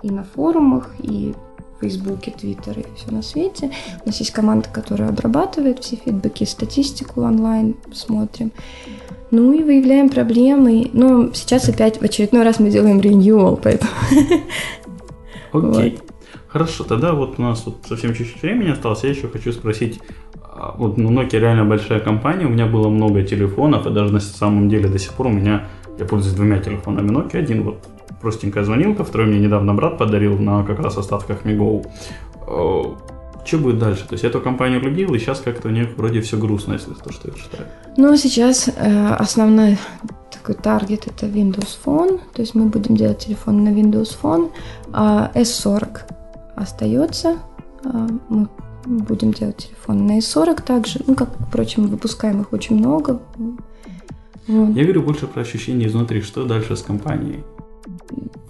и 0.04 0.10
на 0.10 0.24
форумах, 0.24 0.92
и 1.00 1.34
в 1.78 1.82
Фейсбуке, 1.82 2.32
Твиттере, 2.32 2.82
и 2.84 2.96
все 2.98 3.12
на 3.12 3.22
свете. 3.22 3.72
У 4.04 4.08
нас 4.08 4.20
есть 4.20 4.32
команда, 4.32 4.68
которая 4.72 5.10
обрабатывает 5.10 5.80
все 5.80 5.98
фидбэки, 5.98 6.44
статистику 6.46 7.22
онлайн 7.22 7.76
смотрим. 7.94 8.52
Ну 9.32 9.54
и 9.54 9.64
выявляем 9.64 10.10
проблемы. 10.10 10.90
Но 10.94 11.32
сейчас 11.34 11.70
опять 11.70 12.02
в 12.02 12.04
очередной 12.04 12.44
раз 12.44 12.60
мы 12.60 12.70
делаем 12.70 13.00
renewal, 13.00 13.60
поэтому... 13.62 13.92
Окей. 15.52 15.98
Okay. 15.98 16.09
Хорошо, 16.50 16.84
тогда 16.84 17.14
вот 17.14 17.36
у 17.38 17.42
нас 17.44 17.64
вот 17.66 17.86
совсем 17.88 18.16
чуть-чуть 18.16 18.42
времени 18.42 18.72
осталось. 18.72 19.04
Я 19.04 19.12
еще 19.12 19.28
хочу 19.28 19.52
спросить, 19.52 20.00
а, 20.44 20.74
вот 20.76 20.98
ну, 20.98 21.12
Nokia 21.12 21.40
реально 21.40 21.66
большая 21.66 22.00
компания, 22.00 22.46
у 22.46 22.50
меня 22.50 22.66
было 22.66 22.90
много 22.90 23.22
телефонов, 23.22 23.86
и 23.86 23.92
даже 23.92 24.12
на 24.12 24.20
самом 24.20 24.68
деле 24.68 24.90
до 24.90 24.98
сих 24.98 25.14
пор 25.14 25.28
у 25.28 25.32
меня, 25.32 25.68
я 26.00 26.06
пользуюсь 26.06 26.36
двумя 26.36 26.58
телефонами 26.58 27.12
Nokia. 27.12 27.38
Один 27.38 27.64
вот 27.64 27.88
простенькая 28.20 28.64
звонилка, 28.64 29.04
второй 29.04 29.28
мне 29.28 29.40
недавно 29.40 29.76
брат 29.76 30.00
подарил 30.00 30.40
на 30.40 30.64
как 30.64 30.80
раз 30.80 30.98
остатках 30.98 31.46
Мигоу. 31.46 31.86
А, 32.48 32.98
что 33.46 33.58
будет 33.60 33.78
дальше? 33.78 34.08
То 34.08 34.14
есть 34.14 34.24
эту 34.24 34.42
компанию 34.42 34.82
любил, 34.82 35.14
и 35.14 35.20
сейчас 35.20 35.42
как-то 35.42 35.68
у 35.68 35.72
них 35.72 35.90
вроде 35.98 36.22
все 36.22 36.38
грустно, 36.38 36.74
если 36.74 36.94
то, 36.94 37.14
что 37.14 37.28
я 37.28 37.34
читаю. 37.36 37.70
Ну, 37.96 38.18
сейчас 38.18 38.70
э, 38.76 39.08
основной 39.14 39.78
такой 40.32 40.56
таргет 40.56 41.06
это 41.06 41.28
Windows 41.28 41.78
Phone, 41.86 42.20
то 42.34 42.42
есть 42.42 42.56
мы 42.56 42.66
будем 42.66 42.96
делать 42.96 43.20
телефон 43.20 43.64
на 43.64 43.70
Windows 43.70 44.18
Phone, 44.20 44.52
а 44.92 45.32
S40 45.36 46.02
остается. 46.60 47.38
А, 47.84 48.08
мы 48.30 48.48
будем 48.86 49.34
делать 49.34 49.58
телефон 49.58 50.06
на 50.06 50.20
S40 50.20 50.64
также. 50.64 51.00
Ну, 51.08 51.16
как, 51.16 51.30
впрочем, 51.48 51.88
выпускаем 51.88 52.42
их 52.42 52.54
очень 52.54 52.78
много. 52.78 53.22
Вот. 54.48 54.76
Я 54.76 54.84
говорю 54.84 55.04
больше 55.04 55.28
про 55.28 55.42
ощущения 55.42 55.88
изнутри. 55.88 56.22
Что 56.22 56.44
дальше 56.46 56.76
с 56.76 56.82
компанией? 56.82 57.44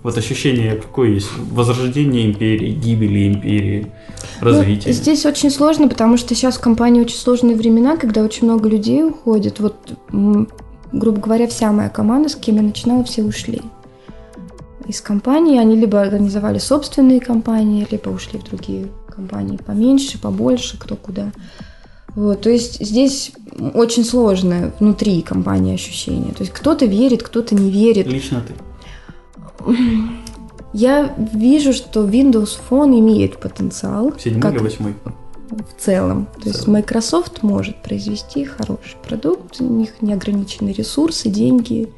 Вот 0.02 0.18
ощущение 0.18 0.76
какое 0.76 1.10
есть? 1.10 1.30
Возрождение 1.52 2.26
империи, 2.26 2.72
гибели 2.72 3.28
империи, 3.28 3.92
развитие. 4.40 4.94
Ну, 4.94 4.94
здесь 4.94 5.26
очень 5.26 5.50
сложно, 5.52 5.90
потому 5.90 6.16
что 6.16 6.36
сейчас 6.36 6.58
в 6.58 6.62
компании 6.62 7.02
очень 7.02 7.18
сложные 7.18 7.56
времена, 7.56 7.98
когда 7.98 8.24
очень 8.24 8.46
много 8.46 8.70
людей 8.70 9.04
уходит. 9.04 9.60
Вот, 9.60 9.76
грубо 10.94 11.20
говоря, 11.20 11.48
вся 11.48 11.72
моя 11.74 11.90
команда, 11.90 12.30
с 12.30 12.36
кем 12.36 12.56
я 12.56 12.62
начинала, 12.62 13.04
все 13.04 13.24
ушли 13.24 13.62
из 14.90 15.02
компании. 15.02 15.60
Они 15.60 15.76
либо 15.76 16.02
организовали 16.02 16.58
собственные 16.58 17.22
компании, 17.22 17.88
либо 17.90 18.10
ушли 18.10 18.40
в 18.40 18.44
другие 18.44 18.88
компании 19.08 19.58
поменьше, 19.58 20.20
побольше, 20.20 20.78
кто 20.80 20.96
куда. 20.96 21.32
Вот, 22.16 22.42
то 22.42 22.50
есть 22.50 22.84
здесь 22.84 23.32
очень 23.76 24.04
сложное 24.04 24.74
внутри 24.80 25.22
компании 25.22 25.76
ощущение. 25.76 26.34
То 26.34 26.42
есть 26.42 26.52
кто-то 26.52 26.86
верит, 26.86 27.22
кто-то 27.22 27.54
не 27.54 27.70
верит. 27.70 28.08
Лично 28.08 28.42
ты. 28.42 29.76
Я 30.74 31.16
вижу, 31.34 31.74
что 31.74 32.06
Windows 32.06 32.58
Phone 32.70 33.00
имеет 33.00 33.40
потенциал. 33.40 34.14
Седьмой 34.18 34.52
или 34.52 34.60
восьмой? 34.60 34.96
В 35.52 35.82
целом. 35.82 36.28
То 36.42 36.50
есть 36.50 36.68
Microsoft 36.68 37.44
может 37.44 37.82
произвести 37.82 38.46
хороший 38.46 38.98
продукт, 39.08 39.62
у 39.62 39.66
них 39.66 40.02
неограниченные 40.02 40.74
ресурсы, 40.74 41.30
деньги, 41.30 41.90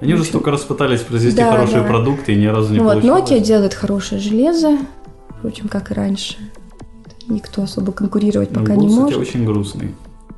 они 0.00 0.14
уже 0.14 0.24
столько 0.24 0.50
раз 0.50 0.62
пытались 0.62 1.00
произвести 1.00 1.36
да, 1.36 1.52
хорошие 1.52 1.82
да. 1.82 1.88
продукты 1.88 2.32
и 2.32 2.36
ни 2.36 2.46
разу 2.46 2.72
не 2.72 2.78
ну, 2.78 2.84
получилось. 2.84 3.20
Вот, 3.20 3.30
Nokia 3.30 3.40
делает 3.40 3.74
хорошее 3.74 4.20
железо, 4.20 4.78
впрочем, 5.38 5.68
как 5.68 5.90
и 5.90 5.94
раньше. 5.94 6.36
Никто 7.28 7.62
особо 7.62 7.92
конкурировать 7.92 8.48
пока 8.48 8.74
ну, 8.74 8.80
не 8.80 8.88
может. 8.88 9.18
очень 9.18 9.44
грустный. 9.44 9.94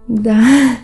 Да. 0.08 0.42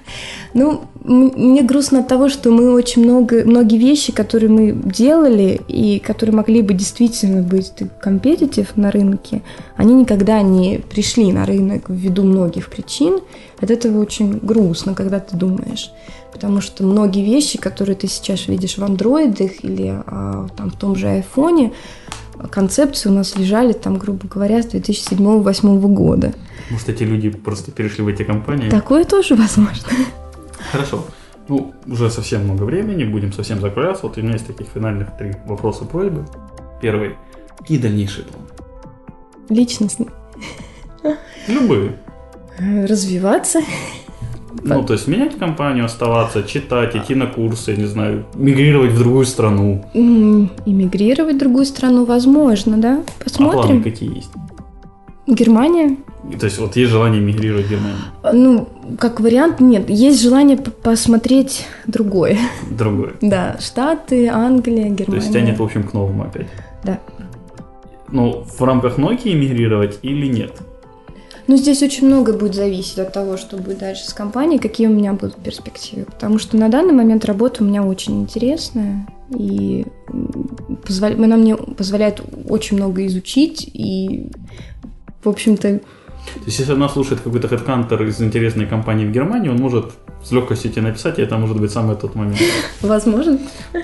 Ну, 0.54 0.84
мне 1.04 1.62
грустно 1.62 2.00
от 2.00 2.08
того, 2.08 2.30
что 2.30 2.50
мы 2.50 2.72
очень 2.72 3.04
много, 3.04 3.44
многие 3.44 3.76
вещи, 3.76 4.12
которые 4.12 4.48
мы 4.50 4.72
делали 4.72 5.60
и 5.68 5.98
которые 5.98 6.34
могли 6.34 6.62
бы 6.62 6.72
действительно 6.72 7.42
быть 7.42 7.70
компетитив 8.00 8.74
на 8.76 8.90
рынке, 8.90 9.42
они 9.76 9.94
никогда 9.94 10.40
не 10.40 10.78
пришли 10.78 11.32
на 11.32 11.44
рынок 11.44 11.90
ввиду 11.90 12.24
многих 12.24 12.70
причин. 12.70 13.20
От 13.60 13.70
этого 13.70 14.00
очень 14.00 14.38
грустно, 14.38 14.94
когда 14.94 15.20
ты 15.20 15.36
думаешь. 15.36 15.92
Потому 16.32 16.62
что 16.62 16.82
многие 16.82 17.24
вещи, 17.24 17.58
которые 17.58 17.94
ты 17.94 18.08
сейчас 18.08 18.48
видишь 18.48 18.78
в 18.78 18.84
андроидах 18.84 19.62
или 19.62 20.02
а, 20.06 20.48
там, 20.56 20.70
в 20.70 20.78
том 20.78 20.96
же 20.96 21.08
айфоне, 21.08 21.72
концепции 22.50 23.08
у 23.08 23.12
нас 23.12 23.36
лежали 23.36 23.72
там, 23.72 23.98
грубо 23.98 24.28
говоря, 24.28 24.62
с 24.62 24.66
2007-2008 24.66 25.80
года. 25.88 26.32
Может, 26.70 26.88
эти 26.88 27.02
люди 27.02 27.30
просто 27.30 27.70
перешли 27.70 28.04
в 28.04 28.08
эти 28.08 28.22
компании? 28.22 28.68
Такое 28.70 29.04
тоже 29.04 29.34
возможно. 29.34 29.88
Хорошо. 30.70 31.04
Ну, 31.48 31.72
уже 31.86 32.10
совсем 32.10 32.44
много 32.44 32.64
времени, 32.64 33.04
будем 33.04 33.32
совсем 33.32 33.60
закругляться. 33.60 34.06
Вот 34.06 34.18
у 34.18 34.20
меня 34.20 34.32
есть 34.34 34.46
таких 34.46 34.66
финальных 34.68 35.16
три 35.16 35.32
вопроса 35.46 35.84
просьбы. 35.84 36.26
Первый. 36.82 37.16
Какие 37.58 37.78
дальнейшие 37.78 38.24
планы? 38.26 38.46
Личностные. 39.48 40.10
Любые. 41.48 41.96
Развиваться. 42.58 43.60
Ну, 44.62 44.82
то 44.82 44.94
есть 44.94 45.08
менять 45.08 45.38
компанию, 45.38 45.84
оставаться, 45.84 46.42
читать, 46.42 46.96
идти 46.96 47.14
на 47.14 47.26
курсы, 47.26 47.76
не 47.76 47.86
знаю, 47.86 48.24
мигрировать 48.34 48.92
в 48.92 48.98
другую 48.98 49.26
страну. 49.26 49.84
Иммигрировать 49.94 51.36
в 51.36 51.38
другую 51.38 51.64
страну 51.66 52.04
возможно, 52.04 52.78
да? 52.78 53.02
Посмотрим. 53.22 53.60
А 53.60 53.62
планы 53.62 53.82
какие 53.82 54.16
есть? 54.16 54.30
Германия. 55.26 55.96
То 56.38 56.46
есть 56.46 56.58
вот 56.58 56.76
есть 56.76 56.90
желание 56.90 57.20
мигрировать 57.20 57.66
в 57.66 57.70
Германию? 57.70 57.98
Ну, 58.32 58.68
как 58.98 59.20
вариант, 59.20 59.60
нет. 59.60 59.88
Есть 59.90 60.22
желание 60.22 60.56
посмотреть 60.56 61.66
другое. 61.86 62.38
Другое? 62.70 63.12
Да, 63.20 63.56
Штаты, 63.60 64.28
Англия, 64.28 64.88
Германия. 64.88 65.06
То 65.06 65.16
есть 65.16 65.32
тянет, 65.32 65.58
в 65.58 65.62
общем, 65.62 65.84
к 65.84 65.92
новому 65.92 66.24
опять? 66.24 66.48
Да. 66.82 66.98
Ну, 68.10 68.44
в 68.58 68.62
рамках 68.62 68.98
Nokia 68.98 69.34
мигрировать 69.34 69.98
или 70.02 70.26
нет? 70.26 70.52
Ну, 71.48 71.56
здесь 71.56 71.82
очень 71.82 72.06
много 72.06 72.34
будет 72.34 72.54
зависеть 72.54 72.98
от 72.98 73.12
того, 73.14 73.38
что 73.38 73.56
будет 73.56 73.78
дальше 73.78 74.04
с 74.04 74.12
компанией, 74.12 74.58
какие 74.58 74.86
у 74.86 74.92
меня 74.92 75.14
будут 75.14 75.36
перспективы. 75.36 76.04
Потому 76.04 76.38
что 76.38 76.58
на 76.58 76.68
данный 76.68 76.92
момент 76.92 77.24
работа 77.24 77.64
у 77.64 77.66
меня 77.66 77.82
очень 77.82 78.20
интересная, 78.20 79.06
и 79.30 79.86
позволя... 80.86 81.16
она 81.24 81.36
мне 81.36 81.56
позволяет 81.56 82.22
очень 82.48 82.76
много 82.76 83.06
изучить, 83.06 83.68
и, 83.72 84.30
в 85.24 85.28
общем-то, 85.28 85.80
то 86.34 86.44
есть, 86.44 86.58
если 86.58 86.72
она 86.72 86.90
слушает 86.90 87.22
какой-то 87.22 87.48
хедкантер 87.48 88.02
из 88.02 88.20
интересной 88.20 88.66
компании 88.66 89.06
в 89.06 89.10
Германии, 89.10 89.48
он 89.48 89.56
может 89.56 89.92
с 90.22 90.30
легкостью 90.30 90.70
тебе 90.70 90.82
написать, 90.82 91.18
и 91.18 91.22
это 91.22 91.38
может 91.38 91.58
быть 91.58 91.70
самый 91.70 91.96
тот 91.96 92.14
момент. 92.14 92.38
Возможно. 92.82 93.38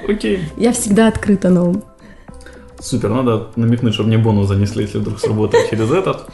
Окей. 0.06 0.40
Я 0.58 0.72
всегда 0.72 1.08
открыта 1.08 1.48
новым. 1.48 1.82
Супер, 2.78 3.08
надо 3.08 3.46
намекнуть, 3.56 3.94
чтобы 3.94 4.08
мне 4.08 4.18
бонус 4.18 4.48
занесли, 4.48 4.82
если 4.82 4.98
вдруг 4.98 5.18
сработает 5.18 5.70
через 5.70 5.90
этот. 5.90 6.26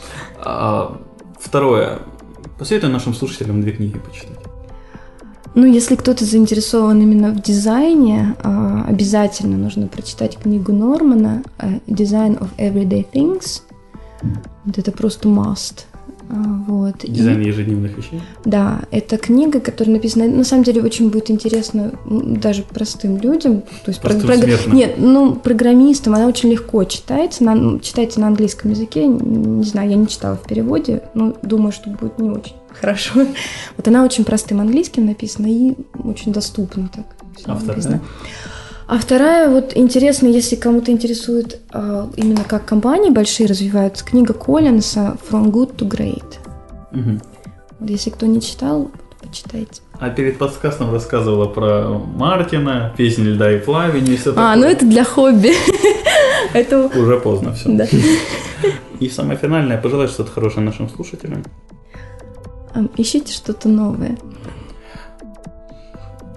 Второе. 1.40 2.00
Посоветуй 2.58 2.90
нашим 2.90 3.14
слушателям 3.14 3.62
две 3.62 3.72
книги 3.72 3.98
почитать. 3.98 4.38
Ну, 5.54 5.66
если 5.66 5.96
кто-то 5.96 6.24
заинтересован 6.24 7.00
именно 7.00 7.30
в 7.30 7.42
дизайне, 7.42 8.36
а, 8.42 8.84
обязательно 8.86 9.56
нужно 9.56 9.88
прочитать 9.88 10.38
книгу 10.38 10.72
Нормана 10.72 11.42
«Design 11.88 12.38
of 12.38 12.50
Everyday 12.56 13.04
Things». 13.10 13.62
Вот 14.64 14.78
это 14.78 14.92
просто 14.92 15.28
must. 15.28 15.86
Вот. 16.30 16.96
Дизайн 17.02 17.42
и, 17.42 17.46
ежедневных 17.46 17.96
вещей? 17.96 18.20
Да, 18.44 18.82
это 18.92 19.18
книга, 19.18 19.60
которая 19.60 19.96
написана, 19.96 20.28
на 20.28 20.44
самом 20.44 20.62
деле, 20.62 20.82
очень 20.82 21.10
будет 21.10 21.30
интересно 21.30 21.92
даже 22.06 22.62
простым 22.62 23.18
людям. 23.18 23.62
То 23.62 23.88
есть 23.88 24.00
простым 24.00 24.26
про, 24.26 24.38
про, 24.38 24.74
Нет, 24.74 24.94
ну, 24.98 25.34
программистам 25.34 26.14
она 26.14 26.28
очень 26.28 26.50
легко 26.50 26.84
читается, 26.84 27.42
на, 27.42 27.54
ну, 27.54 27.80
читается 27.80 28.20
на 28.20 28.28
английском 28.28 28.70
языке, 28.70 29.06
не 29.06 29.64
знаю, 29.64 29.90
я 29.90 29.96
не 29.96 30.06
читала 30.06 30.36
в 30.36 30.46
переводе, 30.46 31.02
но 31.14 31.36
думаю, 31.42 31.72
что 31.72 31.90
будет 31.90 32.18
не 32.20 32.30
очень 32.30 32.54
хорошо. 32.80 33.26
Вот 33.76 33.88
она 33.88 34.04
очень 34.04 34.24
простым 34.24 34.60
английским 34.60 35.06
написана 35.06 35.48
и 35.48 35.74
очень 36.04 36.32
доступно 36.32 36.88
так. 36.94 37.06
Автор, 37.46 37.80
да? 37.82 38.00
А 38.90 38.98
вторая, 38.98 39.48
вот 39.48 39.76
интересно, 39.76 40.26
если 40.26 40.56
кому-то 40.56 40.90
интересует 40.90 41.60
э, 41.72 42.06
именно 42.16 42.42
как 42.42 42.64
компании 42.64 43.10
большие 43.10 43.46
развиваются, 43.46 44.04
книга 44.04 44.34
Коллинса 44.34 45.16
«From 45.30 45.52
Good 45.52 45.76
to 45.76 45.88
Great». 45.88 46.24
Угу. 46.90 47.86
Если 47.86 48.10
кто 48.10 48.26
не 48.26 48.40
читал, 48.40 48.90
почитайте. 49.20 49.82
А 50.00 50.10
перед 50.10 50.38
подкастом 50.38 50.92
рассказывала 50.92 51.46
про 51.46 52.00
Мартина, 52.00 52.92
песни 52.96 53.28
льда 53.28 53.52
и 53.52 53.60
пламени 53.60 54.14
и 54.14 54.16
все 54.16 54.30
такое. 54.32 54.44
А, 54.44 54.56
ну 54.56 54.66
это 54.66 54.84
для 54.84 55.04
хобби. 55.04 55.52
Это 56.52 56.86
Уже 56.88 57.20
поздно 57.20 57.54
все. 57.54 57.68
да. 57.68 57.86
И 58.98 59.08
самое 59.08 59.38
финальное, 59.38 59.80
пожелать 59.80 60.10
что-то 60.10 60.32
хорошее 60.32 60.66
нашим 60.66 60.88
слушателям. 60.88 61.44
А, 62.74 62.80
Ищите 62.96 63.32
что-то 63.32 63.68
новое. 63.68 64.18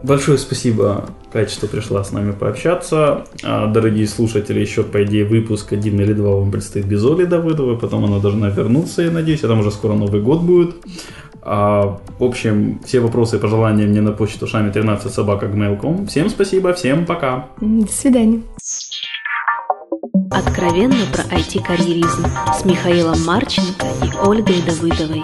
Большое 0.04 0.38
спасибо, 0.38 1.10
Кать, 1.34 1.50
что 1.50 1.66
пришла 1.66 2.04
с 2.04 2.12
нами 2.12 2.32
пообщаться. 2.32 3.26
А, 3.44 3.66
Дорогие 3.66 4.08
слушатели, 4.08 4.60
еще, 4.60 4.84
по 4.84 5.04
идее, 5.04 5.26
выпуск 5.26 5.74
один 5.74 6.00
или 6.00 6.14
два 6.14 6.36
вам 6.36 6.52
предстоит 6.52 6.86
без 6.86 7.04
Оли 7.04 7.26
Давыдовой, 7.26 7.76
потом 7.80 8.06
она 8.06 8.20
должна 8.20 8.50
вернуться, 8.50 9.02
я 9.02 9.10
надеюсь, 9.10 9.44
а 9.44 9.48
там 9.48 9.60
уже 9.60 9.72
скоро 9.72 9.94
Новый 9.94 10.22
год 10.22 10.42
будет. 10.42 10.76
А, 11.42 12.00
в 12.20 12.24
общем, 12.24 12.80
все 12.86 13.00
вопросы 13.00 13.38
и 13.38 13.40
пожелания 13.40 13.88
мне 13.88 14.02
на 14.02 14.12
почту 14.12 14.46
шами 14.46 14.72
13 14.72 15.12
собака 15.12 15.48
gmail.com. 15.48 16.06
Всем 16.06 16.30
спасибо, 16.30 16.72
всем 16.74 17.08
пока. 17.08 17.48
До 17.60 17.92
свидания. 17.92 18.44
Откровенно 20.30 20.96
про 21.12 21.24
IT-карьеризм 21.36 22.26
с 22.54 22.64
Михаилом 22.64 23.18
Марченко 23.26 23.88
и 24.04 24.28
Ольгой 24.28 24.62
Давыдовой. 24.62 25.24